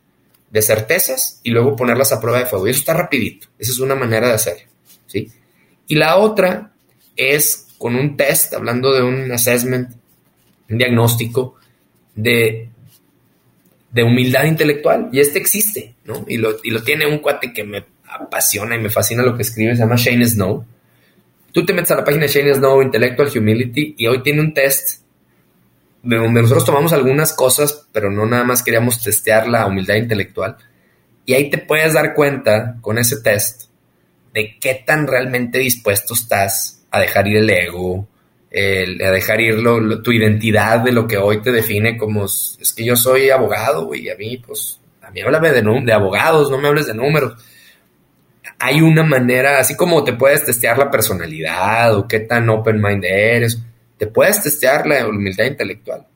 de 0.51 0.63
certezas 0.63 1.41
y 1.43 1.51
luego 1.51 1.75
ponerlas 1.75 2.13
a 2.13 2.21
prueba 2.21 2.39
de 2.39 2.47
fuego. 2.47 2.69
Y 2.69 2.71
eso 2.71 2.79
está 2.79 2.95
rapidito. 2.95 3.49
Esa 3.59 3.73
es 3.73 3.81
una 3.81 3.97
manera 3.97 4.29
de 4.29 4.35
hacerlo. 4.35 4.69
¿sí? 5.09 5.33
Y 5.89 5.97
la 5.97 6.17
otra 6.17 6.73
es 7.17 7.67
con 7.77 7.97
un 7.97 8.17
test, 8.17 8.55
hablando 8.55 8.95
de 8.95 9.03
un 9.03 9.33
assessment, 9.33 9.97
un 10.71 10.79
diagnóstico 10.79 11.57
de, 12.15 12.69
de 13.93 14.03
humildad 14.03 14.45
intelectual. 14.45 15.09
Y 15.13 15.21
este 15.21 15.39
existe, 15.39 15.95
¿no? 16.05 16.25
Y 16.29 16.37
lo, 16.37 16.57
y 16.63 16.71
lo 16.71 16.83
tiene 16.83 17.07
un 17.07 17.19
cuate 17.19 17.53
que 17.53 17.65
me 17.65 17.85
apasiona 18.09 18.77
y 18.77 18.81
me 18.81 18.91
fascina 18.91 19.23
lo 19.23 19.37
que 19.37 19.43
escribe, 19.43 19.75
se 19.75 19.83
llama 19.83 19.97
Shane 19.97 20.27
Snow. 20.27 20.65
Tú 21.53 21.65
te 21.65 21.73
metes 21.73 21.91
a 21.91 21.97
la 21.97 22.05
página 22.05 22.23
de 22.23 22.29
Shane 22.29 22.55
Snow, 22.55 22.83
Intellectual 22.83 23.31
Humility, 23.35 23.95
y 23.99 24.07
hoy 24.07 24.23
tiene 24.23 24.41
un 24.41 24.55
test 24.55 25.03
de 26.03 26.17
donde 26.17 26.43
nosotros 26.43 26.65
tomamos 26.65 26.93
algunas 26.93 27.33
cosas, 27.33 27.87
pero 27.93 28.11
no 28.11 28.27
nada 28.27 28.45
más 28.45 28.63
queríamos 28.63 29.03
testear 29.03 29.49
la 29.49 29.67
humildad 29.67 29.97
intelectual. 29.97 30.57
Y 31.27 31.35
ahí 31.35 31.51
te 31.51 31.59
puedes 31.59 31.93
dar 31.93 32.15
cuenta 32.15 32.77
con 32.81 32.99
ese 32.99 33.21
test 33.21 33.65
de 34.33 34.57
qué 34.59 34.83
tan 34.87 35.07
realmente 35.07 35.59
dispuesto 35.59 36.15
estás 36.15 36.83
a 36.91 37.01
dejar 37.01 37.29
ir 37.29 37.39
el 37.39 37.51
ego, 37.51 38.09
a 38.53 39.11
dejar 39.11 39.41
ir 39.41 39.63
tu 40.03 40.13
identidad 40.13 40.81
de 40.81 40.93
lo 40.93 41.07
que 41.07 41.17
hoy 41.17 41.41
te 41.41 41.53
define 41.53 41.97
como 41.97 42.25
es 42.25 42.75
que 42.77 42.85
yo 42.85 42.97
soy 42.97 43.31
abogado, 43.31 43.95
y 43.95 44.09
a 44.09 44.17
mí, 44.17 44.39
pues, 44.39 44.81
a 45.03 45.11
mí 45.11 45.21
háblame 45.21 45.51
de, 45.51 45.63
de 45.63 45.93
abogados, 45.93 46.51
no 46.51 46.59
me 46.59 46.69
hables 46.69 46.87
de 46.87 46.95
números. 46.95 47.35
Hay 48.59 48.83
una 48.83 49.03
manera, 49.03 49.59
así 49.59 49.77
como 49.77 50.05
te 50.05 50.13
puedes 50.13 50.45
testear 50.45 50.77
la 50.79 50.91
personalidad 50.91 51.95
o 51.97 52.07
qué 52.07 52.21
tan 52.21 52.49
open 52.51 52.81
mind 52.83 53.05
eres, 53.05 53.59
te 53.97 54.07
puedes 54.07 54.43
testear 54.43 54.87
la 54.87 55.07
humildad 55.07 55.45
intelectual. 55.45 56.07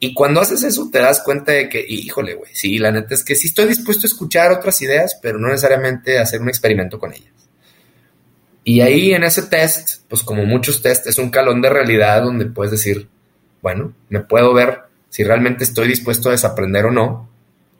Y 0.00 0.14
cuando 0.14 0.40
haces 0.40 0.62
eso 0.62 0.88
te 0.92 1.00
das 1.00 1.20
cuenta 1.22 1.52
de 1.52 1.68
que, 1.68 1.84
híjole, 1.86 2.34
güey, 2.34 2.54
sí, 2.54 2.78
la 2.78 2.92
neta 2.92 3.14
es 3.14 3.24
que 3.24 3.34
sí 3.34 3.48
estoy 3.48 3.66
dispuesto 3.66 4.06
a 4.06 4.08
escuchar 4.08 4.52
otras 4.52 4.80
ideas, 4.80 5.18
pero 5.20 5.38
no 5.38 5.48
necesariamente 5.48 6.18
hacer 6.18 6.40
un 6.40 6.48
experimento 6.48 6.98
con 6.98 7.12
ellas. 7.12 7.32
Y 8.68 8.82
ahí 8.82 9.14
en 9.14 9.24
ese 9.24 9.44
test, 9.44 10.02
pues 10.10 10.22
como 10.22 10.44
muchos 10.44 10.82
test, 10.82 11.06
es 11.06 11.16
un 11.16 11.30
calón 11.30 11.62
de 11.62 11.70
realidad 11.70 12.22
donde 12.22 12.44
puedes 12.44 12.70
decir, 12.70 13.08
bueno, 13.62 13.94
me 14.10 14.20
puedo 14.20 14.52
ver 14.52 14.80
si 15.08 15.24
realmente 15.24 15.64
estoy 15.64 15.88
dispuesto 15.88 16.28
a 16.28 16.32
desaprender 16.32 16.84
o 16.84 16.90
no, 16.90 17.30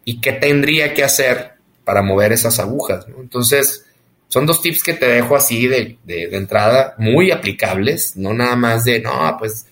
y 0.07 0.19
qué 0.19 0.33
tendría 0.33 0.95
que 0.95 1.05
hacer 1.05 1.57
para 1.85 2.01
mover 2.01 2.33
esas 2.33 2.59
agujas. 2.59 3.05
Entonces, 3.21 3.85
son 4.29 4.47
dos 4.47 4.63
tips 4.63 4.83
que 4.83 4.95
te 4.95 5.09
dejo 5.09 5.37
así 5.37 5.67
de, 5.69 5.99
de, 6.05 6.35
entrada, 6.35 6.95
muy 6.97 7.33
aplicables, 7.33 8.17
no 8.17 8.33
nada 8.33 8.57
más 8.57 8.85
de, 8.85 8.99
no, 9.01 9.37
pues 9.39 9.67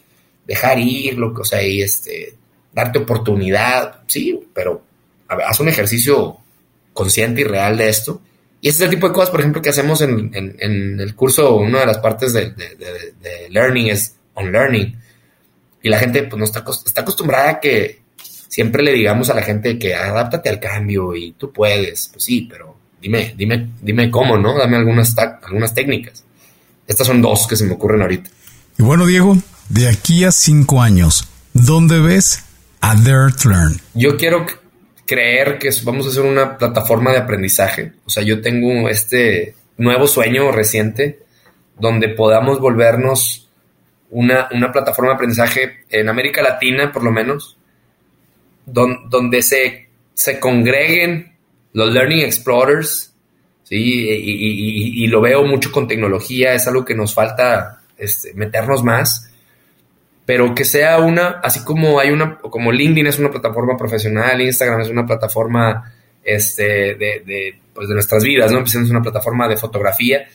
dejar 0.46 0.78
ir, 0.78 1.16
lo 1.16 1.32
que, 1.32 1.40
o 1.40 1.44
sea, 1.46 1.62
y 1.62 1.80
este, 1.80 2.34
darte 2.74 2.98
oportunidad, 2.98 4.02
sí, 4.06 4.38
pero 4.52 4.82
haz 5.28 5.60
un 5.60 5.70
ejercicio 5.70 6.36
consciente 6.92 7.40
y 7.40 7.44
real 7.44 7.78
de 7.78 7.88
esto. 7.88 8.20
Y 8.66 8.70
ese 8.70 8.78
es 8.78 8.84
el 8.86 8.96
tipo 8.96 9.06
de 9.06 9.14
cosas, 9.14 9.30
por 9.30 9.38
ejemplo, 9.38 9.62
que 9.62 9.68
hacemos 9.68 10.00
en, 10.00 10.28
en, 10.34 10.98
el 10.98 11.14
curso, 11.14 11.54
una 11.54 11.78
de 11.78 11.86
las 11.86 11.98
partes 11.98 12.32
de, 12.32 12.50
de, 12.50 13.48
learning 13.48 13.90
es 13.90 14.16
on 14.34 14.50
learning. 14.50 14.92
Y 15.84 15.88
la 15.88 16.00
gente 16.00 16.24
pues 16.24 16.36
no 16.36 16.44
está, 16.44 16.64
está 16.84 17.02
acostumbrada 17.02 17.48
a 17.50 17.60
que 17.60 18.00
siempre 18.48 18.82
le 18.82 18.92
digamos 18.92 19.30
a 19.30 19.34
la 19.34 19.42
gente 19.42 19.78
que 19.78 19.94
adáptate 19.94 20.48
al 20.48 20.58
cambio 20.58 21.14
y 21.14 21.36
tú 21.38 21.52
puedes, 21.52 22.08
pues 22.08 22.24
sí, 22.24 22.48
pero 22.50 22.76
dime, 23.00 23.34
dime, 23.38 23.70
dime 23.80 24.10
cómo, 24.10 24.36
¿no? 24.36 24.58
Dame 24.58 24.78
algunas, 24.78 25.14
algunas 25.16 25.72
técnicas. 25.72 26.24
Estas 26.88 27.06
son 27.06 27.22
dos 27.22 27.46
que 27.46 27.54
se 27.54 27.66
me 27.66 27.74
ocurren 27.74 28.02
ahorita. 28.02 28.30
Y 28.78 28.82
bueno, 28.82 29.06
Diego, 29.06 29.38
de 29.68 29.88
aquí 29.88 30.24
a 30.24 30.32
cinco 30.32 30.82
años, 30.82 31.28
¿dónde 31.52 32.00
ves 32.00 32.42
a 32.80 32.96
Learn? 32.96 33.80
Yo 33.94 34.16
quiero 34.16 34.44
creer 35.06 35.58
que 35.58 35.70
vamos 35.84 36.06
a 36.06 36.10
hacer 36.10 36.22
una 36.22 36.58
plataforma 36.58 37.12
de 37.12 37.18
aprendizaje. 37.18 37.92
O 38.04 38.10
sea, 38.10 38.22
yo 38.22 38.40
tengo 38.40 38.88
este 38.88 39.54
nuevo 39.78 40.06
sueño 40.06 40.50
reciente 40.52 41.20
donde 41.78 42.08
podamos 42.08 42.60
volvernos 42.60 43.48
una, 44.10 44.48
plataforma 44.72 45.10
de 45.10 45.14
aprendizaje 45.14 45.84
en 45.90 46.08
América 46.08 46.42
Latina, 46.42 46.92
por 46.92 47.04
lo 47.04 47.10
menos, 47.10 47.56
donde 48.64 49.42
se, 49.42 49.88
se 50.14 50.40
congreguen 50.40 51.32
los 51.72 51.92
Learning 51.92 52.20
Explorers, 52.20 53.14
¿sí? 53.64 53.76
Y, 53.76 55.06
lo 55.08 55.20
veo 55.20 55.44
mucho 55.44 55.70
con 55.70 55.86
tecnología, 55.86 56.54
es 56.54 56.66
algo 56.66 56.84
que 56.84 56.94
nos 56.94 57.14
falta 57.14 57.82
este, 57.98 58.32
meternos 58.34 58.82
más, 58.82 59.30
pero 60.26 60.54
que 60.54 60.64
sea 60.64 60.98
una, 60.98 61.40
así 61.42 61.64
como 61.64 61.98
hay 61.98 62.10
una, 62.10 62.38
como 62.38 62.72
LinkedIn 62.72 63.06
es 63.06 63.18
una 63.18 63.30
plataforma 63.30 63.76
profesional, 63.76 64.40
Instagram 64.42 64.80
es 64.80 64.90
una 64.90 65.06
plataforma 65.06 65.94
este, 66.22 66.96
de, 66.96 67.58
pues 67.72 67.88
de 67.88 67.94
nuestras 67.94 68.22
vidas, 68.24 68.52
¿no? 68.52 68.60
Es 68.60 68.74
una 68.74 69.02
plataforma 69.02 69.48
de 69.48 69.56
fotografía. 69.56 70.26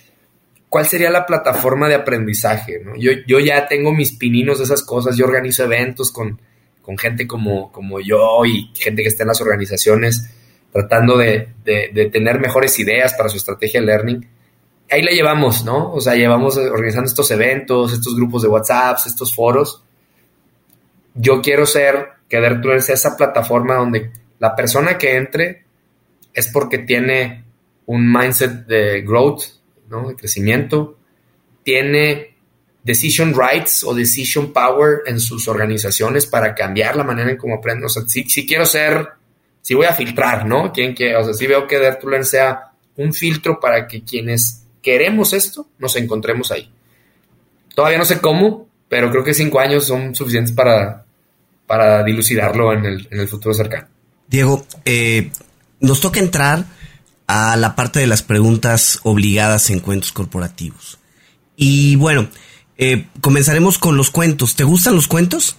¿Cuál 0.70 0.86
sería 0.86 1.10
la 1.10 1.26
plataforma 1.26 1.90
de 1.90 1.96
aprendizaje? 1.96 2.82
¿no? 2.84 2.96
Yo, 2.96 3.12
yo 3.28 3.40
ya 3.40 3.68
tengo 3.68 3.94
mis 3.94 4.14
pininos 4.14 4.60
de 4.60 4.64
esas 4.64 4.82
cosas, 4.82 5.18
yo 5.18 5.26
organizo 5.26 5.66
eventos 5.66 6.12
con, 6.12 6.40
con 6.82 6.98
gente 6.98 7.28
como, 7.28 7.72
como 7.72 8.00
yo 8.00 8.46
y 8.46 8.72
gente 8.74 9.02
que 9.02 9.10
está 9.10 9.24
en 9.24 9.28
las 9.28 9.42
organizaciones 9.42 10.30
tratando 10.72 11.18
de, 11.18 11.50
tener 12.12 12.40
mejores 12.40 12.80
ideas 12.80 13.14
para 13.14 13.30
su 13.30 13.38
estrategia 13.38 13.82
de 13.82 13.86
learning. 13.86 14.28
Ahí 14.92 15.02
la 15.02 15.12
llevamos, 15.12 15.64
¿no? 15.64 15.94
O 15.94 16.02
sea, 16.02 16.16
llevamos 16.16 16.58
organizando 16.58 17.08
estos 17.08 17.32
eventos, 17.32 17.94
estos 17.94 18.16
grupos 18.16 18.42
de 18.42 18.50
WhatsApp, 18.50 19.00
estos 19.06 19.34
foros. 19.34 19.84
Yo 21.16 21.42
quiero 21.42 21.66
ser, 21.66 22.10
que 22.28 22.40
Dertruel 22.40 22.82
sea 22.82 22.96
esa 22.96 23.18
plataforma 23.18 23.76
donde 23.76 24.12
la 24.40 24.56
persona 24.56 24.98
que 24.98 25.16
entre 25.16 25.64
es 26.34 26.48
porque 26.48 26.80
tiene 26.80 27.46
un 27.86 28.12
mindset 28.12 28.66
de 28.66 29.02
growth, 29.02 29.44
¿no? 29.90 30.10
De 30.10 30.16
crecimiento, 30.16 30.98
tiene 31.64 32.36
decision 32.84 33.34
rights 33.34 33.84
o 33.84 33.94
decision 33.94 34.52
power 34.54 35.02
en 35.06 35.20
sus 35.20 35.48
organizaciones 35.48 36.26
para 36.26 36.56
cambiar 36.56 36.96
la 36.96 37.04
manera 37.04 37.32
en 37.32 37.38
cómo 37.38 37.56
aprenden. 37.56 37.86
O 37.86 37.90
sea, 37.90 38.04
si, 38.08 38.24
si 38.30 38.46
quiero 38.46 38.66
ser 38.66 39.22
si 39.62 39.76
voy 39.76 39.86
a 39.86 39.94
filtrar, 39.94 40.46
¿no? 40.46 40.74
¿Quién 40.74 40.96
que, 40.96 41.16
o 41.16 41.24
sea, 41.24 41.34
si 41.34 41.48
veo 41.48 41.68
que 41.68 41.78
Dertulen 41.78 42.26
sea 42.26 42.72
un 42.98 43.14
filtro 43.14 43.60
para 43.60 43.88
que 43.88 44.04
quienes 44.04 44.66
queremos 44.82 45.34
esto 45.34 45.68
nos 45.80 45.96
encontremos 45.96 46.52
ahí. 46.52 46.72
Todavía 47.76 47.98
no 47.98 48.06
sé 48.06 48.20
cómo, 48.20 48.68
pero 48.90 49.10
creo 49.10 49.24
que 49.24 49.34
cinco 49.34 49.60
años 49.60 49.86
son 49.86 50.14
suficientes 50.16 50.54
para, 50.54 51.06
para 51.66 52.04
dilucidarlo 52.04 52.74
en 52.74 52.86
el, 52.86 53.28
futuro 53.28 53.54
cercano. 53.54 53.88
Diego, 54.28 54.66
eh, 54.86 55.32
nos 55.80 56.02
toca 56.02 56.20
entrar 56.20 56.66
a 57.28 57.56
la 57.56 57.76
parte 57.76 58.00
de 58.00 58.08
las 58.08 58.24
preguntas 58.24 59.00
obligadas 59.04 59.70
en 59.70 59.80
cuentos 59.80 60.12
corporativos. 60.12 61.00
Y 61.56 61.96
bueno, 61.96 62.28
eh, 62.78 63.08
comenzaremos 63.22 63.78
con 63.78 63.96
los 63.96 64.10
cuentos. 64.10 64.56
¿Te 64.56 64.64
gustan 64.64 64.96
los 64.96 65.08
cuentos? 65.08 65.58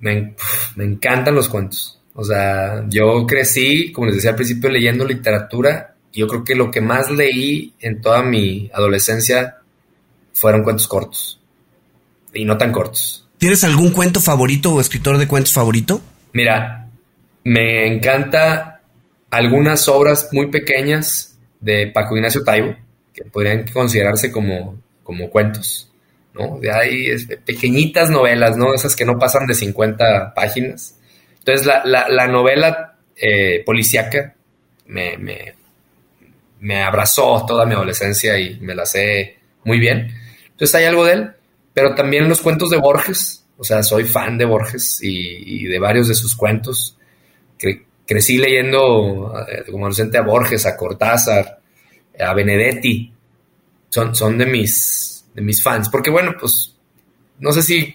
Me, 0.00 0.34
me, 0.74 0.84
encantan 0.84 1.34
los 1.34 1.48
cuentos. 1.48 2.00
O 2.12 2.24
sea, 2.24 2.84
yo 2.88 3.26
crecí, 3.26 3.92
como 3.92 4.08
les 4.08 4.16
decía 4.16 4.30
al 4.30 4.36
principio, 4.36 4.68
leyendo 4.68 5.06
literatura. 5.06 5.95
Yo 6.16 6.26
creo 6.26 6.44
que 6.44 6.54
lo 6.54 6.70
que 6.70 6.80
más 6.80 7.10
leí 7.10 7.74
en 7.78 8.00
toda 8.00 8.22
mi 8.22 8.70
adolescencia 8.72 9.58
fueron 10.32 10.62
cuentos 10.62 10.88
cortos. 10.88 11.38
Y 12.32 12.46
no 12.46 12.56
tan 12.56 12.72
cortos. 12.72 13.28
¿Tienes 13.36 13.62
algún 13.64 13.90
cuento 13.90 14.20
favorito 14.20 14.72
o 14.72 14.80
escritor 14.80 15.18
de 15.18 15.28
cuentos 15.28 15.52
favorito? 15.52 16.00
Mira, 16.32 16.88
me 17.44 17.86
encanta 17.86 18.80
algunas 19.30 19.88
obras 19.88 20.30
muy 20.32 20.50
pequeñas 20.50 21.38
de 21.60 21.88
Paco 21.88 22.16
Ignacio 22.16 22.42
Taibo, 22.42 22.74
que 23.12 23.24
podrían 23.24 23.66
considerarse 23.68 24.32
como, 24.32 24.80
como 25.02 25.28
cuentos, 25.28 25.92
¿no? 26.32 26.58
De 26.58 26.72
ahí 26.72 27.08
pequeñitas 27.44 28.08
novelas, 28.08 28.56
¿no? 28.56 28.72
Esas 28.72 28.96
que 28.96 29.04
no 29.04 29.18
pasan 29.18 29.46
de 29.46 29.54
50 29.54 30.32
páginas. 30.32 30.98
Entonces, 31.40 31.66
la, 31.66 32.26
novela 32.26 32.96
eh, 33.16 33.62
policíaca 33.66 34.34
me, 34.86 35.18
me, 35.18 35.54
me, 36.60 36.82
abrazó 36.82 37.44
toda 37.46 37.66
mi 37.66 37.74
adolescencia 37.74 38.38
y 38.38 38.58
me 38.60 38.74
la 38.74 38.86
sé 38.86 39.38
muy 39.64 39.78
bien. 39.78 40.12
Entonces, 40.50 40.74
hay 40.74 40.84
algo 40.84 41.04
de 41.04 41.12
él, 41.12 41.30
pero 41.74 41.94
también 41.94 42.28
los 42.28 42.40
cuentos 42.40 42.70
de 42.70 42.78
Borges, 42.78 43.44
o 43.58 43.64
sea, 43.64 43.82
soy 43.82 44.04
fan 44.04 44.38
de 44.38 44.44
Borges 44.44 45.00
y, 45.02 45.64
de 45.64 45.78
varios 45.78 46.08
de 46.08 46.14
sus 46.14 46.34
cuentos. 46.36 46.96
crecí 48.06 48.38
leyendo 48.38 49.34
eh, 49.48 49.64
como 49.70 49.84
adolescente 49.84 50.18
a 50.18 50.22
Borges, 50.22 50.66
a 50.66 50.76
Cortázar, 50.76 51.60
a 52.18 52.34
Benedetti. 52.34 53.12
Son, 53.88 54.14
son 54.14 54.38
de, 54.38 54.46
mis, 54.46 55.26
de 55.34 55.42
mis 55.42 55.62
fans. 55.62 55.88
Porque 55.88 56.10
bueno, 56.10 56.34
pues 56.38 56.74
no 57.38 57.52
sé 57.52 57.62
si 57.62 57.94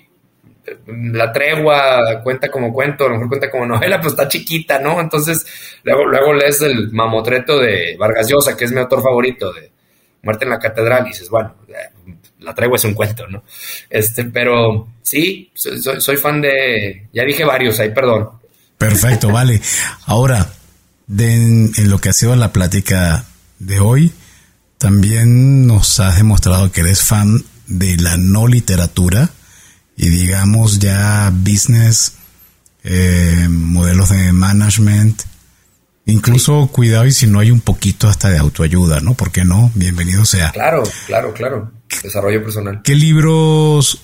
la 0.85 1.31
tregua 1.31 2.21
cuenta 2.23 2.49
como 2.49 2.73
cuento, 2.73 3.05
a 3.05 3.09
lo 3.09 3.13
mejor 3.15 3.29
cuenta 3.29 3.49
como 3.49 3.65
novela, 3.65 3.99
pues 4.01 4.13
está 4.13 4.27
chiquita, 4.27 4.79
¿no? 4.79 4.99
Entonces, 4.99 5.45
luego, 5.83 6.05
luego 6.05 6.33
lees 6.33 6.61
el 6.61 6.91
mamotreto 6.91 7.59
de 7.59 7.95
Vargas 7.97 8.29
Llosa, 8.29 8.55
que 8.55 8.65
es 8.65 8.71
mi 8.71 8.79
autor 8.79 9.01
favorito, 9.01 9.51
de 9.53 9.71
Muerte 10.23 10.45
en 10.45 10.51
la 10.51 10.59
Catedral, 10.59 11.05
y 11.05 11.09
dices, 11.09 11.29
bueno, 11.29 11.55
eh, 11.67 12.15
la 12.39 12.53
tregua 12.53 12.75
es 12.75 12.83
un 12.83 12.93
cuento, 12.93 13.27
¿no? 13.27 13.43
Este, 13.89 14.25
pero 14.25 14.87
sí, 15.01 15.51
soy, 15.53 16.17
fan 16.17 16.41
de, 16.41 17.07
ya 17.13 17.23
dije 17.23 17.43
varios 17.43 17.79
ahí, 17.79 17.91
perdón. 17.91 18.29
Perfecto, 18.77 19.29
vale. 19.31 19.61
Ahora, 20.05 20.47
en 21.17 21.89
lo 21.89 21.99
que 21.99 22.09
ha 22.09 22.13
sido 22.13 22.35
la 22.35 22.53
plática 22.53 23.25
de 23.59 23.79
hoy, 23.79 24.11
también 24.77 25.67
nos 25.67 25.99
has 25.99 26.17
demostrado 26.17 26.71
que 26.71 26.81
eres 26.81 27.01
fan 27.01 27.43
de 27.67 27.97
la 27.97 28.17
no 28.17 28.47
literatura 28.47 29.29
y 30.01 30.09
digamos 30.09 30.79
ya 30.79 31.31
business, 31.31 32.13
eh, 32.83 33.47
modelos 33.47 34.09
de 34.09 34.33
management, 34.33 35.21
incluso 36.07 36.69
cuidado 36.71 37.05
y 37.05 37.11
si 37.11 37.27
no 37.27 37.39
hay 37.39 37.51
un 37.51 37.61
poquito 37.61 38.07
hasta 38.07 38.29
de 38.29 38.39
autoayuda, 38.39 38.99
¿no? 38.99 39.13
¿Por 39.13 39.31
qué 39.31 39.45
no? 39.45 39.71
Bienvenido 39.75 40.25
sea. 40.25 40.49
Claro, 40.53 40.81
claro, 41.05 41.33
claro. 41.33 41.71
Desarrollo 42.01 42.41
personal. 42.41 42.81
¿Qué 42.83 42.95
libros, 42.95 44.01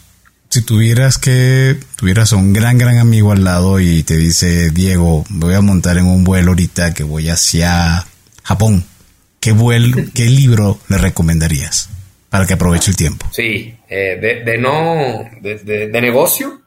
si 0.50 0.62
tuvieras 0.62 1.18
que, 1.18 1.80
tuvieras 1.96 2.32
a 2.32 2.36
un 2.36 2.54
gran, 2.54 2.78
gran 2.78 3.00
amigo 3.00 3.32
al 3.32 3.44
lado 3.44 3.80
y 3.80 4.04
te 4.04 4.18
dice, 4.18 4.70
Diego, 4.70 5.26
voy 5.30 5.56
a 5.56 5.62
montar 5.62 5.98
en 5.98 6.06
un 6.06 6.24
vuelo 6.24 6.52
ahorita 6.52 6.94
que 6.94 7.02
voy 7.02 7.30
hacia 7.30 8.06
Japón, 8.44 8.86
¿qué, 9.40 9.52
vuelo, 9.52 9.98
qué 10.14 10.26
libro 10.26 10.80
le 10.90 11.00
recomendarías 11.00 11.90
para 12.30 12.46
que 12.46 12.54
aproveche 12.54 12.92
el 12.92 12.98
tiempo? 12.98 13.26
Sí, 13.32 13.77
eh, 13.90 14.44
de, 14.46 14.58
no, 14.58 15.24
de, 15.42 16.02
negocio, 16.02 16.62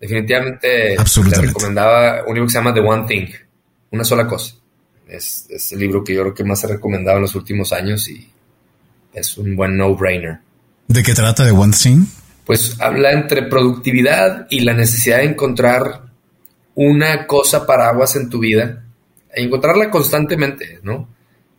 definitivamente 0.00 0.96
te 0.96 1.40
recomendaba 1.40 2.24
un 2.26 2.34
libro 2.34 2.46
que 2.46 2.52
se 2.52 2.58
llama 2.58 2.74
The 2.74 2.80
One 2.80 3.06
Thing, 3.06 3.26
una 3.90 4.04
sola 4.04 4.26
cosa. 4.26 4.54
Es, 5.08 5.46
es 5.50 5.72
el 5.72 5.78
libro 5.78 6.02
que 6.02 6.14
yo 6.14 6.22
creo 6.22 6.34
que 6.34 6.44
más 6.44 6.62
he 6.64 6.66
recomendado 6.66 7.18
en 7.18 7.22
los 7.22 7.34
últimos 7.34 7.72
años 7.72 8.08
y 8.08 8.28
es 9.12 9.38
un 9.38 9.56
buen 9.56 9.76
no-brainer. 9.76 10.38
¿De 10.88 11.02
qué 11.02 11.14
trata 11.14 11.44
de 11.44 11.50
One 11.50 11.72
Thing? 11.72 12.06
Pues 12.44 12.80
habla 12.80 13.12
entre 13.12 13.42
productividad 13.42 14.46
y 14.50 14.60
la 14.60 14.72
necesidad 14.72 15.18
de 15.18 15.24
encontrar 15.24 16.02
una 16.76 17.26
cosa 17.26 17.66
paraguas 17.66 18.14
en 18.16 18.28
tu 18.30 18.38
vida 18.38 18.84
e 19.34 19.42
encontrarla 19.42 19.90
constantemente, 19.90 20.78
¿no? 20.82 21.08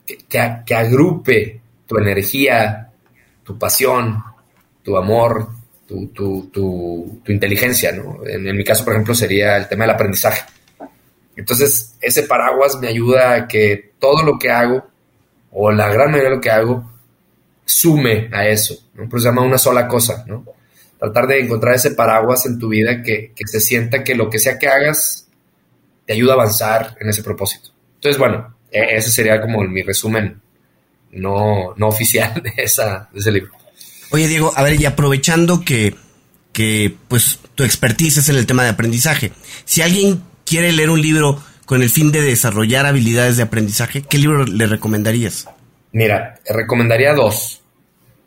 Que, 0.06 0.18
que, 0.66 0.76
agrupe 0.76 1.60
tu 1.86 1.98
energía, 1.98 2.90
tu 3.44 3.58
pasión, 3.58 4.24
tu 4.88 4.96
amor, 4.96 5.50
tu, 5.86 6.08
tu, 6.14 6.50
tu, 6.50 7.20
tu, 7.22 7.32
inteligencia, 7.34 7.92
¿no? 7.92 8.26
En, 8.26 8.48
en, 8.48 8.56
mi 8.56 8.64
caso, 8.64 8.86
por 8.86 8.94
ejemplo, 8.94 9.14
sería 9.14 9.58
el 9.58 9.68
tema 9.68 9.84
del 9.84 9.96
aprendizaje. 9.96 10.44
Entonces, 11.36 11.98
ese 12.00 12.24
paraguas 12.24 12.78
me 12.80 12.88
ayuda 12.88 13.34
a 13.34 13.48
que 13.50 13.92
todo 14.00 14.24
lo 14.24 14.40
que 14.40 14.50
hago, 14.50 14.88
o 15.52 15.74
la 15.74 15.92
gran 15.92 16.10
mayoría 16.10 16.30
de 16.30 16.36
lo 16.38 16.42
que 16.42 16.52
hago, 16.52 16.90
sume 17.66 18.30
a 18.32 18.48
eso, 18.48 18.76
¿no? 18.94 19.10
Pero 19.10 19.20
se 19.20 19.28
llama 19.28 19.42
una 19.42 19.58
sola 19.58 19.90
cosa, 19.90 20.24
¿no? 20.26 20.46
Tratar 20.98 21.28
de 21.28 21.42
encontrar 21.42 21.76
ese 21.76 21.92
paraguas 21.92 22.46
en 22.46 22.58
tu 22.58 22.70
vida 22.70 23.04
que, 23.04 23.34
se 23.46 23.60
sienta 23.60 24.06
que 24.06 24.16
lo 24.16 24.30
que 24.30 24.40
sea 24.40 24.58
que 24.58 24.70
hagas 24.70 25.28
te 26.06 26.14
ayuda 26.14 26.32
a 26.32 26.36
avanzar 26.36 26.96
en 27.02 27.10
ese 27.10 27.24
propósito. 27.24 27.72
Entonces, 27.96 28.18
bueno, 28.18 28.56
e, 28.72 28.96
ese 28.96 29.12
sería 29.12 29.42
como 29.42 29.62
mi 29.64 29.84
resumen 29.84 30.40
no, 31.12 31.74
no 31.76 31.88
oficial 31.90 32.42
de, 32.42 32.54
esa, 32.64 33.10
de 33.12 33.20
ese 33.20 33.34
libro. 33.34 33.57
Oye, 34.12 34.28
Diego, 34.28 34.54
a 34.56 34.64
ver, 34.64 34.80
y 34.80 34.86
aprovechando 34.86 35.64
que, 35.64 35.96
que 36.54 36.96
pues 37.08 37.40
tu 37.56 37.64
expertise 37.64 38.18
es 38.18 38.30
en 38.30 38.38
el 38.38 38.46
tema 38.46 38.64
de 38.64 38.70
aprendizaje, 38.70 39.34
si 39.66 39.82
alguien 39.82 40.24
quiere 40.46 40.72
leer 40.72 40.90
un 40.90 41.02
libro 41.02 41.44
con 41.66 41.82
el 41.82 41.90
fin 41.90 42.12
de 42.12 42.22
desarrollar 42.22 42.86
habilidades 42.86 43.38
de 43.38 43.44
aprendizaje, 43.44 44.04
¿qué 44.04 44.18
libro 44.18 44.46
le 44.46 44.68
recomendarías? 44.68 45.48
Mira, 45.92 46.40
recomendaría 46.48 47.14
dos. 47.14 47.62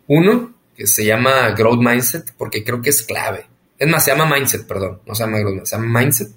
Uno, 0.07 0.53
que 0.77 0.87
se 0.87 1.05
llama 1.05 1.51
Growth 1.51 1.81
Mindset, 1.81 2.35
porque 2.37 2.65
creo 2.65 2.83
que 2.83 2.91
es 2.91 3.03
clave. 3.03 3.47
Es 3.79 3.89
más, 3.89 4.05
se 4.05 4.11
llama 4.11 4.27
Mindset, 4.35 4.67
perdón. 4.67 5.01
No 5.07 5.15
se 5.15 5.25
llama 5.25 5.39
Growth, 5.39 5.65
se 5.65 5.77
llama 5.77 6.01
Mindset. 6.01 6.33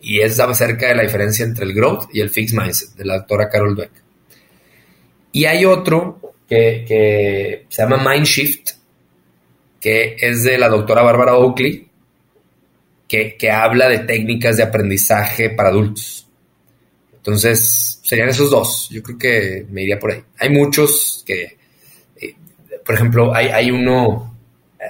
Y 0.00 0.18
es 0.18 0.40
acerca 0.40 0.88
de 0.88 0.96
la 0.96 1.02
diferencia 1.02 1.44
entre 1.44 1.64
el 1.64 1.74
Growth 1.74 2.08
y 2.12 2.20
el 2.20 2.30
Fixed 2.30 2.58
Mindset, 2.58 2.94
de 2.96 3.04
la 3.04 3.18
doctora 3.18 3.48
Carol 3.48 3.76
Dweck. 3.76 3.92
Y 5.30 5.44
hay 5.44 5.64
otro 5.64 6.31
que, 6.86 7.66
se 7.68 7.82
llama 7.82 8.02
Mind 8.10 8.26
Shift, 8.26 8.70
que 9.80 10.16
es 10.18 10.44
de 10.44 10.58
la 10.58 10.68
doctora 10.68 11.02
Bárbara 11.02 11.36
Oakley, 11.36 11.88
que, 13.08 13.36
que 13.36 13.50
habla 13.50 13.88
de 13.88 14.00
técnicas 14.00 14.56
de 14.56 14.62
aprendizaje 14.62 15.50
para 15.50 15.70
adultos. 15.70 16.28
Entonces, 17.14 18.00
serían 18.02 18.28
esos 18.28 18.50
dos. 18.50 18.88
Yo 18.90 19.02
creo 19.02 19.18
que 19.18 19.66
me 19.70 19.82
iría 19.82 19.98
por 19.98 20.12
ahí. 20.12 20.22
Hay 20.38 20.50
muchos 20.50 21.22
que, 21.24 21.56
eh, 22.20 22.34
por 22.84 22.94
ejemplo, 22.96 23.34
hay, 23.34 23.46
hay 23.46 23.70
uno, 23.70 24.36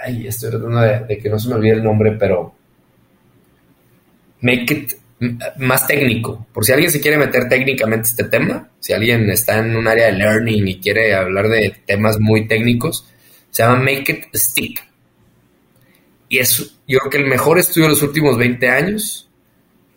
ay, 0.05 0.27
estoy 0.27 0.51
tratando 0.51 0.81
de, 0.81 1.19
que 1.19 1.29
no 1.29 1.39
se 1.39 1.49
me 1.49 1.57
olvide 1.57 1.75
el 1.75 1.85
nombre, 1.85 2.13
pero 2.13 2.55
Make 4.41 4.75
It 4.75 5.02
más 5.59 5.87
técnico. 5.87 6.47
Por 6.53 6.65
si 6.65 6.73
alguien 6.73 6.91
se 6.91 7.01
quiere 7.01 7.19
meter 7.19 7.49
técnicamente 7.49 8.09
este 8.09 8.25
tema, 8.25 8.71
si 8.81 8.93
alguien 8.93 9.29
está 9.31 9.59
en 9.59 9.77
un 9.77 9.87
área 9.87 10.07
de 10.07 10.13
learning 10.13 10.69
y 10.69 10.81
quiere 10.81 11.15
hablar 11.15 11.49
de 11.49 11.75
temas 11.87 12.19
muy 12.19 12.47
técnicos, 12.47 13.07
se 13.51 13.63
llama 13.63 13.81
Make 13.81 14.13
It 14.13 14.37
Stick. 14.37 14.83
Y 16.29 16.39
es, 16.39 16.77
yo 16.89 16.99
creo 16.99 17.11
que 17.11 17.19
el 17.19 17.27
mejor 17.27 17.59
estudio 17.59 17.87
de 17.87 17.91
los 17.91 18.03
últimos 18.03 18.39
20 18.39 18.69
años 18.69 19.29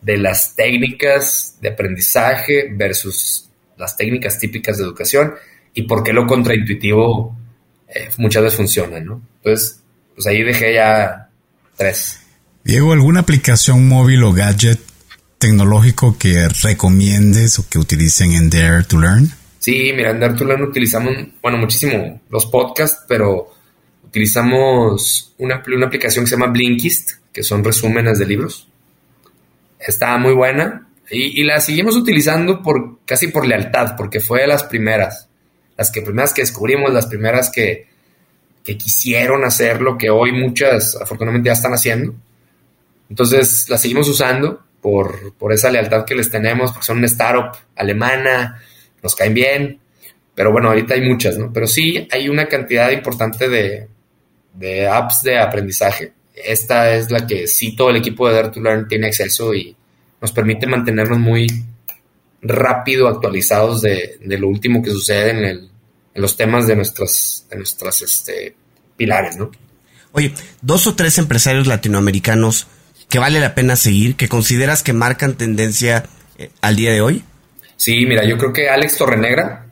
de 0.01 0.17
las 0.17 0.55
técnicas 0.55 1.57
de 1.61 1.69
aprendizaje 1.69 2.69
versus 2.71 3.49
las 3.78 3.97
técnicas 3.97 4.38
típicas 4.38 4.78
de 4.78 4.84
educación 4.84 5.34
y 5.73 5.84
por 5.84 6.03
qué 6.03 6.13
lo 6.13 6.28
contraintuitivo 6.28 7.36
eh, 7.88 8.09
muchas 8.17 8.43
veces 8.43 8.57
funciona, 8.57 8.99
¿no? 8.99 9.21
Entonces, 9.38 9.82
pues 10.13 10.28
ahí 10.28 10.43
dejé 10.43 10.76
ya 10.76 11.30
tres. 11.76 12.19
Diego, 12.63 12.93
¿alguna 12.93 13.21
aplicación 13.21 13.88
móvil 13.88 14.23
o 14.23 14.34
gadget 14.34 14.80
tecnológico 15.38 16.17
que 16.17 16.47
recomiendes 16.63 17.59
o 17.59 17.69
que 17.69 17.79
utilicen 17.79 18.33
en 18.33 18.49
Dare 18.49 18.83
to 18.83 18.99
Learn? 18.99 19.29
Sí, 19.59 19.91
mira, 19.95 20.11
en 20.11 20.19
Dare 20.19 20.33
to 20.33 20.45
Learn 20.45 20.63
utilizamos, 20.63 21.13
bueno, 21.41 21.57
muchísimo 21.57 22.21
los 22.29 22.45
podcasts, 22.45 23.03
pero 23.07 23.51
utilizamos 24.03 25.33
una, 25.38 25.63
una 25.75 25.88
aplicación 25.88 26.25
que 26.25 26.29
se 26.29 26.36
llama 26.36 26.51
Blinkist, 26.51 27.11
que 27.33 27.43
son 27.43 27.63
resúmenes 27.63 28.19
de 28.19 28.25
libros 28.25 28.67
está 29.86 30.17
muy 30.17 30.33
buena 30.33 30.88
y, 31.09 31.43
la 31.43 31.61
seguimos 31.61 31.95
utilizando 31.95 32.63
por 32.63 32.99
casi 33.05 33.27
por 33.27 33.45
lealtad, 33.45 33.95
porque 33.95 34.19
fue 34.19 34.41
de 34.41 34.47
las 34.47 34.63
primeras, 34.63 35.29
las 35.77 35.91
que 35.91 36.01
primeras 36.01 36.33
que 36.33 36.41
descubrimos, 36.41 36.91
las 36.91 37.05
primeras 37.05 37.51
que, 37.51 37.88
que 38.63 38.75
quisieron 38.75 39.45
hacer 39.45 39.81
lo 39.81 39.99
que 39.99 40.09
hoy 40.09 40.31
muchas 40.31 40.95
afortunadamente 40.99 41.47
ya 41.47 41.53
están 41.53 41.73
haciendo. 41.73 42.15
Entonces 43.07 43.69
la 43.69 43.77
seguimos 43.77 44.09
usando 44.09 44.64
por, 44.86 45.33
por 45.33 45.51
esa 45.51 45.71
lealtad 45.71 46.05
que 46.05 46.13
les 46.13 46.29
tenemos, 46.29 46.71
porque 46.71 46.86
son 46.86 46.99
una 46.99 47.07
startup 47.07 47.57
alemana, 47.75 48.61
nos 49.01 49.15
caen 49.15 49.33
bien, 49.33 49.79
pero 50.36 50.51
bueno, 50.51 50.67
ahorita 50.67 50.93
hay 50.93 51.01
muchas, 51.01 51.39
¿no? 51.39 51.51
Pero 51.51 51.65
sí 51.65 52.07
hay 52.11 52.29
una 52.29 52.47
cantidad 52.47 52.91
importante 52.91 53.49
de, 53.49 53.88
de 54.53 54.88
apps 54.88 55.23
de 55.23 55.39
aprendizaje. 55.39 56.13
Esta 56.36 56.93
es 56.93 57.09
la 57.09 57.25
que 57.25 57.47
sí 57.47 57.75
todo 57.75 57.89
el 57.89 57.95
equipo 57.95 58.27
de 58.27 58.36
Dare 58.36 58.49
to 58.49 58.59
Learn 58.59 58.88
tiene 58.88 59.07
acceso 59.07 59.55
y 59.55 59.75
nos 60.21 60.31
permite 60.31 60.67
mantenernos 60.67 61.17
muy 61.17 61.47
rápido 62.43 63.07
actualizados 63.07 63.81
de, 63.81 64.19
de 64.23 64.38
lo 64.38 64.49
último 64.49 64.83
que 64.83 64.91
sucede 64.91 65.31
en, 65.31 65.45
en 65.45 66.21
los 66.21 66.38
temas 66.38 66.67
de 66.67 66.75
nuestras, 66.75 67.47
de 67.49 67.55
nuestras 67.57 68.03
este, 68.03 68.55
pilares, 68.95 69.36
¿no? 69.36 69.49
Oye, 70.11 70.31
dos 70.61 70.86
o 70.86 70.93
tres 70.93 71.17
empresarios 71.17 71.65
latinoamericanos 71.65 72.67
que 73.10 73.20
vale 73.20 73.39
la 73.39 73.56
pena 73.56 73.76
seguir, 73.76 74.16
que 74.16 74.28
consideras 74.28 74.84
que 74.84 74.93
marcan 74.93 75.36
tendencia 75.36 76.06
eh, 76.38 76.49
al 76.62 76.76
día 76.76 76.91
de 76.91 77.01
hoy? 77.01 77.24
Sí, 77.78 78.06
mira, 78.06 78.26
yo 78.26 78.38
creo 78.38 78.53
que 78.53 78.70
Alex 78.70 78.97
Torrenegra, 78.97 79.66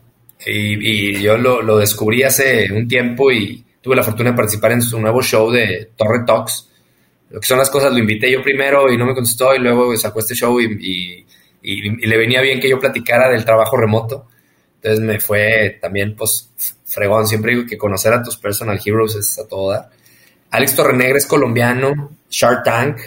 y, 0.46 1.16
y 1.16 1.22
yo 1.22 1.36
lo, 1.38 1.78
descubrí 1.78 2.22
hace 2.22 2.70
un 2.72 2.86
tiempo 2.86 3.32
y 3.32 3.64
tuve 3.80 3.96
la 3.96 4.02
fortuna 4.02 4.30
de 4.30 4.36
participar 4.36 4.72
en 4.72 4.82
su 4.82 5.00
nuevo 5.00 5.22
show 5.22 5.50
de 5.50 5.90
Torre 5.96 6.24
Talks. 6.26 6.70
Lo 7.30 7.40
que 7.40 7.46
son 7.46 7.58
las 7.58 7.70
cosas, 7.70 7.92
lo 7.92 7.98
invité 7.98 8.30
yo 8.30 8.42
primero 8.42 8.92
y 8.92 8.96
no 8.96 9.06
me 9.06 9.14
contestó 9.14 9.54
y 9.54 9.58
luego 9.58 9.96
sacó 9.96 10.20
este 10.20 10.34
show 10.34 10.60
y, 10.60 11.26
le 11.62 12.16
venía 12.18 12.42
bien 12.42 12.60
que 12.60 12.68
yo 12.68 12.78
platicara 12.78 13.30
del 13.30 13.44
trabajo 13.44 13.76
remoto. 13.78 14.26
Entonces 14.76 15.00
me 15.00 15.18
fue 15.18 15.78
también, 15.80 16.14
pues, 16.14 16.52
fregón. 16.84 17.26
Siempre 17.26 17.52
digo 17.54 17.66
que 17.66 17.78
conocer 17.78 18.12
a 18.12 18.22
tus 18.22 18.36
personal 18.36 18.78
heroes 18.84 19.14
es 19.14 19.38
a 19.38 19.48
todo 19.48 19.70
dar. 19.70 19.88
Alex 20.50 20.76
Torrenegra 20.76 21.16
es 21.16 21.26
colombiano, 21.26 22.10
Shark 22.28 22.64
Tank, 22.64 22.98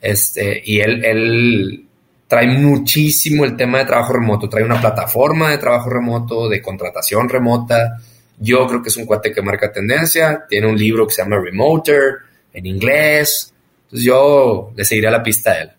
este, 0.00 0.62
y 0.64 0.80
él, 0.80 1.86
trae 2.28 2.48
muchísimo 2.48 3.44
el 3.44 3.56
tema 3.56 3.78
de 3.78 3.84
trabajo 3.84 4.12
remoto, 4.12 4.48
trae 4.48 4.64
una 4.64 4.80
plataforma 4.80 5.50
de 5.50 5.58
trabajo 5.58 5.90
remoto, 5.90 6.48
de 6.48 6.60
contratación 6.60 7.28
remota. 7.28 8.00
Yo 8.38 8.66
creo 8.66 8.82
que 8.82 8.88
es 8.88 8.96
un 8.96 9.06
cuate 9.06 9.32
que 9.32 9.42
marca 9.42 9.72
tendencia, 9.72 10.44
tiene 10.48 10.66
un 10.66 10.76
libro 10.76 11.06
que 11.06 11.14
se 11.14 11.22
llama 11.22 11.38
Remoter 11.38 12.16
en 12.52 12.66
inglés. 12.66 13.54
Entonces 13.84 14.04
yo 14.04 14.72
le 14.74 14.84
seguiré 14.84 15.10
la 15.10 15.22
pista 15.22 15.52
a 15.52 15.60
él. 15.62 15.70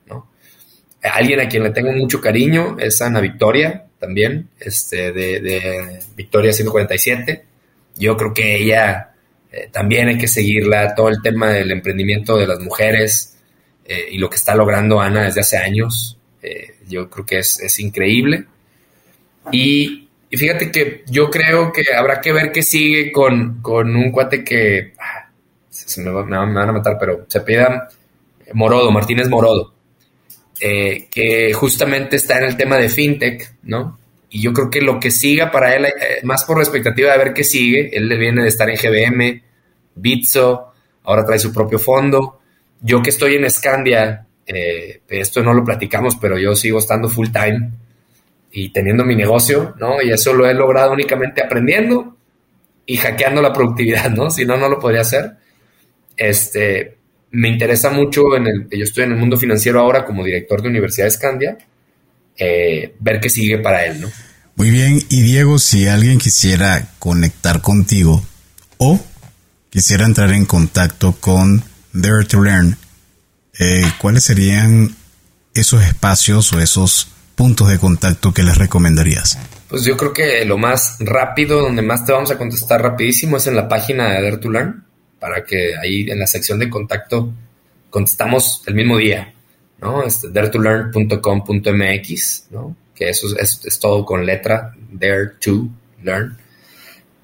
Alguien 1.04 1.40
a 1.42 1.48
quien 1.48 1.64
le 1.64 1.70
tengo 1.72 1.92
mucho 1.92 2.20
cariño 2.22 2.78
es 2.80 3.02
Ana 3.02 3.20
Victoria, 3.20 3.86
también, 4.00 4.50
este, 4.60 5.12
de, 5.12 5.40
de 5.42 6.00
Victoria 6.16 6.54
147. 6.54 7.46
Yo 7.98 8.16
creo 8.16 8.34
que 8.34 8.56
ella 8.56 9.12
eh, 9.52 9.70
también 9.72 10.08
hay 10.08 10.18
que 10.18 10.28
seguirla, 10.28 10.94
todo 10.94 11.10
el 11.10 11.22
tema 11.22 11.52
del 11.52 11.72
emprendimiento 11.72 12.38
de 12.38 12.48
las 12.48 12.60
mujeres 12.60 13.37
eh, 13.88 14.10
y 14.12 14.18
lo 14.18 14.30
que 14.30 14.36
está 14.36 14.54
logrando 14.56 15.00
Ana 15.00 15.24
desde 15.24 15.42
hace 15.42 15.58
años, 15.58 16.18
eh, 16.42 16.76
yo 16.88 17.10
creo 17.10 17.26
que 17.26 17.40
es, 17.40 17.60
es 17.62 17.80
increíble. 17.80 18.46
Y, 19.52 20.10
y, 20.30 20.38
fíjate 20.38 20.72
que 20.72 21.04
yo 21.08 21.30
creo 21.30 21.72
que 21.72 21.84
habrá 21.96 22.20
que 22.20 22.34
ver 22.34 22.52
qué 22.52 22.62
sigue 22.62 23.12
con, 23.12 23.62
con 23.62 23.96
un 23.96 24.12
cuate 24.12 24.44
que 24.44 24.94
ah, 25.00 25.30
se 25.70 26.02
me, 26.02 26.12
va, 26.12 26.26
me, 26.26 26.38
van 26.38 26.70
a 26.70 26.74
matar, 26.74 26.98
pero 27.00 27.26
se 27.28 27.42
pida 27.42 27.88
Morodo, 28.54 28.92
Martínez 28.92 29.30
Morodo, 29.30 29.74
que 30.60 31.52
justamente 31.54 32.18
está 32.18 32.40
en 32.40 32.46
el 32.46 32.58
tema 32.58 32.78
de 32.78 32.90
fintech, 32.90 33.54
¿no? 33.64 33.98
Y 34.30 34.42
yo 34.42 34.54
creo 34.54 34.70
que 34.70 34.82
lo 34.82 35.00
que 35.00 35.12
siga 35.12 35.52
para 35.52 35.76
él, 35.76 35.86
eh, 35.86 36.20
más 36.24 36.44
por 36.44 36.58
la 36.58 36.64
expectativa 36.64 37.12
de 37.12 37.18
ver 37.18 37.34
qué 37.34 37.44
sigue, 37.44 37.96
él 37.96 38.10
le 38.10 38.18
viene 38.18 38.42
de 38.42 38.50
estar 38.50 38.70
en 38.70 38.76
GBM, 38.76 39.42
Bitso, 39.96 40.74
ahora 41.04 41.26
trae 41.26 41.40
su 41.40 41.54
propio 41.54 41.80
fondo. 41.80 42.42
Yo 42.82 43.02
que 43.02 43.10
estoy 43.10 43.36
en 43.36 43.50
Scandia, 43.50 44.26
eh, 44.46 45.02
esto 45.10 45.42
no 45.42 45.54
lo 45.54 45.64
platicamos, 45.64 46.16
pero 46.16 46.38
yo 46.38 46.56
sigo 46.56 46.80
estando 46.80 47.10
full 47.10 47.30
time 47.30 47.72
y 48.52 48.70
teniendo 48.70 49.04
mi 49.04 49.16
negocio, 49.16 49.76
¿no? 49.80 50.02
Y 50.02 50.12
eso 50.12 50.34
lo 50.34 50.48
he 50.48 50.54
logrado 50.54 50.94
únicamente 50.94 51.42
aprendiendo 51.44 52.16
y 52.86 52.98
hackeando 52.98 53.42
la 53.42 53.54
productividad, 53.54 54.10
¿no? 54.12 54.32
Si 54.32 54.46
no, 54.46 54.58
no 54.58 54.70
lo 54.70 54.80
podría 54.80 55.02
hacer. 55.02 55.34
Este, 56.16 56.98
me 57.32 57.50
interesa 57.50 57.92
mucho 57.92 58.36
en 58.36 58.48
el, 58.48 58.70
yo 58.70 58.84
estoy 58.84 59.04
en 59.04 59.12
el 59.12 59.18
mundo 59.18 59.38
financiero 59.38 59.80
ahora 59.80 60.06
como 60.06 60.24
director 60.24 60.62
de 60.62 60.70
Universidad 60.70 61.10
Scandia, 61.10 61.58
eh, 62.38 62.96
ver 63.00 63.20
qué 63.20 63.30
sigue 63.30 63.58
para 63.60 63.86
él, 63.86 64.02
¿no? 64.02 64.10
Muy 64.56 64.72
bien, 64.72 65.00
y 65.10 65.22
Diego, 65.22 65.60
si 65.60 65.88
alguien 65.88 66.18
quisiera 66.18 66.90
conectar 66.98 67.62
contigo 67.62 68.24
o 68.78 69.00
quisiera 69.70 70.06
entrar 70.06 70.32
en 70.32 70.46
contacto 70.46 71.16
con 71.20 71.64
Dare 71.94 72.26
to 72.26 72.42
Learn, 72.42 72.78
eh, 73.60 73.84
¿cuáles 74.00 74.24
serían 74.24 74.96
esos 75.54 75.84
espacios 75.84 76.52
o 76.54 76.60
esos 76.60 77.08
puntos 77.36 77.70
de 77.70 77.80
contacto 77.80 78.34
que 78.34 78.44
les 78.44 78.58
recomendarías? 78.58 79.38
Pues 79.70 79.84
yo 79.84 79.98
creo 79.98 80.14
que 80.14 80.46
lo 80.46 80.58
más 80.58 80.98
rápido, 81.00 81.62
donde 81.62 81.82
más 81.82 82.06
te 82.06 82.12
vamos 82.12 82.32
a 82.32 82.38
contestar 82.38 82.82
rapidísimo 82.82 83.38
es 83.38 83.48
en 83.48 83.56
la 83.56 83.68
página 83.68 84.10
de 84.10 84.22
Dare 84.22 84.38
to 84.38 84.50
Learn, 84.50 84.86
para 85.20 85.44
que 85.44 85.76
ahí 85.78 86.10
en 86.10 86.20
la 86.20 86.28
sección 86.28 86.60
de 86.60 86.70
contacto 86.70 87.34
contestamos 87.90 88.64
el 88.68 88.76
mismo 88.76 88.98
día. 88.98 89.34
¿no? 89.82 90.04
Este, 90.04 90.30
daretolearn.com.mx, 90.30 92.48
¿no? 92.52 92.76
Que 92.96 93.10
eso 93.10 93.28
es, 93.38 93.62
es, 93.64 93.80
todo 93.80 94.06
con 94.06 94.26
letra, 94.26 94.74
dare 94.92 95.34
to 95.40 95.70
learn. 96.04 96.38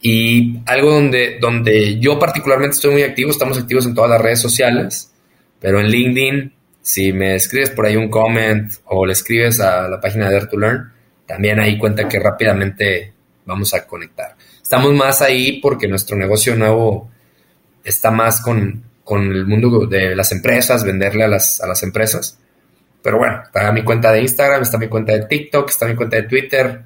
Y 0.06 0.60
algo 0.66 0.92
donde, 0.92 1.38
donde 1.40 1.98
yo 1.98 2.20
particularmente 2.20 2.76
estoy 2.76 2.92
muy 2.92 3.04
activo, 3.04 3.32
estamos 3.32 3.58
activos 3.58 3.86
en 3.86 3.96
todas 3.96 4.10
las 4.10 4.20
redes 4.20 4.42
sociales, 4.42 5.14
pero 5.62 5.80
en 5.80 5.88
LinkedIn, 5.88 6.54
si 6.82 7.14
me 7.14 7.36
escribes 7.36 7.70
por 7.70 7.86
ahí 7.86 7.96
un 7.96 8.10
comment 8.10 8.70
o 8.84 9.06
le 9.06 9.14
escribes 9.14 9.62
a 9.62 9.88
la 9.88 10.02
página 10.02 10.28
de 10.28 10.34
Dare 10.34 10.48
to 10.48 10.60
Learn, 10.60 10.92
también 11.26 11.58
ahí 11.62 11.78
cuenta 11.78 12.10
que 12.10 12.20
rápidamente 12.20 13.14
vamos 13.46 13.74
a 13.74 13.88
conectar. 13.88 14.36
Estamos 14.62 14.92
más 14.92 15.22
ahí 15.22 15.62
porque 15.62 15.88
nuestro 15.88 16.18
negocio 16.18 16.54
nuevo 16.58 17.10
está 17.82 18.12
más 18.12 18.42
con, 18.42 18.84
con 19.06 19.32
el 19.32 19.46
mundo 19.46 19.88
de 19.88 20.18
las 20.18 20.34
empresas, 20.34 20.84
venderle 20.84 21.24
a 21.24 21.30
las, 21.30 21.62
a 21.62 21.68
las 21.68 21.82
empresas. 21.82 22.38
Pero 23.02 23.20
bueno, 23.20 23.42
está 23.42 23.72
mi 23.72 23.86
cuenta 23.86 24.12
de 24.12 24.20
Instagram, 24.20 24.64
está 24.64 24.78
mi 24.78 24.90
cuenta 24.90 25.14
de 25.14 25.28
TikTok, 25.28 25.70
está 25.70 25.88
mi 25.88 25.96
cuenta 25.96 26.18
de 26.18 26.24
Twitter. 26.24 26.82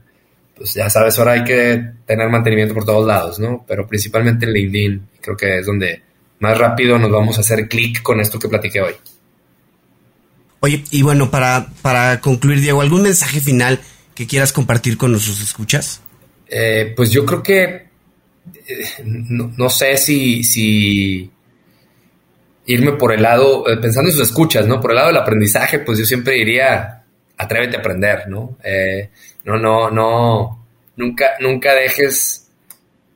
Pues 0.58 0.74
ya 0.74 0.90
sabes, 0.90 1.18
ahora 1.20 1.34
hay 1.34 1.44
que 1.44 1.84
tener 2.06 2.30
mantenimiento 2.30 2.74
por 2.74 2.86
todos 2.86 3.06
lados, 3.06 3.40
¿no? 3.40 3.64
Pero 3.68 3.88
principalmente 3.88 4.46
en 4.46 4.54
LinkedIn, 4.54 5.08
creo 5.22 5.38
que 5.38 5.60
es 5.60 5.66
donde 5.66 6.02
más 6.40 6.58
rápido 6.58 6.98
nos 6.98 7.12
vamos 7.12 7.38
a 7.38 7.42
hacer 7.42 7.68
clic 7.68 8.02
con 8.02 8.20
esto 8.20 8.40
que 8.40 8.50
platiqué 8.50 8.82
hoy. 8.82 8.94
Oye, 10.60 10.84
y 10.90 11.02
bueno, 11.04 11.30
para, 11.30 11.68
para 11.82 12.20
concluir, 12.20 12.62
Diego, 12.62 12.82
¿algún 12.82 13.04
mensaje 13.04 13.40
final 13.40 13.80
que 14.16 14.26
quieras 14.26 14.52
compartir 14.52 14.98
con 14.98 15.12
nuestros 15.12 15.40
escuchas? 15.42 16.02
Eh, 16.50 16.94
pues 16.96 17.12
yo 17.12 17.26
creo 17.26 17.44
que 17.44 17.88
eh, 18.68 18.86
no, 19.06 19.54
no, 19.56 19.70
sé 19.70 19.98
si, 19.98 20.44
si 20.44 21.30
irme 22.66 22.94
por 22.94 23.14
el 23.14 23.22
lado, 23.22 23.70
eh, 23.70 23.78
pensando 23.78 24.10
en 24.10 24.18
sus 24.18 24.28
escuchas, 24.28 24.66
¿no? 24.66 24.80
Por 24.80 24.92
el 24.92 24.96
lado 24.96 25.08
del 25.08 25.18
aprendizaje, 25.18 25.80
pues 25.80 26.00
yo 26.00 26.06
siempre 26.06 26.36
diría, 26.36 26.97
atrévete 27.38 27.78
a 27.78 27.80
aprender, 27.80 28.28
¿no? 28.28 28.58
Eh, 28.64 29.10
no, 29.46 29.58
no, 29.58 29.90
no, 29.92 30.66
nunca, 30.96 31.32
nunca 31.40 31.74
dejes 31.74 32.50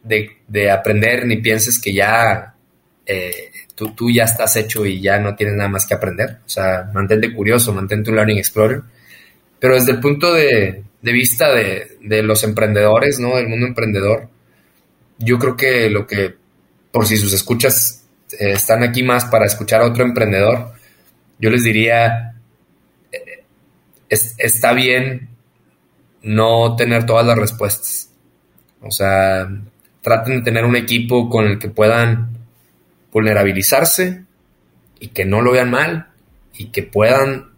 de, 0.03 0.37
de 0.47 0.71
aprender 0.71 1.25
ni 1.25 1.37
pienses 1.37 1.79
que 1.79 1.93
ya 1.93 2.55
eh, 3.05 3.51
tú, 3.75 3.93
tú, 3.93 4.09
ya 4.11 4.23
estás 4.23 4.55
hecho 4.55 4.85
y 4.85 5.01
ya 5.01 5.19
no 5.19 5.35
tienes 5.35 5.55
nada 5.55 5.69
más 5.69 5.85
que 5.85 5.95
aprender. 5.95 6.37
O 6.45 6.49
sea, 6.49 6.89
mantente 6.93 7.33
curioso, 7.33 7.73
mantente 7.73 8.09
un 8.09 8.15
learning 8.15 8.37
explorer. 8.37 8.81
Pero 9.59 9.75
desde 9.75 9.91
el 9.91 9.99
punto 9.99 10.33
de, 10.33 10.83
de 11.01 11.11
vista 11.11 11.53
de, 11.53 11.97
de 12.01 12.23
los 12.23 12.43
emprendedores, 12.43 13.19
¿no? 13.19 13.35
Del 13.35 13.47
mundo 13.47 13.67
emprendedor, 13.67 14.29
yo 15.17 15.37
creo 15.37 15.55
que 15.55 15.89
lo 15.89 16.07
que, 16.07 16.33
por 16.91 17.05
si 17.05 17.17
sus 17.17 17.33
escuchas 17.33 18.05
eh, 18.39 18.51
están 18.51 18.83
aquí 18.83 19.03
más 19.03 19.25
para 19.25 19.45
escuchar 19.45 19.81
a 19.81 19.87
otro 19.87 20.03
emprendedor, 20.03 20.73
yo 21.39 21.49
les 21.49 21.63
diría, 21.63 22.35
es, 24.11 24.35
está 24.37 24.73
bien 24.73 25.29
no 26.21 26.75
tener 26.75 27.05
todas 27.05 27.25
las 27.25 27.37
respuestas. 27.37 28.11
O 28.81 28.91
sea, 28.91 29.49
traten 30.01 30.37
de 30.37 30.41
tener 30.43 30.65
un 30.65 30.75
equipo 30.75 31.29
con 31.29 31.45
el 31.45 31.57
que 31.57 31.69
puedan 31.69 32.37
vulnerabilizarse 33.11 34.23
y 34.99 35.07
que 35.07 35.25
no 35.25 35.41
lo 35.41 35.53
vean 35.53 35.71
mal 35.71 36.09
y 36.57 36.65
que 36.67 36.83
puedan 36.83 37.49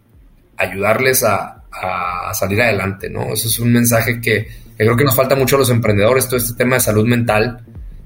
ayudarles 0.56 1.24
a, 1.24 1.64
a 1.70 2.32
salir 2.34 2.62
adelante, 2.62 3.10
¿no? 3.10 3.32
Eso 3.32 3.48
es 3.48 3.58
un 3.58 3.72
mensaje 3.72 4.20
que, 4.20 4.46
que, 4.46 4.84
creo 4.84 4.96
que 4.96 5.04
nos 5.04 5.16
falta 5.16 5.34
mucho 5.34 5.56
a 5.56 5.58
los 5.58 5.70
emprendedores, 5.70 6.26
todo 6.26 6.36
este 6.36 6.54
tema 6.54 6.76
de 6.76 6.80
salud 6.80 7.06
mental 7.06 7.64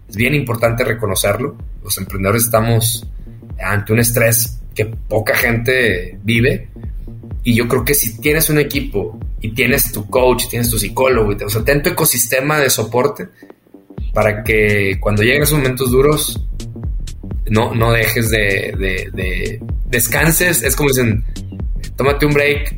es 0.09 0.17
bien 0.17 0.35
importante 0.35 0.85
reconocerlo. 0.85 1.57
Los 1.85 1.99
emprendedores 1.99 2.45
estamos 2.45 3.07
ante 3.63 3.93
un 3.93 3.99
estrés 3.99 4.59
que 4.75 4.87
poca 4.87 5.35
gente 5.37 6.19
vive. 6.23 6.69
Y 7.45 7.55
yo 7.55 7.69
creo 7.69 7.85
que 7.85 7.95
si 7.95 8.21
tienes 8.21 8.51
un 8.51 8.59
equipo 8.59 9.19
y 9.41 9.53
tienes 9.53 9.93
tu 9.93 10.09
coach, 10.09 10.49
tienes 10.49 10.71
tu 10.71 10.79
psicólogo, 10.79 11.35
o 11.45 11.49
sea, 11.49 11.65
ten 11.65 11.83
tu 11.83 11.91
ecosistema 11.91 12.59
de 12.59 12.69
soporte 12.69 13.29
para 14.13 14.43
que 14.43 14.99
cuando 15.01 15.23
lleguen 15.23 15.43
esos 15.43 15.59
momentos 15.59 15.91
duros 15.91 16.41
no, 17.51 17.75
no 17.75 17.93
dejes 17.93 18.31
de, 18.31 18.75
de, 18.79 19.11
de 19.13 19.61
descanses. 19.87 20.63
Es 20.63 20.77
como 20.77 20.91
dicen, 20.91 21.25
tómate 21.97 22.27
un 22.27 22.33
break. 22.33 22.77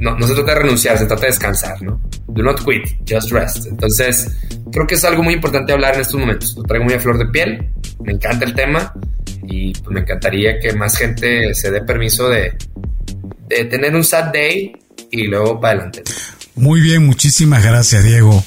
No, 0.00 0.16
no 0.16 0.26
se 0.26 0.34
trata 0.34 0.54
de 0.54 0.60
renunciar, 0.60 0.98
se 0.98 1.06
trata 1.06 1.22
de 1.22 1.28
descansar, 1.28 1.82
¿no? 1.82 2.00
Do 2.28 2.42
not 2.42 2.62
quit, 2.64 2.84
just 3.08 3.32
rest. 3.32 3.66
Entonces, 3.66 4.36
creo 4.70 4.86
que 4.86 4.94
es 4.94 5.04
algo 5.04 5.22
muy 5.22 5.34
importante 5.34 5.72
hablar 5.72 5.94
en 5.94 6.02
estos 6.02 6.20
momentos. 6.20 6.54
Lo 6.56 6.62
traigo 6.64 6.84
muy 6.84 6.94
a 6.94 7.00
flor 7.00 7.18
de 7.18 7.26
piel, 7.26 7.72
me 8.04 8.12
encanta 8.12 8.44
el 8.44 8.54
tema 8.54 8.92
y 9.44 9.72
pues, 9.72 9.94
me 9.94 10.00
encantaría 10.00 10.58
que 10.58 10.72
más 10.74 10.98
gente 10.98 11.54
se 11.54 11.70
dé 11.70 11.80
permiso 11.80 12.28
de, 12.28 12.56
de 13.48 13.64
tener 13.64 13.94
un 13.94 14.04
sad 14.04 14.32
day 14.32 14.72
y 15.10 15.24
luego 15.24 15.60
para 15.60 15.74
adelante. 15.74 16.02
Muy 16.54 16.80
bien, 16.80 17.06
muchísimas 17.06 17.62
gracias 17.62 18.04
Diego. 18.04 18.44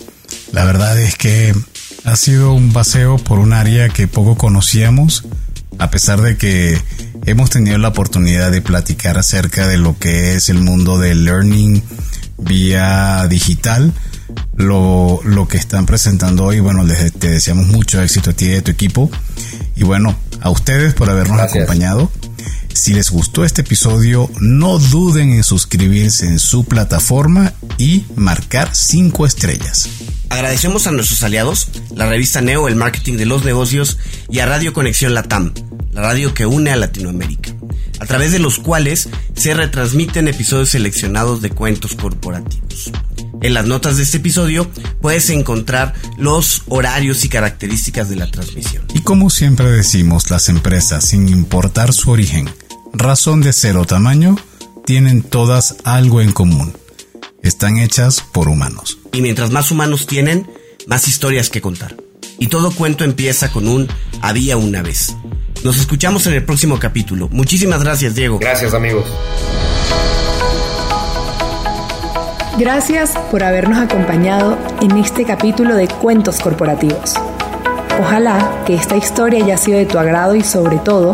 La 0.51 0.65
verdad 0.65 0.99
es 0.99 1.15
que 1.15 1.53
ha 2.05 2.15
sido 2.15 2.53
un 2.53 2.73
paseo 2.73 3.17
por 3.17 3.39
un 3.39 3.53
área 3.53 3.89
que 3.89 4.07
poco 4.07 4.35
conocíamos, 4.35 5.25
a 5.77 5.89
pesar 5.91 6.21
de 6.21 6.37
que 6.37 6.77
hemos 7.25 7.49
tenido 7.49 7.77
la 7.77 7.89
oportunidad 7.89 8.51
de 8.51 8.61
platicar 8.61 9.17
acerca 9.17 9.67
de 9.67 9.77
lo 9.77 9.97
que 9.97 10.35
es 10.35 10.49
el 10.49 10.59
mundo 10.59 10.97
del 10.97 11.25
learning 11.25 11.83
vía 12.37 13.27
digital. 13.29 13.93
Lo, 14.55 15.21
lo 15.23 15.47
que 15.47 15.57
están 15.57 15.85
presentando 15.85 16.45
hoy, 16.45 16.59
bueno, 16.59 16.83
les, 16.83 17.13
te 17.13 17.29
deseamos 17.29 17.67
mucho 17.67 18.01
éxito 18.01 18.31
a 18.31 18.33
ti 18.33 18.45
y 18.47 18.55
a 18.55 18.63
tu 18.63 18.71
equipo. 18.71 19.09
Y 19.75 19.83
bueno, 19.83 20.15
a 20.41 20.49
ustedes 20.49 20.93
por 20.93 21.09
habernos 21.09 21.39
acompañado. 21.39 22.11
Si 22.79 22.93
les 22.93 23.09
gustó 23.09 23.43
este 23.43 23.59
episodio, 23.59 24.31
no 24.39 24.79
duden 24.79 25.33
en 25.33 25.43
suscribirse 25.43 26.25
en 26.25 26.39
su 26.39 26.63
plataforma 26.63 27.51
y 27.77 28.05
marcar 28.15 28.73
5 28.73 29.25
estrellas. 29.25 29.89
Agradecemos 30.29 30.87
a 30.87 30.91
nuestros 30.91 31.21
aliados, 31.23 31.67
la 31.93 32.07
revista 32.07 32.39
Neo, 32.39 32.69
el 32.69 32.77
marketing 32.77 33.17
de 33.17 33.25
los 33.25 33.43
negocios 33.43 33.97
y 34.29 34.39
a 34.39 34.45
Radio 34.45 34.71
Conexión 34.71 35.13
Latam, 35.13 35.53
la 35.91 36.03
radio 36.03 36.33
que 36.33 36.45
une 36.45 36.71
a 36.71 36.77
Latinoamérica, 36.77 37.53
a 37.99 38.05
través 38.05 38.31
de 38.31 38.39
los 38.39 38.59
cuales 38.59 39.09
se 39.35 39.53
retransmiten 39.53 40.29
episodios 40.29 40.69
seleccionados 40.69 41.41
de 41.41 41.49
cuentos 41.49 41.95
corporativos. 41.95 42.93
En 43.41 43.53
las 43.53 43.65
notas 43.65 43.97
de 43.97 44.03
este 44.03 44.17
episodio 44.17 44.69
puedes 45.01 45.29
encontrar 45.29 45.93
los 46.17 46.63
horarios 46.67 47.23
y 47.23 47.29
características 47.29 48.09
de 48.09 48.17
la 48.17 48.31
transmisión. 48.31 48.85
Y 48.93 49.01
como 49.01 49.29
siempre 49.29 49.69
decimos, 49.69 50.29
las 50.29 50.49
empresas, 50.49 51.05
sin 51.05 51.29
importar 51.29 51.93
su 51.93 52.11
origen, 52.11 52.49
razón 52.93 53.41
de 53.41 53.53
ser 53.53 53.77
o 53.77 53.85
tamaño, 53.85 54.35
tienen 54.85 55.21
todas 55.21 55.75
algo 55.83 56.21
en 56.21 56.31
común. 56.31 56.73
Están 57.41 57.77
hechas 57.77 58.21
por 58.21 58.47
humanos. 58.47 58.99
Y 59.11 59.21
mientras 59.21 59.51
más 59.51 59.71
humanos 59.71 60.07
tienen, 60.07 60.49
más 60.87 61.07
historias 61.07 61.49
que 61.49 61.61
contar. 61.61 61.95
Y 62.37 62.47
todo 62.47 62.71
cuento 62.71 63.03
empieza 63.03 63.51
con 63.51 63.67
un 63.67 63.87
había 64.21 64.57
una 64.57 64.81
vez. 64.81 65.15
Nos 65.63 65.77
escuchamos 65.77 66.25
en 66.27 66.33
el 66.33 66.45
próximo 66.45 66.79
capítulo. 66.79 67.27
Muchísimas 67.29 67.83
gracias, 67.83 68.15
Diego. 68.15 68.39
Gracias, 68.39 68.73
amigos. 68.73 69.05
Gracias 72.57 73.11
por 73.31 73.43
habernos 73.43 73.77
acompañado 73.77 74.57
en 74.81 74.97
este 74.97 75.23
capítulo 75.23 75.75
de 75.75 75.87
Cuentos 75.87 76.39
Corporativos. 76.39 77.13
Ojalá 78.01 78.63
que 78.65 78.75
esta 78.75 78.97
historia 78.97 79.43
haya 79.43 79.57
sido 79.57 79.77
de 79.77 79.85
tu 79.85 79.97
agrado 79.97 80.35
y 80.35 80.43
sobre 80.43 80.77
todo 80.77 81.13